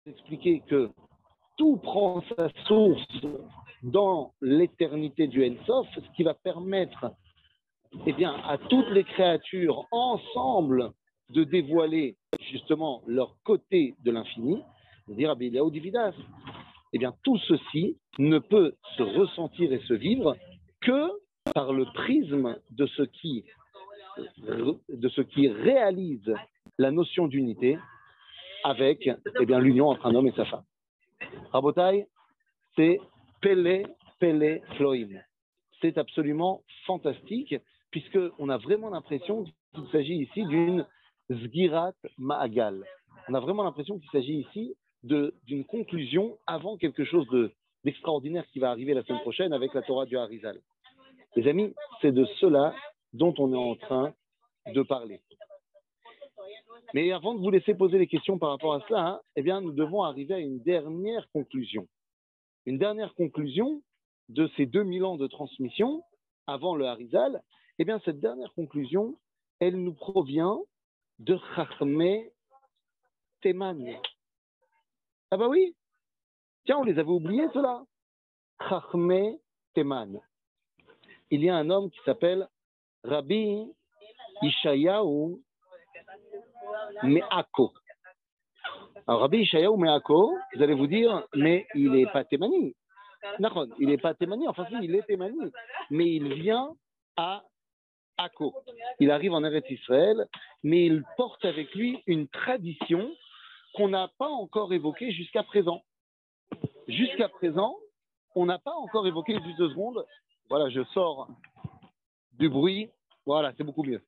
expliquer 0.07 0.63
que 0.67 0.89
tout 1.59 1.77
prend 1.77 2.23
sa 2.39 2.49
source 2.67 3.07
dans 3.83 4.33
l'éternité 4.41 5.27
du 5.27 5.47
Ensof, 5.47 5.87
ce 5.95 6.17
qui 6.17 6.23
va 6.23 6.33
permettre 6.33 7.13
eh 8.07 8.13
bien, 8.13 8.35
à 8.45 8.59
toutes 8.59 8.91
les 8.91 9.05
créatures 9.05 9.87
ensemble 9.91 10.93
de 11.31 11.45
dévoiler 11.45 12.17
justement 12.51 13.03
leur 13.07 13.37
côté 13.45 13.95
de 14.05 14.11
l'infini, 14.11 14.63
dire 15.09 15.31
Abilia 15.31 15.63
Dividas. 15.71 16.15
Eh 16.93 16.99
bien, 16.99 17.15
tout 17.25 17.39
ceci 17.39 17.99
ne 18.19 18.39
peut 18.39 18.75
se 18.97 19.03
ressentir 19.03 19.73
et 19.73 19.81
se 19.81 19.95
vivre 19.95 20.37
que 20.81 21.11
par 21.55 21.73
le 21.73 21.85
prisme 21.87 22.57
de 22.71 22.87
ce 22.87 23.03
qui, 23.03 23.45
de 24.39 25.09
ce 25.09 25.21
qui 25.23 25.49
réalise 25.49 26.35
la 26.79 26.91
notion 26.91 27.27
d'unité 27.27 27.79
avec 28.63 29.09
eh 29.41 29.47
bien, 29.47 29.59
l'union 29.59 29.89
entre 29.89 30.07
un 30.07 30.15
homme 30.15 30.29
et 30.29 30.33
sa 30.33 30.45
femme. 30.47 30.65
Rabotai, 31.53 32.07
c'est 32.77 32.99
Pele, 33.41 33.87
Pele, 34.19 34.63
Floim. 34.77 35.21
C'est 35.81 35.99
absolument 35.99 36.63
fantastique, 36.87 37.55
puisqu'on 37.95 38.49
a 38.49 38.59
vraiment 38.59 38.91
l'impression 38.91 39.45
qu'il 39.73 39.87
s'agit 39.93 40.17
ici 40.17 40.45
d'une 40.47 40.85
Zgirat 41.31 41.93
Ma'agal. 42.19 42.85
On 43.29 43.35
a 43.35 43.41
vraiment 43.41 43.63
l'impression 43.63 44.01
qu'il 44.01 44.11
s'agit 44.11 44.41
ici 44.41 44.75
d'une 45.05 45.65
conclusion 45.65 46.37
avant 46.45 46.77
quelque 46.77 47.05
chose 47.05 47.25
d'extraordinaire 47.85 48.45
qui 48.49 48.59
va 48.59 48.71
arriver 48.71 48.95
la 48.95 49.05
semaine 49.05 49.21
prochaine 49.21 49.53
avec 49.53 49.73
la 49.75 49.83
Torah 49.83 50.07
du 50.07 50.17
Harizal. 50.17 50.61
Les 51.37 51.47
amis, 51.49 51.73
c'est 52.03 52.11
de 52.11 52.25
cela 52.41 52.75
dont 53.13 53.33
on 53.39 53.53
est 53.53 53.57
en 53.57 53.77
train 53.77 54.13
de 54.67 54.83
parler. 54.83 55.21
Mais 56.95 57.13
avant 57.13 57.35
de 57.35 57.39
vous 57.39 57.51
laisser 57.51 57.75
poser 57.75 57.99
les 57.99 58.09
questions 58.09 58.39
par 58.39 58.51
rapport 58.51 58.75
à 58.75 58.81
cela, 58.89 59.07
hein, 59.07 59.21
eh 59.37 59.43
bien, 59.43 59.61
nous 59.61 59.73
devons 59.73 60.03
arriver 60.03 60.35
à 60.35 60.41
une 60.41 60.59
dernière 60.59 61.31
conclusion. 61.31 61.87
Une 62.67 62.79
dernière 62.79 63.15
conclusion 63.15 63.83
de 64.31 64.51
ces 64.57 64.67
2000 64.67 65.05
ans 65.05 65.17
de 65.17 65.29
transmission 65.29 66.03
avant 66.49 66.75
le 66.75 66.87
Harizal, 66.87 67.41
eh 67.79 67.85
bien, 67.85 68.01
cette 68.05 68.21
dernière 68.21 68.53
conclusion, 68.55 69.19
elle 69.61 69.77
nous 69.77 69.95
provient 69.95 70.61
de 71.19 71.39
Chachmé 71.55 72.31
Teman. 73.43 74.01
Ah 75.31 75.37
bah 75.37 75.49
oui 75.49 75.75
Tiens, 76.65 76.79
on 76.79 76.85
les 76.85 76.99
avait 76.99 77.11
oubliés, 77.11 77.47
ceux-là. 77.53 77.85
Chachmé 78.69 79.39
Teman. 79.75 80.21
Il 81.31 81.43
y 81.43 81.51
a 81.51 81.57
un 81.57 81.69
homme 81.71 81.91
qui 81.91 81.99
s'appelle 82.05 82.49
Rabbi 83.03 83.73
Ishayahu 84.43 85.43
Me'ako. 87.03 87.73
Alors, 89.07 89.21
Rabbi 89.23 89.39
Ishayahu 89.39 89.77
Me'ako, 89.77 90.37
vous 90.55 90.63
allez 90.63 90.75
vous 90.75 90.87
dire, 90.87 91.27
mais 91.35 91.67
il 91.75 91.91
n'est 91.91 92.07
pas 92.07 92.25
Témani. 92.25 92.75
Il 93.79 93.89
n'est 93.89 93.99
pas 93.99 94.15
Témani, 94.15 94.47
enfin 94.49 94.67
si, 94.67 94.77
il 94.83 94.95
est 94.95 95.07
Témani. 95.07 95.51
Mais 95.91 96.09
il 96.09 96.33
vient 96.35 96.75
à 97.17 97.43
Il 99.01 99.11
arrive 99.11 99.33
en 99.33 99.45
Eretz 99.45 99.69
Israël, 99.71 100.29
mais 100.63 100.87
il 100.87 101.05
porte 101.17 101.45
avec 101.45 101.75
lui 101.75 102.03
une 102.07 102.29
tradition 102.29 103.11
qu'on 103.75 103.89
n'a 103.89 104.09
pas 104.19 104.29
encore 104.29 104.73
évoquée 104.73 105.13
jusqu'à 105.13 105.43
présent. 105.43 105.83
Jusqu'à 106.87 107.29
présent, 107.29 107.77
on 108.35 108.47
n'a 108.47 108.59
pas 108.59 108.75
encore 108.75 109.07
évoqué, 109.07 109.35
juste 109.45 109.59
deux 109.59 109.71
secondes. 109.71 110.05
Voilà, 110.49 110.71
je 110.71 110.85
sors 110.93 111.29
du 112.33 112.49
bruit. 112.49 112.91
Voilà, 113.27 113.53
c'est 113.57 113.65
beaucoup 113.65 113.83
mieux. 113.83 114.03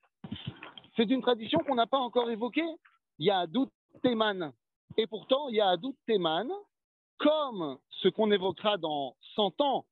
C'est 0.96 1.10
une 1.10 1.22
tradition 1.22 1.58
qu'on 1.60 1.74
n'a 1.74 1.86
pas 1.86 1.98
encore 1.98 2.30
évoquée. 2.30 2.68
Il 3.18 3.26
y 3.26 3.30
a 3.30 3.40
Adout 3.40 3.70
Teman. 4.02 4.52
Et 4.96 5.06
pourtant, 5.06 5.48
il 5.48 5.56
y 5.56 5.60
a 5.60 5.68
Adout 5.68 5.96
Teman, 6.06 6.48
comme 7.18 7.78
ce 7.90 8.08
qu'on 8.08 8.30
évoquera 8.30 8.76
dans 8.76 9.16
100 9.34 9.60
ans. 9.60 9.86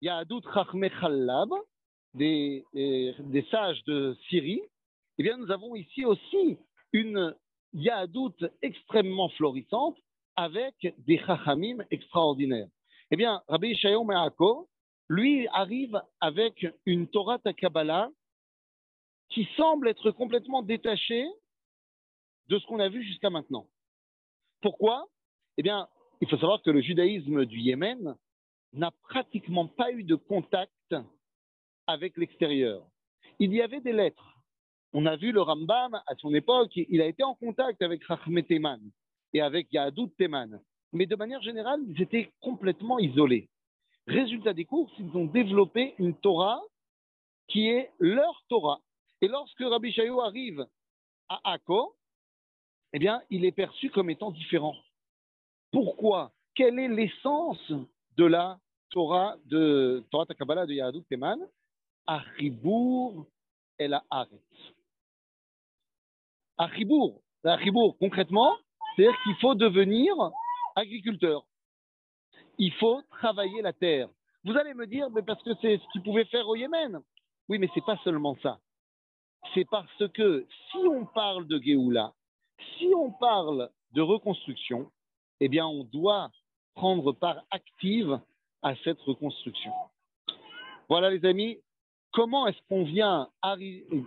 Il 0.00 0.06
y 0.06 0.08
a 0.08 0.16
Adout 0.16 0.42
Chachme 0.52 0.88
des, 2.14 2.64
des, 2.72 3.46
sages 3.50 3.82
de 3.84 4.16
Syrie. 4.28 4.62
Eh 5.18 5.22
bien, 5.22 5.36
nous 5.36 5.50
avons 5.50 5.74
ici 5.74 6.04
aussi 6.04 6.58
une 6.92 7.34
Yahadout 7.72 8.34
extrêmement 8.62 9.28
florissante 9.30 9.96
avec 10.36 10.74
des 10.98 11.18
Chachamim 11.18 11.78
extraordinaires. 11.90 12.68
Eh 13.10 13.16
bien, 13.16 13.42
Rabbi 13.48 13.70
Ishaïo 13.70 14.04
Me'ako, 14.04 14.68
lui, 15.08 15.46
arrive 15.48 16.00
avec 16.20 16.66
une 16.86 17.08
Torah 17.08 17.38
Takabala 17.38 18.10
qui 19.28 19.48
semble 19.56 19.88
être 19.88 20.10
complètement 20.10 20.62
détachée 20.62 21.28
de 22.48 22.58
ce 22.58 22.66
qu'on 22.66 22.80
a 22.80 22.88
vu 22.88 23.02
jusqu'à 23.04 23.30
maintenant. 23.30 23.66
Pourquoi? 24.60 25.06
Eh 25.56 25.62
bien, 25.62 25.88
il 26.20 26.28
faut 26.28 26.36
savoir 26.38 26.62
que 26.62 26.70
le 26.70 26.80
judaïsme 26.80 27.44
du 27.46 27.58
Yémen 27.58 28.16
n'a 28.72 28.90
pratiquement 29.02 29.66
pas 29.66 29.92
eu 29.92 30.04
de 30.04 30.14
contact 30.14 30.94
avec 31.90 32.16
l'extérieur. 32.16 32.86
Il 33.38 33.52
y 33.52 33.60
avait 33.60 33.80
des 33.80 33.92
lettres. 33.92 34.36
On 34.92 35.06
a 35.06 35.16
vu 35.16 35.32
le 35.32 35.42
Rambam 35.42 35.94
à 36.06 36.14
son 36.18 36.32
époque, 36.34 36.72
il 36.76 37.00
a 37.00 37.06
été 37.06 37.22
en 37.22 37.34
contact 37.34 37.82
avec 37.82 38.04
Rahmet 38.04 38.44
Teman 38.44 38.80
et 39.32 39.40
avec 39.40 39.72
Yahadut 39.72 40.10
Teman. 40.18 40.60
Mais 40.92 41.06
de 41.06 41.16
manière 41.16 41.42
générale, 41.42 41.80
ils 41.88 42.00
étaient 42.02 42.32
complètement 42.40 42.98
isolés. 42.98 43.48
Résultat 44.06 44.52
des 44.52 44.64
courses, 44.64 44.92
ils 44.98 45.16
ont 45.16 45.26
développé 45.26 45.94
une 45.98 46.14
Torah 46.14 46.60
qui 47.48 47.68
est 47.68 47.90
leur 47.98 48.42
Torah. 48.48 48.80
Et 49.20 49.28
lorsque 49.28 49.60
Rabbi 49.60 49.92
Shayou 49.92 50.20
arrive 50.20 50.66
à 51.28 51.52
Akko, 51.52 51.94
eh 52.92 52.98
bien, 52.98 53.20
il 53.30 53.44
est 53.44 53.52
perçu 53.52 53.90
comme 53.90 54.10
étant 54.10 54.30
différent. 54.30 54.76
Pourquoi? 55.70 56.32
Quelle 56.54 56.78
est 56.78 56.88
l'essence 56.88 57.72
de 58.16 58.24
la 58.24 58.58
Torah 58.90 59.36
de 59.46 60.04
Torah 60.10 60.26
Takabala 60.26 60.66
de 60.66 60.74
Yahadut 60.74 61.04
Teman? 61.08 61.38
Achibour 62.10 63.24
et 63.78 63.86
la 63.86 64.02
Haaretz. 64.10 64.74
Achibour, 66.58 67.22
Achibour, 67.44 67.96
concrètement, 67.98 68.56
c'est-à-dire 68.96 69.16
qu'il 69.22 69.36
faut 69.36 69.54
devenir 69.54 70.12
agriculteur. 70.74 71.46
Il 72.58 72.72
faut 72.74 73.00
travailler 73.10 73.62
la 73.62 73.72
terre. 73.72 74.08
Vous 74.42 74.56
allez 74.56 74.74
me 74.74 74.88
dire, 74.88 75.08
mais 75.10 75.22
parce 75.22 75.40
que 75.44 75.54
c'est 75.62 75.78
ce 75.78 75.92
qu'il 75.92 76.02
pouvait 76.02 76.24
faire 76.24 76.48
au 76.48 76.56
Yémen. 76.56 77.00
Oui, 77.48 77.60
mais 77.60 77.70
c'est 77.74 77.84
pas 77.84 77.98
seulement 78.02 78.36
ça. 78.42 78.58
C'est 79.54 79.68
parce 79.70 80.08
que 80.12 80.48
si 80.70 80.78
on 80.78 81.06
parle 81.06 81.46
de 81.46 81.60
Géoula, 81.60 82.12
si 82.76 82.88
on 82.96 83.12
parle 83.12 83.70
de 83.92 84.02
reconstruction, 84.02 84.90
eh 85.38 85.48
bien, 85.48 85.66
on 85.66 85.84
doit 85.84 86.32
prendre 86.74 87.12
part 87.12 87.44
active 87.52 88.20
à 88.62 88.74
cette 88.82 89.00
reconstruction. 89.02 89.72
Voilà, 90.88 91.08
les 91.10 91.24
amis, 91.24 91.60
comment 92.12 92.46
est-ce 92.46 92.58
qu'on 92.68 92.84
vient 92.84 93.28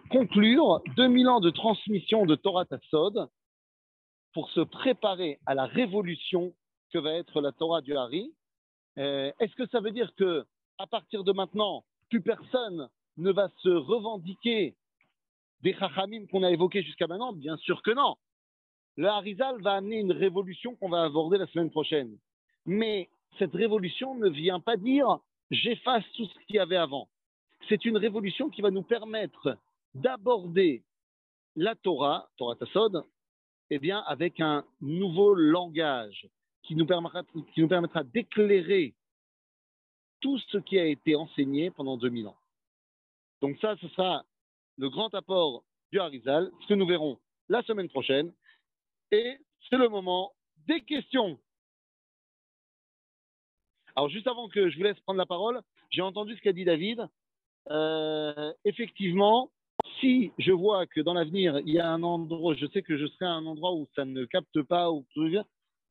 conclure 0.09 0.81
2000 0.95 1.27
ans 1.29 1.39
de 1.39 1.49
transmission 1.49 2.25
de 2.25 2.35
Torah 2.35 2.65
Tassod 2.65 3.29
pour 4.33 4.49
se 4.51 4.61
préparer 4.61 5.39
à 5.45 5.53
la 5.53 5.65
révolution 5.65 6.53
que 6.91 6.99
va 6.99 7.13
être 7.13 7.41
la 7.41 7.51
Torah 7.51 7.81
du 7.81 7.95
Hari? 7.95 8.33
Euh, 8.97 9.31
Est-ce 9.39 9.55
que 9.55 9.67
ça 9.67 9.79
veut 9.79 9.91
dire 9.91 10.13
que 10.15 10.45
à 10.77 10.87
partir 10.87 11.23
de 11.23 11.31
maintenant, 11.31 11.83
plus 12.09 12.21
personne 12.21 12.89
ne 13.17 13.31
va 13.31 13.49
se 13.61 13.69
revendiquer 13.69 14.75
des 15.61 15.73
chachamim 15.73 16.25
qu'on 16.27 16.43
a 16.43 16.51
évoqués 16.51 16.83
jusqu'à 16.83 17.07
maintenant? 17.07 17.33
Bien 17.33 17.57
sûr 17.57 17.81
que 17.81 17.91
non. 17.91 18.15
Le 18.95 19.07
Harizal 19.07 19.61
va 19.61 19.73
amener 19.73 19.99
une 19.99 20.11
révolution 20.11 20.75
qu'on 20.75 20.89
va 20.89 21.03
aborder 21.03 21.37
la 21.37 21.47
semaine 21.47 21.71
prochaine. 21.71 22.17
Mais 22.65 23.09
cette 23.39 23.53
révolution 23.53 24.15
ne 24.15 24.29
vient 24.29 24.59
pas 24.59 24.77
dire 24.77 25.19
j'efface 25.49 26.03
tout 26.15 26.25
ce 26.25 26.45
qu'il 26.45 26.55
y 26.55 26.59
avait 26.59 26.75
avant 26.75 27.07
c'est 27.69 27.85
une 27.85 27.97
révolution 27.97 28.49
qui 28.49 28.61
va 28.61 28.71
nous 28.71 28.83
permettre 28.83 29.57
d'aborder 29.93 30.83
la 31.55 31.75
Torah, 31.75 32.29
Torah 32.37 32.55
Tassod, 32.55 33.03
eh 33.69 33.79
bien, 33.79 33.99
avec 33.99 34.39
un 34.39 34.65
nouveau 34.81 35.33
langage 35.33 36.27
qui 36.63 36.75
nous 36.75 36.85
permettra, 36.85 37.23
qui 37.53 37.61
nous 37.61 37.67
permettra 37.67 38.03
d'éclairer 38.03 38.95
tout 40.21 40.39
ce 40.39 40.57
qui 40.57 40.79
a 40.79 40.85
été 40.85 41.15
enseigné 41.15 41.69
pendant 41.71 41.97
2000 41.97 42.27
ans. 42.27 42.37
Donc 43.41 43.57
ça, 43.59 43.75
ce 43.81 43.87
sera 43.89 44.25
le 44.77 44.89
grand 44.89 45.13
apport 45.13 45.63
du 45.91 45.99
Harizal, 45.99 46.49
ce 46.61 46.67
que 46.67 46.73
nous 46.73 46.87
verrons 46.87 47.19
la 47.49 47.61
semaine 47.63 47.89
prochaine. 47.89 48.33
Et 49.11 49.37
c'est 49.69 49.77
le 49.77 49.89
moment 49.89 50.31
des 50.65 50.81
questions. 50.81 51.37
Alors 53.95 54.09
juste 54.09 54.27
avant 54.27 54.47
que 54.47 54.69
je 54.69 54.77
vous 54.77 54.83
laisse 54.83 54.99
prendre 55.01 55.19
la 55.19 55.25
parole, 55.25 55.61
j'ai 55.91 56.01
entendu 56.01 56.35
ce 56.35 56.41
qu'a 56.41 56.53
dit 56.53 56.65
David. 56.65 57.07
Euh, 57.71 58.51
effectivement, 58.65 59.49
si 59.99 60.31
je 60.37 60.51
vois 60.51 60.85
que 60.85 61.01
dans 61.01 61.13
l'avenir, 61.13 61.59
il 61.65 61.73
y 61.73 61.79
a 61.79 61.89
un 61.89 62.03
endroit, 62.03 62.55
je 62.55 62.65
sais 62.67 62.81
que 62.81 62.97
je 62.97 63.07
serai 63.07 63.25
à 63.25 63.31
un 63.31 63.45
endroit 63.45 63.73
où 63.73 63.87
ça 63.95 64.05
ne 64.05 64.25
capte 64.25 64.61
pas, 64.63 64.91
ou 64.91 65.05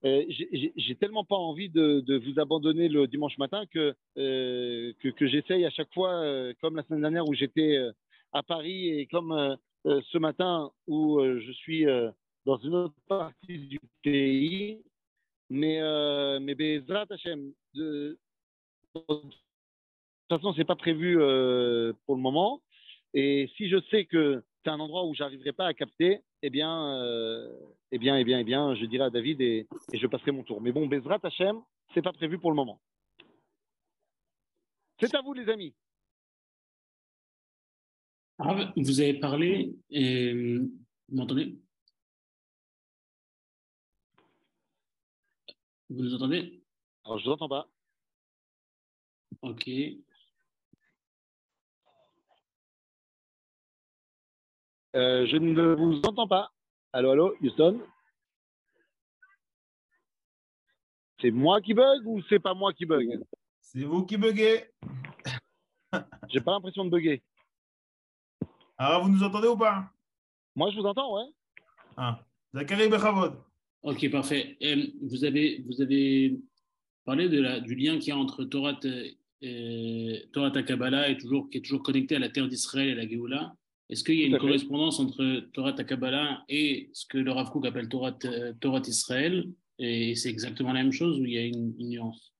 euh, 0.05 0.25
j'ai 0.29 0.97
tellement 0.97 1.25
pas 1.25 1.37
envie 1.37 1.69
de, 1.69 2.19
vous 2.19 2.41
abandonner 2.41 2.89
le 2.89 3.07
dimanche 3.07 3.39
matin 3.39 3.65
que, 3.67 3.95
euh, 4.19 4.93
que, 5.01 5.27
j'essaye 5.27 5.65
à 5.65 5.71
chaque 5.71 5.93
fois, 5.95 6.13
euh, 6.13 6.53
comme 6.61 6.77
la 6.77 6.83
semaine 6.85 7.03
dernière 7.03 7.27
où 7.29 7.35
j'étais 7.35 7.79
à 8.33 8.43
Paris 8.43 8.89
et 8.89 9.07
comme 9.07 9.57
ce 9.85 10.19
matin 10.19 10.71
où 10.87 11.21
je 11.23 11.53
suis 11.53 11.85
dans 12.47 12.57
une 12.59 12.75
autre 12.75 12.95
partie 13.09 13.59
du 13.59 13.81
pays. 14.03 14.83
Mais, 15.51 15.81
mais 16.41 16.55
Bezrat 16.55 17.07
Hashem, 17.11 17.53
de, 17.75 18.19
de 18.95 19.03
toute 20.37 20.43
façon, 20.43 20.55
c'est 20.57 20.65
pas 20.65 20.77
prévu 20.77 21.17
pour 22.07 22.17
le 22.17 22.21
moment. 22.21 22.63
Et 23.15 23.51
si 23.57 23.69
je 23.69 23.81
sais 23.91 24.07
que 24.07 24.43
c'est 24.65 24.71
un 24.71 24.81
endroit 24.81 25.05
où 25.05 25.15
j'arriverai 25.15 25.53
pas 25.53 25.67
à 25.67 25.75
capter, 25.75 26.21
eh 26.43 26.51
bien, 26.51 26.97
euh, 26.99 27.49
eh 27.91 27.99
bien, 27.99 28.17
eh 28.17 28.25
bien, 28.25 28.39
eh 28.39 28.45
bien, 28.45 28.75
je 28.75 28.85
dirai 28.87 29.05
à 29.05 29.11
David 29.11 29.41
et, 29.41 29.67
je 29.93 30.07
passerai 30.07 30.33
mon 30.33 30.43
tour. 30.43 30.61
Mais 30.61 30.73
bon, 30.73 30.87
Bezrat 30.87 31.21
Hachem, 31.23 31.61
c'est 31.95 32.03
pas 32.03 32.13
prévu 32.13 32.39
pour 32.39 32.51
le 32.51 32.57
moment. 32.57 32.81
C'est 35.01 35.15
à 35.15 35.21
vous, 35.21 35.35
les 35.35 35.49
amis. 35.49 35.75
Ah, 38.39 38.73
vous 38.77 39.01
avez 39.01 39.15
parlé 39.15 39.77
et 39.91 40.33
vous 40.33 41.17
m'entendez? 41.17 41.59
Vous 45.91 46.03
nous 46.03 46.15
entendez? 46.15 46.63
Alors, 47.05 47.19
je 47.19 47.25
vous 47.25 47.31
entends 47.33 47.49
pas. 47.49 47.69
Ok. 49.43 49.69
Euh, 54.95 55.27
je 55.27 55.37
ne 55.37 55.75
vous 55.75 56.01
entends 56.05 56.29
pas. 56.29 56.51
Allô, 56.93 57.11
allô, 57.11 57.35
Houston? 57.41 57.81
C'est 61.21 61.31
moi 61.31 61.61
qui 61.61 61.73
bug 61.73 62.07
ou 62.07 62.21
c'est 62.29 62.41
pas 62.41 62.53
moi 62.53 62.73
qui 62.73 62.85
bug? 62.85 63.23
C'est 63.61 63.85
vous 63.85 64.05
qui 64.05 64.17
buguez. 64.17 64.65
J'ai 66.29 66.41
pas 66.41 66.53
l'impression 66.53 66.85
de 66.85 66.91
bugger. 66.91 67.23
Alors, 68.77 69.05
vous 69.05 69.11
nous 69.11 69.23
entendez 69.23 69.49
ou 69.49 69.57
pas? 69.57 69.91
Moi, 70.55 70.71
je 70.71 70.79
vous 70.79 70.87
entends, 70.87 71.15
ouais. 71.15 71.31
Ah, 71.97 72.21
Zachary 72.53 72.89
Bechavod. 72.89 73.39
Ok, 73.83 74.11
parfait. 74.11 74.59
Euh, 74.63 74.87
vous, 75.03 75.25
avez, 75.25 75.63
vous 75.67 75.81
avez 75.81 76.39
parlé 77.05 77.29
de 77.29 77.41
la, 77.41 77.61
du 77.61 77.75
lien 77.75 77.99
qu'il 77.99 78.09
y 78.09 78.13
a 78.13 78.17
entre 78.17 78.45
Torah, 78.45 78.79
et, 79.41 80.29
Torah 80.33 80.51
Kabbalah 80.63 81.09
et 81.09 81.17
toujours, 81.17 81.49
qui 81.49 81.59
est 81.59 81.63
toujours 81.63 81.83
connecté 81.83 82.17
à 82.17 82.19
la 82.19 82.29
terre 82.29 82.49
d'Israël 82.49 82.89
et 82.89 82.95
la 82.95 83.09
Géoula. 83.09 83.55
Est-ce 83.89 84.05
qu'il 84.05 84.19
y 84.19 84.23
a 84.23 84.27
une 84.27 84.39
correspondance 84.39 85.01
entre 85.01 85.51
Torah 85.53 85.73
Takabala 85.73 86.45
et 86.49 86.91
ce 86.93 87.07
que 87.07 87.19
le 87.19 87.31
Rav 87.31 87.51
Kook 87.51 87.67
appelle 87.67 87.89
Torah, 87.89 88.13
Torah 88.61 88.81
Israël? 88.87 89.51
Et 89.79 90.15
c'est 90.15 90.31
exactement 90.31 90.73
la 90.73 90.83
même 90.83 90.93
chose 90.93 91.21
ou 91.21 91.25
il 91.25 91.33
y 91.33 91.39
a 91.39 91.45
une, 91.45 91.75
nuance? 91.77 92.33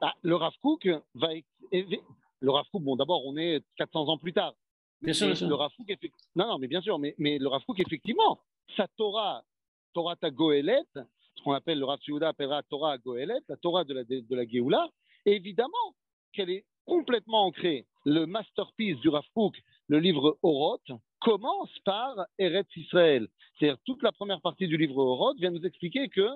Bah, 0.00 0.14
Le 0.22 0.34
Rav 0.34 0.54
Kook 0.60 0.88
va. 1.14 1.28
Le 1.70 2.50
Rav 2.50 2.66
Kook, 2.72 2.82
bon, 2.82 2.96
d'abord, 2.96 3.24
on 3.26 3.36
est 3.36 3.62
400 3.76 4.08
ans 4.08 4.18
plus 4.18 4.32
tard. 4.32 4.54
Bien 5.00 5.12
sûr, 5.12 5.26
bien 5.26 5.36
sûr. 5.36 5.48
Le 5.48 5.54
Rav 5.54 5.70
Kook, 5.76 5.96
non, 6.34 6.48
non, 6.48 6.58
mais 6.58 6.68
bien 6.68 6.80
sûr, 6.80 6.98
mais, 6.98 7.14
mais 7.18 7.38
le 7.38 7.48
Rav 7.48 7.62
Kook, 7.64 7.78
effectivement, 7.78 8.40
sa 8.76 8.88
Torah, 8.96 9.44
Torah 9.92 10.16
Goélet, 10.22 10.82
ce 10.94 11.42
qu'on 11.42 11.52
appelle 11.52 11.78
le 11.78 11.84
Rav 11.84 12.00
Yehuda 12.06 12.28
appellera 12.30 12.62
Torah 12.64 12.98
Goélet, 12.98 13.40
la 13.48 13.56
Torah 13.56 13.84
de 13.84 13.94
la, 13.94 14.04
de 14.04 14.34
la 14.34 14.46
Géoula, 14.46 14.88
évidemment 15.24 15.94
qu'elle 16.32 16.50
est 16.50 16.64
complètement 16.84 17.46
ancrée. 17.46 17.86
Le 18.04 18.26
masterpiece 18.26 18.98
du 18.98 19.08
Rav 19.08 19.24
Kook, 19.34 19.56
le 19.88 19.98
livre 19.98 20.38
Oroth, 20.42 20.90
commence 21.20 21.78
par 21.84 22.26
Eretz 22.38 22.68
Israël. 22.76 23.28
C'est-à-dire 23.58 23.78
toute 23.84 24.02
la 24.02 24.12
première 24.12 24.40
partie 24.40 24.66
du 24.66 24.76
livre 24.76 24.98
Oroth 24.98 25.38
vient 25.38 25.50
nous 25.50 25.64
expliquer 25.64 26.08
que 26.08 26.28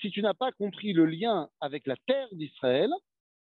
si 0.00 0.10
tu 0.10 0.22
n'as 0.22 0.34
pas 0.34 0.52
compris 0.52 0.92
le 0.92 1.04
lien 1.04 1.48
avec 1.60 1.86
la 1.86 1.96
terre 2.06 2.28
d'Israël, 2.32 2.90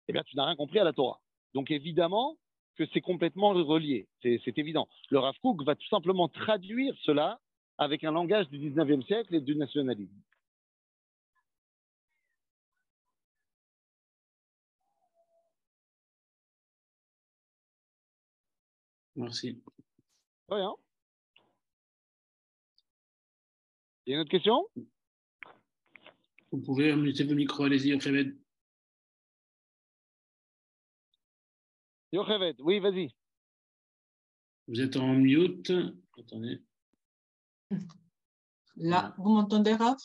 eh 0.07 0.13
bien 0.13 0.23
tu 0.23 0.35
n'as 0.35 0.45
rien 0.45 0.55
compris 0.55 0.79
à 0.79 0.83
la 0.83 0.93
Torah. 0.93 1.19
Donc 1.53 1.71
évidemment 1.71 2.37
que 2.77 2.85
c'est 2.93 3.01
complètement 3.01 3.49
relié, 3.49 4.07
c'est 4.21 4.57
évident. 4.57 4.87
Le 5.09 5.19
Rav 5.19 5.35
Kook 5.41 5.63
va 5.63 5.75
tout 5.75 5.87
simplement 5.87 6.29
traduire 6.29 6.95
cela 7.01 7.39
avec 7.77 8.03
un 8.03 8.11
langage 8.11 8.47
du 8.49 8.57
19e 8.57 9.05
siècle 9.05 9.35
et 9.35 9.41
du 9.41 9.55
nationalisme. 9.55 10.15
Merci. 19.19 19.61
Rien. 20.47 20.73
Il 24.05 24.11
y 24.11 24.13
a 24.13 24.15
une 24.15 24.21
autre 24.21 24.31
question? 24.31 24.65
Vous 26.51 26.61
pouvez 26.61 26.95
muter 26.95 27.25
le 27.25 27.35
micro, 27.35 27.65
allez-y, 27.65 27.89
Yocheved. 27.89 28.37
Yocheved, 32.13 32.61
oui, 32.61 32.79
vas-y. 32.79 33.13
Vous 34.69 34.79
êtes 34.79 34.95
en 34.95 35.13
mute. 35.13 35.73
Attendez. 36.17 36.63
Là, 38.77 39.13
vous 39.17 39.31
m'entendez, 39.31 39.73
Raph? 39.73 40.01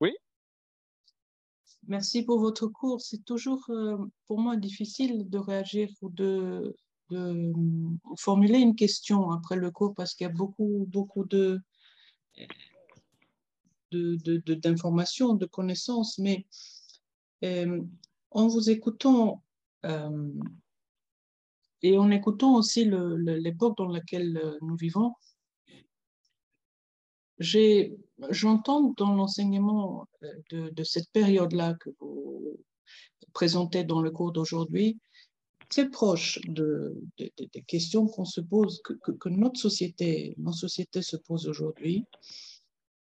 Oui. 0.00 0.14
Merci 1.88 2.24
pour 2.24 2.38
votre 2.38 2.68
cours. 2.68 3.00
C'est 3.00 3.24
toujours 3.24 3.68
euh, 3.70 3.98
pour 4.26 4.38
moi 4.38 4.56
difficile 4.56 5.28
de 5.28 5.38
réagir 5.38 5.90
ou 6.02 6.08
de 6.10 6.76
de 7.10 7.52
formuler 8.16 8.58
une 8.58 8.74
question 8.74 9.30
après 9.30 9.56
le 9.56 9.70
cours 9.70 9.94
parce 9.94 10.14
qu'il 10.14 10.26
y 10.26 10.30
a 10.30 10.32
beaucoup, 10.32 10.86
beaucoup 10.88 11.24
de, 11.24 11.60
d'informations, 13.90 15.34
de, 15.34 15.40
de, 15.40 15.46
connaissances, 15.46 16.18
mais 16.18 16.46
euh, 17.44 17.82
en 18.30 18.46
vous 18.48 18.70
écoutant 18.70 19.42
euh, 19.84 20.32
et 21.82 21.96
en 21.96 22.10
écoutant 22.10 22.56
aussi 22.56 22.84
l'époque 22.84 23.76
dans 23.76 23.86
laquelle 23.86 24.58
nous 24.62 24.76
vivons, 24.76 25.14
j'entends 27.38 28.92
dans 28.96 29.14
l'enseignement 29.14 30.08
de, 30.50 30.70
de, 30.70 30.82
cette 30.82 31.08
période-là 31.12 31.74
que 31.74 31.90
vous 32.00 32.58
présentez 33.32 33.84
dans 33.84 34.02
le 34.02 34.10
cours 34.10 34.32
d'aujourd'hui 34.32 34.98
très 35.68 35.90
proche 35.90 36.40
de, 36.46 36.96
des 37.18 37.62
questions 37.66 38.06
qu'on 38.06 38.24
se 38.24 38.40
pose, 38.40 38.80
que, 38.82 39.28
notre, 39.28 39.60
société, 39.60 40.34
notre 40.38 40.58
société 40.58 41.02
se 41.02 41.16
pose 41.16 41.46
aujourd'hui, 41.46 42.04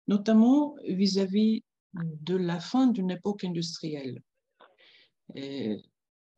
notamment 0.07 0.75
vis-à-vis 0.87 1.63
de 1.93 2.35
la 2.35 2.59
fin 2.59 2.87
d'une 2.87 3.11
époque 3.11 3.43
industrielle. 3.43 4.21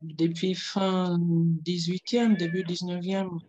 Depuis 0.00 0.54
fin 0.54 1.18
18e, 1.18 2.36
début 2.36 2.62
19e, 2.62 3.40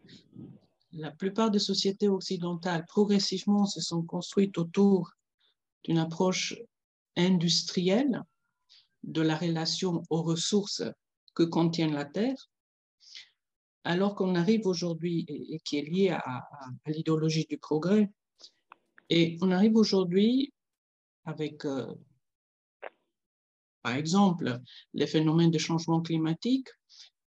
la 0.94 1.12
plupart 1.12 1.52
des 1.52 1.60
sociétés 1.60 2.08
occidentales 2.08 2.86
progressivement 2.88 3.66
se 3.66 3.82
sont 3.82 4.02
construites 4.02 4.58
autour 4.58 5.12
d'une 5.84 6.00
approche 6.00 6.56
industrielle 7.16 8.24
de 9.04 9.22
la 9.22 9.36
relation 9.36 10.04
aux 10.10 10.24
ressources 10.24 10.84
que 11.36 11.44
contient 11.44 11.90
la 11.90 12.06
Terre, 12.06 12.50
alors 13.84 14.16
qu'on 14.16 14.36
arrive 14.36 14.68
aujourd'hui, 14.68 15.26
et, 15.28 15.60
qui 15.60 15.78
est 15.78 15.84
lié 15.84 16.10
à, 16.10 16.48
l'idéologie 16.86 17.46
du 17.50 17.58
progrès, 17.58 18.10
et 19.10 19.38
on 19.42 19.52
arrive 19.52 19.76
aujourd'hui 19.76 20.54
avec, 21.26 21.66
euh, 21.66 21.94
par 23.82 23.96
exemple, 23.96 24.60
les 24.94 25.08
phénomènes 25.08 25.52
de 25.52 25.58
changement 25.58 26.02
climatique, 26.02 26.68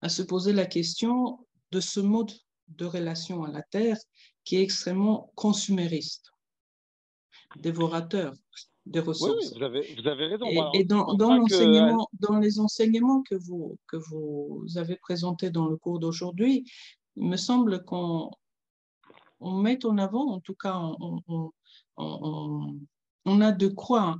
à 0.03 0.09
se 0.09 0.22
poser 0.22 0.53
la 0.53 0.66
question 0.66 1.46
de 1.70 1.80
ce 1.80 2.01
mode 2.01 2.32
de 2.68 2.84
relation 2.84 3.44
à 3.44 3.51
la 3.51 3.62
Terre 3.62 3.98
qui 4.44 4.57
est 4.57 4.62
extrêmement 4.62 5.32
consumériste, 5.34 6.30
dévorateur, 7.57 8.34
ressources. 8.99 9.53
Oui, 9.53 9.59
vous, 9.59 9.62
avez, 9.62 9.95
vous, 9.95 10.09
avez, 10.09 10.26
raison. 10.26 10.47
Et, 10.72 10.84
dans, 10.84 11.14
dans, 11.14 11.36
l'enseignement, 11.36 12.09
dans 12.14 12.38
les 12.38 12.59
enseignements 12.59 13.22
que 13.22 13.36
vous, 13.36 13.78
que 13.86 13.97
vous 13.97 14.66
avez 14.74 14.97
présentés 14.97 15.51
dans 15.51 15.66
le 15.66 15.76
cours 15.76 16.01
d'aujourd'hui, 16.01 16.64
il 17.14 17.28
me 17.28 17.36
semble 17.36 17.84
qu'on 17.84 18.30
on 19.38 19.53
met 19.53 19.84
en 19.86 19.97
avant, 19.99 20.32
en 20.32 20.41
tout 20.41 20.55
cas, 20.55 20.76
on, 20.76 21.20
on, 21.28 21.51
on, 21.97 22.80
on 23.26 23.41
a 23.41 23.53
de 23.53 23.68
quoi 23.68 24.16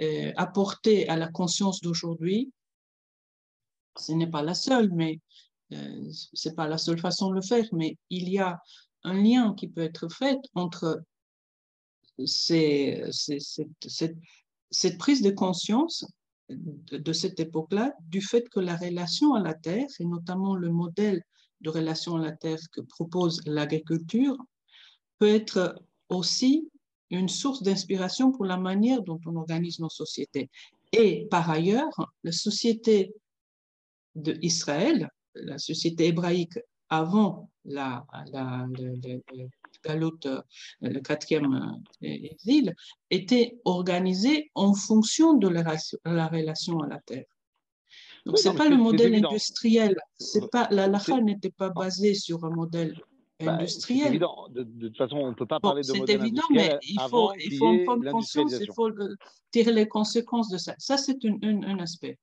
euh, 0.00 0.32
apporter 0.36 1.08
à 1.08 1.16
la 1.16 1.28
conscience 1.28 1.80
d'aujourd'hui. 1.80 2.52
Ce 3.96 4.12
n'est 4.12 4.30
pas 4.30 4.42
la 4.42 4.54
seule, 4.54 4.90
mais 4.92 5.20
euh, 5.72 6.10
c'est 6.32 6.54
pas 6.54 6.68
la 6.68 6.78
seule 6.78 6.98
façon 6.98 7.30
de 7.30 7.34
le 7.34 7.42
faire, 7.42 7.66
mais 7.72 7.96
il 8.10 8.28
y 8.28 8.38
a 8.38 8.58
un 9.04 9.14
lien 9.14 9.54
qui 9.54 9.68
peut 9.68 9.82
être 9.82 10.08
fait 10.08 10.38
entre 10.54 11.02
cette, 12.26 14.18
prise 14.98 15.22
de 15.22 15.30
conscience 15.30 16.04
de, 16.48 17.12
cette 17.12 17.40
époque-là 17.40 17.94
du 18.08 18.20
fait 18.20 18.48
que 18.48 18.60
la 18.60 18.76
relation 18.76 19.34
à 19.34 19.40
la 19.40 19.54
terre, 19.54 19.88
et 19.98 20.04
notamment 20.04 20.54
le 20.54 20.70
modèle 20.70 21.22
de 21.60 21.70
relation 21.70 22.16
à 22.16 22.22
la 22.22 22.32
terre 22.32 22.58
que 22.72 22.80
propose 22.80 23.40
l'agriculture, 23.46 24.36
peut 25.18 25.28
être 25.28 25.80
aussi 26.08 26.68
une 27.10 27.28
source 27.28 27.62
d'inspiration 27.62 28.32
pour 28.32 28.44
la 28.44 28.56
manière 28.56 29.02
dont 29.02 29.20
on 29.26 29.36
organise 29.36 29.78
nos 29.78 29.90
sociétés. 29.90 30.50
Et 30.92 31.26
par 31.30 31.48
ailleurs, 31.48 31.92
la 32.24 32.32
société 32.32 33.14
d'Israël, 34.14 35.08
la 35.34 35.58
société 35.58 36.08
hébraïque 36.08 36.58
avant 36.88 37.50
la, 37.64 38.04
le, 39.86 40.42
le 40.80 41.00
quatrième 41.00 41.82
exil, 42.00 42.74
était 43.10 43.58
organisée 43.64 44.50
en 44.54 44.74
fonction 44.74 45.34
de 45.34 45.48
la, 45.48 45.76
la 46.04 46.28
relation 46.28 46.80
à 46.80 46.88
la 46.88 46.98
terre. 47.00 47.24
Donc, 48.24 48.38
ce 48.38 48.48
n'est 48.48 48.54
pas 48.54 48.68
le 48.68 48.76
modèle 48.76 49.14
industriel. 49.14 49.96
C'est 50.18 50.48
pas, 50.50 50.68
la 50.70 50.86
lacha 50.86 51.20
n'était 51.20 51.50
pas 51.50 51.70
basée 51.70 52.14
sur 52.14 52.44
un 52.44 52.50
modèle 52.50 52.96
bah, 53.40 53.54
industriel. 53.54 54.04
C'est 54.04 54.10
évident. 54.10 54.48
De, 54.50 54.62
toute 54.62 54.96
façon, 54.96 55.16
on 55.16 55.30
ne 55.30 55.34
peut 55.34 55.46
pas 55.46 55.58
parler 55.58 55.82
de 55.82 55.92
modèle 55.92 56.20
évident, 56.20 56.42
mais 56.50 56.78
il 56.82 57.00
faut, 57.10 57.32
il 57.34 57.56
faut 57.58 57.66
en 57.66 57.84
prendre 57.84 58.10
conscience, 58.10 58.54
il 58.60 58.72
faut 58.72 58.90
tirer 59.50 59.72
les 59.72 59.88
conséquences 59.88 60.50
de 60.50 60.58
ça. 60.58 60.74
Ça, 60.78 60.96
c'est 60.96 61.18
un 61.24 61.78
aspect 61.80 62.18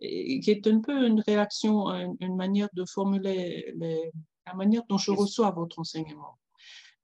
et, 0.00 0.40
qui 0.40 0.50
est 0.50 0.66
un 0.66 0.80
peu 0.80 1.06
une 1.06 1.20
réaction, 1.20 1.88
une, 2.20 2.36
manière 2.36 2.68
de 2.72 2.84
formuler 2.84 3.72
les, 3.76 4.10
la 4.46 4.54
manière 4.54 4.82
dont 4.88 4.98
je 4.98 5.10
reçois 5.10 5.50
votre 5.50 5.78
enseignement. 5.78 6.38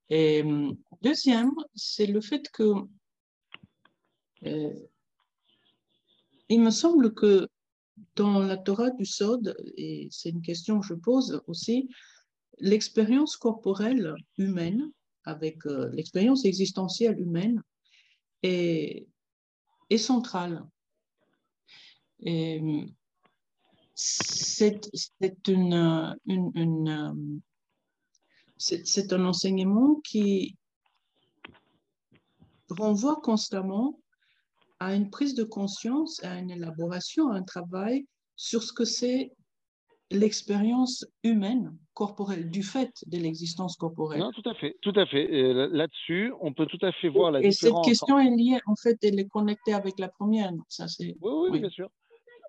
Et 0.09 0.43
deuxième, 1.01 1.51
c'est 1.73 2.05
le 2.05 2.21
fait 2.21 2.49
que 2.51 2.73
euh, 4.45 4.73
il 6.49 6.61
me 6.61 6.69
semble 6.69 7.13
que 7.13 7.47
dans 8.15 8.39
la 8.39 8.57
Torah 8.57 8.91
du 8.91 9.05
Sod, 9.05 9.55
et 9.77 10.07
c'est 10.11 10.29
une 10.29 10.41
question 10.41 10.79
que 10.79 10.85
je 10.85 10.93
pose 10.93 11.41
aussi, 11.47 11.89
l'expérience 12.59 13.35
corporelle 13.35 14.13
humaine, 14.37 14.91
avec 15.23 15.65
euh, 15.65 15.89
l'expérience 15.93 16.45
existentielle 16.45 17.19
humaine, 17.19 17.63
est, 18.43 19.07
centrale. 19.97 20.63
C'est 23.93 24.81
une 25.47 27.41
c'est 28.57 29.13
un 29.13 29.25
enseignement 29.25 29.99
qui 30.03 30.55
renvoie 32.69 33.17
constamment 33.17 33.99
à 34.79 34.95
une 34.95 35.09
prise 35.09 35.35
de 35.35 35.43
conscience, 35.43 36.23
à 36.23 36.37
une 36.39 36.51
élaboration, 36.51 37.31
à 37.31 37.35
un 37.35 37.43
travail 37.43 38.05
sur 38.35 38.63
ce 38.63 38.73
que 38.73 38.85
c'est 38.85 39.31
l'expérience 40.11 41.05
humaine, 41.23 41.75
corporelle, 41.93 42.49
du 42.49 42.61
fait 42.61 42.91
de 43.07 43.17
l'existence 43.17 43.75
corporelle. 43.75 44.19
Non, 44.19 44.31
tout 44.31 44.47
à 44.47 44.53
fait, 44.53 44.75
tout 44.81 44.93
à 44.95 45.05
fait. 45.05 45.27
Là-dessus, 45.53 46.33
on 46.41 46.53
peut 46.53 46.65
tout 46.65 46.83
à 46.85 46.91
fait 46.91 47.09
voir 47.09 47.31
la 47.31 47.41
et 47.41 47.49
différence. 47.49 47.87
Et 47.87 47.93
cette 47.95 48.05
question 48.07 48.19
est 48.19 48.35
liée, 48.35 48.59
en 48.67 48.75
fait, 48.75 48.97
elle 49.03 49.19
est 49.19 49.27
connectée 49.27 49.73
avec 49.73 49.97
la 49.97 50.09
première. 50.09 50.51
Ça, 50.67 50.85
oui, 50.99 51.15
oui, 51.21 51.49
oui, 51.51 51.59
bien 51.59 51.69
sûr. 51.69 51.89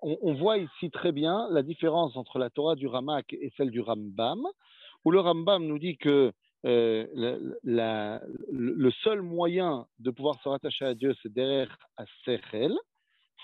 On, 0.03 0.15
on, 0.21 0.35
voit 0.35 0.59
ici 0.59 0.91
très 0.91 1.11
bien 1.11 1.47
la 1.49 1.63
différence 1.63 2.15
entre 2.15 2.37
la 2.37 2.51
Torah 2.51 2.75
du 2.75 2.85
Ramak 2.85 3.33
et 3.33 3.51
celle 3.57 3.71
du 3.71 3.81
Rambam, 3.81 4.45
où 5.07 5.11
le 5.11 5.21
Rambam 5.21 5.65
nous 5.65 5.79
dit 5.79 5.95
que 5.95 6.33
euh, 6.65 7.07
le 7.63 8.91
seul 9.03 9.21
moyen 9.21 9.87
de 9.99 10.11
pouvoir 10.11 10.35
se 10.43 10.49
rattacher 10.49 10.83
à 10.83 10.95
Dieu, 10.95 11.15
c'est 11.23 11.31
derrière 11.31 11.77
à 11.95 12.03
Sechel, 12.25 12.73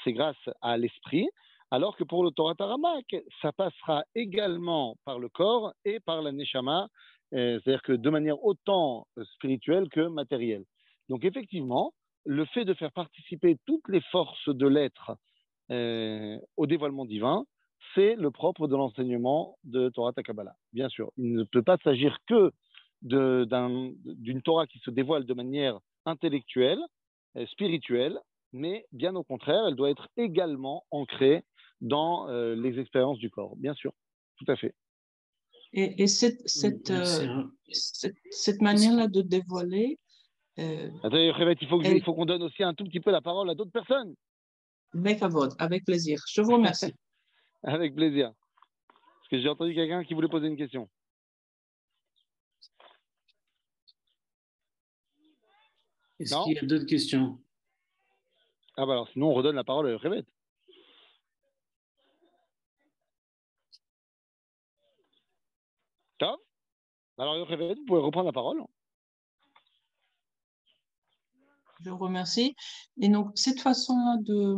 c'est 0.04 0.12
grâce 0.12 0.50
à 0.62 0.76
l'esprit, 0.76 1.30
alors 1.72 1.96
que 1.96 2.04
pour 2.04 2.26
le 2.26 2.32
Torah 2.32 2.54
Taramak, 2.54 3.16
ça 3.42 3.54
passera 3.54 4.04
également 4.14 4.98
par 5.06 5.20
le 5.20 5.30
corps 5.30 5.72
et 5.86 6.02
par 6.02 6.22
la 6.22 6.34
Neshama, 6.34 6.90
euh, 7.34 7.62
c'est-à-dire 7.64 7.82
que 7.84 7.94
de 7.94 8.10
manière 8.10 8.44
autant 8.44 9.08
spirituelle 9.36 9.88
que 9.88 10.02
matérielle. 10.02 10.66
Donc 11.08 11.24
effectivement, 11.24 11.94
le 12.26 12.44
fait 12.48 12.66
de 12.66 12.74
faire 12.74 12.92
participer 12.92 13.56
toutes 13.66 13.88
les 13.88 14.02
forces 14.12 14.50
de 14.50 14.68
l'être 14.68 15.14
euh, 15.72 16.38
au 16.58 16.68
dévoilement 16.68 17.06
divin, 17.06 17.46
c'est 17.96 18.16
le 18.16 18.32
propre 18.32 18.68
de 18.68 18.76
l'enseignement 18.76 19.58
de 19.64 19.90
Torah 19.90 20.14
Takabala. 20.14 20.56
Bien 20.74 20.90
sûr, 20.90 21.12
il 21.18 21.34
ne 21.34 21.44
peut 21.44 21.64
pas 21.64 21.78
s'agir 21.84 22.18
que 22.28 22.52
d'une 23.02 24.42
Torah 24.44 24.68
qui 24.68 24.80
se 24.80 24.90
dévoile 24.90 25.26
de 25.26 25.34
manière 25.34 25.80
intellectuelle, 26.06 26.80
euh, 27.38 27.46
spirituelle, 27.48 28.20
mais 28.54 28.86
bien 28.92 29.16
au 29.16 29.24
contraire, 29.24 29.66
elle 29.68 29.76
doit 29.76 29.90
être 29.90 30.08
également 30.18 30.86
ancrée 30.92 31.44
dans 31.82 32.30
euh, 32.30 32.56
les 32.56 32.80
expériences 32.80 33.18
du 33.18 33.30
corps, 33.30 33.56
bien 33.58 33.74
sûr, 33.74 33.94
tout 34.38 34.46
à 34.48 34.56
fait. 34.56 34.74
Et, 35.76 36.06
cette, 36.06 36.48
cette, 36.48 36.92
euh, 36.92 37.46
cette, 37.72 38.62
manière-là 38.62 39.08
de 39.08 39.24
dévoiler. 39.24 40.00
Attendez, 40.56 41.34
il 41.60 41.68
faut, 41.68 41.82
il 41.82 42.04
faut 42.04 42.14
qu'on 42.14 42.28
donne 42.28 42.44
aussi 42.44 42.62
un 42.62 42.76
tout 42.76 42.84
petit 42.84 43.00
peu 43.00 43.10
la 43.10 43.22
parole 43.22 43.50
à 43.50 43.56
d'autres 43.56 43.72
personnes. 43.72 44.14
Avec, 44.94 45.20
avec 45.58 45.84
plaisir. 45.84 46.20
Je 46.32 46.42
vous 46.42 46.54
remercie. 46.54 46.94
avec 47.64 47.96
plaisir. 47.96 48.34
Parce 48.88 49.30
que 49.30 49.40
j'ai 49.40 49.50
entendu 49.50 49.74
quelqu'un 49.74 50.04
qui 50.04 50.14
voulait 50.14 50.28
poser 50.28 50.48
une 50.48 50.58
question. 50.58 50.90
Est-ce 56.20 56.36
qu'il 56.44 56.54
y 56.54 56.58
a 56.58 56.62
d'autres 56.62 56.86
questions? 56.86 57.42
Ah 58.78 58.86
bah 58.86 58.94
alors 58.94 59.10
sinon 59.10 59.30
on 59.30 59.34
redonne 59.34 59.56
la 59.56 59.64
parole 59.64 59.92
à 59.92 59.98
Révette. 59.98 60.28
Top 66.18 66.40
Alors 67.18 67.48
Révette, 67.48 67.78
vous 67.80 67.86
pouvez 67.86 68.02
reprendre 68.02 68.28
la 68.28 68.34
parole. 68.34 68.64
Je 71.82 71.90
vous 71.90 71.98
remercie. 71.98 72.56
Et 73.02 73.10
donc 73.10 73.32
cette 73.36 73.60
façon 73.60 74.18
de, 74.22 74.58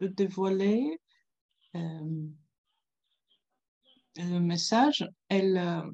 de 0.00 0.06
dévoiler 0.06 1.00
le 1.74 2.30
message, 4.40 5.08
elle, 5.28 5.56
euh, 5.58 5.90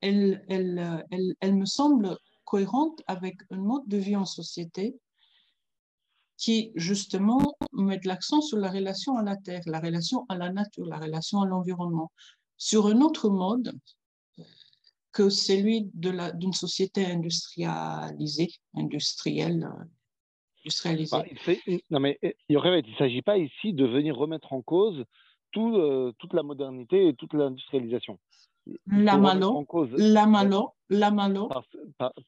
elle, 0.00 0.44
elle, 0.48 1.04
elle, 1.10 1.34
elle 1.40 1.54
me 1.54 1.66
semble 1.66 2.16
cohérente 2.44 3.02
avec 3.06 3.36
un 3.50 3.58
mode 3.58 3.86
de 3.88 3.96
vie 3.96 4.16
en 4.16 4.24
société 4.24 4.96
qui, 6.36 6.72
justement, 6.74 7.56
met 7.72 8.00
l'accent 8.04 8.40
sur 8.40 8.58
la 8.58 8.70
relation 8.70 9.16
à 9.16 9.22
la 9.22 9.36
terre, 9.36 9.62
la 9.66 9.80
relation 9.80 10.26
à 10.28 10.36
la 10.36 10.52
nature, 10.52 10.86
la 10.86 10.98
relation 10.98 11.40
à 11.40 11.46
l'environnement, 11.46 12.12
sur 12.56 12.86
un 12.86 13.00
autre 13.00 13.30
mode 13.30 13.72
que 15.12 15.30
celui 15.30 15.90
d'une 15.94 16.52
société 16.52 17.06
industrialisée, 17.06 18.50
industrielle, 18.74 19.66
Bah, 21.10 21.24
non, 21.90 22.00
mais 22.00 22.18
eh, 22.22 22.36
il 22.48 22.56
ne 22.56 22.98
s'agit 22.98 23.22
pas 23.22 23.38
ici 23.38 23.72
de 23.72 23.84
venir 23.84 24.16
remettre 24.16 24.52
en 24.52 24.62
cause 24.62 25.04
tout, 25.52 25.76
euh, 25.76 26.12
toute 26.18 26.34
la 26.34 26.42
modernité 26.42 27.08
et 27.08 27.14
toute 27.14 27.34
l'industrialisation. 27.34 28.18
La 28.86 29.16
malo, 29.16 29.64
la 29.96 30.26
malo, 30.26 30.72
la 30.90 31.10
malo. 31.12 31.48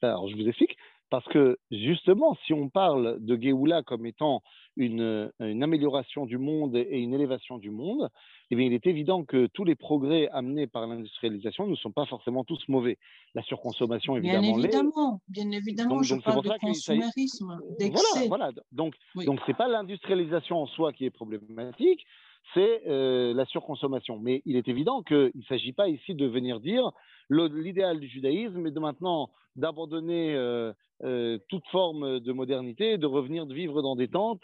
alors, 0.02 0.28
je 0.28 0.36
vous 0.36 0.48
explique. 0.48 0.76
Parce 1.10 1.24
que 1.28 1.58
justement, 1.70 2.36
si 2.46 2.52
on 2.52 2.68
parle 2.68 3.16
de 3.20 3.40
Géoula 3.40 3.82
comme 3.82 4.04
étant 4.04 4.42
une, 4.76 5.32
une, 5.40 5.62
amélioration 5.62 6.26
du 6.26 6.38
monde 6.38 6.76
et 6.76 6.98
une 6.98 7.14
élévation 7.14 7.58
du 7.58 7.70
monde, 7.70 8.10
eh 8.50 8.56
bien, 8.56 8.66
il 8.66 8.72
est 8.72 8.86
évident 8.86 9.24
que 9.24 9.46
tous 9.46 9.64
les 9.64 9.74
progrès 9.74 10.28
amenés 10.32 10.66
par 10.66 10.86
l'industrialisation 10.86 11.66
ne 11.66 11.74
sont 11.74 11.90
pas 11.90 12.06
forcément 12.06 12.44
tous 12.44 12.62
mauvais. 12.68 12.98
La 13.34 13.42
surconsommation, 13.42 14.16
évidemment, 14.16 14.40
bien 14.40 14.58
évidemment, 14.58 15.20
bien 15.28 15.50
évidemment, 15.50 15.96
donc, 15.96 16.04
je 16.04 16.14
parle 16.16 16.44
de 16.44 16.58
consumérisme, 16.60 17.58
d'excès. 17.78 18.28
Voilà, 18.28 18.50
voilà, 18.50 18.62
donc 18.72 18.94
donc 19.26 19.40
c'est 19.46 19.56
pas 19.56 19.68
l'industrialisation 19.68 20.56
en 20.58 20.66
soi 20.66 20.92
qui 20.92 21.06
est 21.06 21.10
problématique, 21.10 22.06
c'est 22.54 22.82
euh, 22.86 23.34
la 23.34 23.44
surconsommation. 23.46 24.18
Mais 24.18 24.42
il 24.44 24.56
est 24.56 24.68
évident 24.68 25.02
qu'il 25.02 25.32
ne 25.34 25.42
s'agit 25.48 25.72
pas 25.72 25.88
ici 25.88 26.14
de 26.14 26.26
venir 26.26 26.60
dire 26.60 26.90
l'idéal 27.30 28.00
du 28.00 28.08
judaïsme 28.08 28.66
est 28.66 28.70
de 28.70 28.80
maintenant 28.80 29.30
d'abandonner 29.54 30.34
euh, 30.34 30.72
euh, 31.04 31.38
toute 31.48 31.66
forme 31.66 32.20
de 32.20 32.32
modernité 32.32 32.92
et 32.92 32.98
de 32.98 33.06
revenir 33.06 33.44
de 33.44 33.52
vivre 33.52 33.82
dans 33.82 33.96
des 33.96 34.08
tentes 34.08 34.40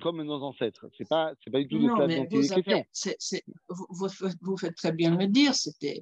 comme 0.00 0.22
nos 0.22 0.42
ancêtres. 0.42 0.86
C'est 0.96 1.08
pas 1.08 1.32
c'est 1.42 1.50
pas 1.50 1.58
du 1.58 1.68
tout 1.68 1.78
de 1.78 1.88
ça 1.88 2.06
dont 2.06 2.26
il 2.30 2.44
est 2.44 2.62
question. 2.62 2.84
vous, 3.68 4.08
vous, 4.40 4.56
faites 4.56 4.76
très 4.76 4.92
bien 4.92 5.16
le 5.16 5.26
dire. 5.26 5.52
C'était 5.54 6.00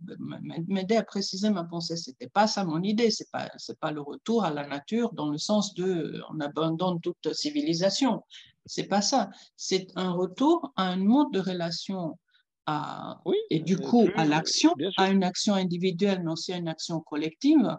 m'aider 0.69 0.97
à 0.97 1.03
préciser 1.03 1.51
ma 1.51 1.65
pensée. 1.65 1.97
C'était 1.97 2.29
pas 2.29 2.47
ça 2.47 2.65
mon 2.65 2.83
idée. 2.83 3.11
C'est 3.11 3.31
pas 3.33 3.51
c'est 3.57 3.81
pas 3.81 3.91
le 3.91 4.03
retour 4.03 4.45
à 4.45 4.53
la 4.53 4.67
nature 4.67 5.13
dans 5.15 5.31
le 5.31 5.39
sens 5.39 5.75
de 5.75 6.23
on 6.31 6.39
abandonne 6.41 7.01
toute 7.01 7.33
civilisation. 7.33 8.23
C'est 8.67 8.89
pas 8.89 9.01
ça. 9.01 9.31
C'est 9.57 9.89
un 9.97 10.11
retour 10.11 10.73
à 10.77 10.89
un 10.89 10.97
mode 10.97 11.33
de 11.33 11.41
relation 11.41 12.19
à, 12.67 13.21
et 13.51 13.61
du 13.61 13.79
coup 13.79 14.09
à 14.17 14.25
l'action, 14.25 14.75
à 14.97 15.09
une 15.09 15.23
action 15.23 15.55
individuelle, 15.55 16.23
mais 16.25 16.33
aussi 16.33 16.53
à 16.53 16.57
une 16.57 16.69
action 16.69 17.01
collective. 17.01 17.77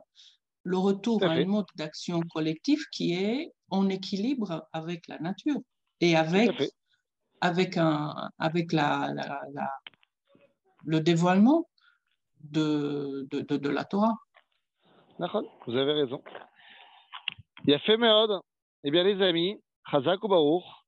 Le 0.64 0.78
retour 0.78 1.24
à, 1.24 1.28
un 1.28 1.46
mode 1.46 1.66
d'action 1.76 2.22
collective 2.34 2.80
qui 2.92 3.14
est 3.14 3.52
en 3.70 3.90
équilibre 3.90 4.68
avec 4.74 5.08
la 5.08 5.20
nature 5.20 5.60
et 6.00 6.16
avec, 6.16 6.52
avec, 7.42 7.78
un, 7.78 8.30
avec 8.40 8.72
la, 8.72 9.14
la, 9.14 9.72
le 10.86 11.00
dévoilement 11.02 11.68
de, 12.42 13.28
de, 13.32 13.58
de, 13.58 13.70
la 13.70 13.84
Torah. 13.84 14.16
Vous 15.20 15.76
avez 15.76 15.94
raison. 15.94 16.22
Yafé 17.66 17.98
Meod. 17.98 18.40
Eh 18.84 18.92
bien, 18.92 19.04
les 19.04 19.22
amis, 19.22 19.60
חזק 19.92 20.24
וברוך. 20.24 20.82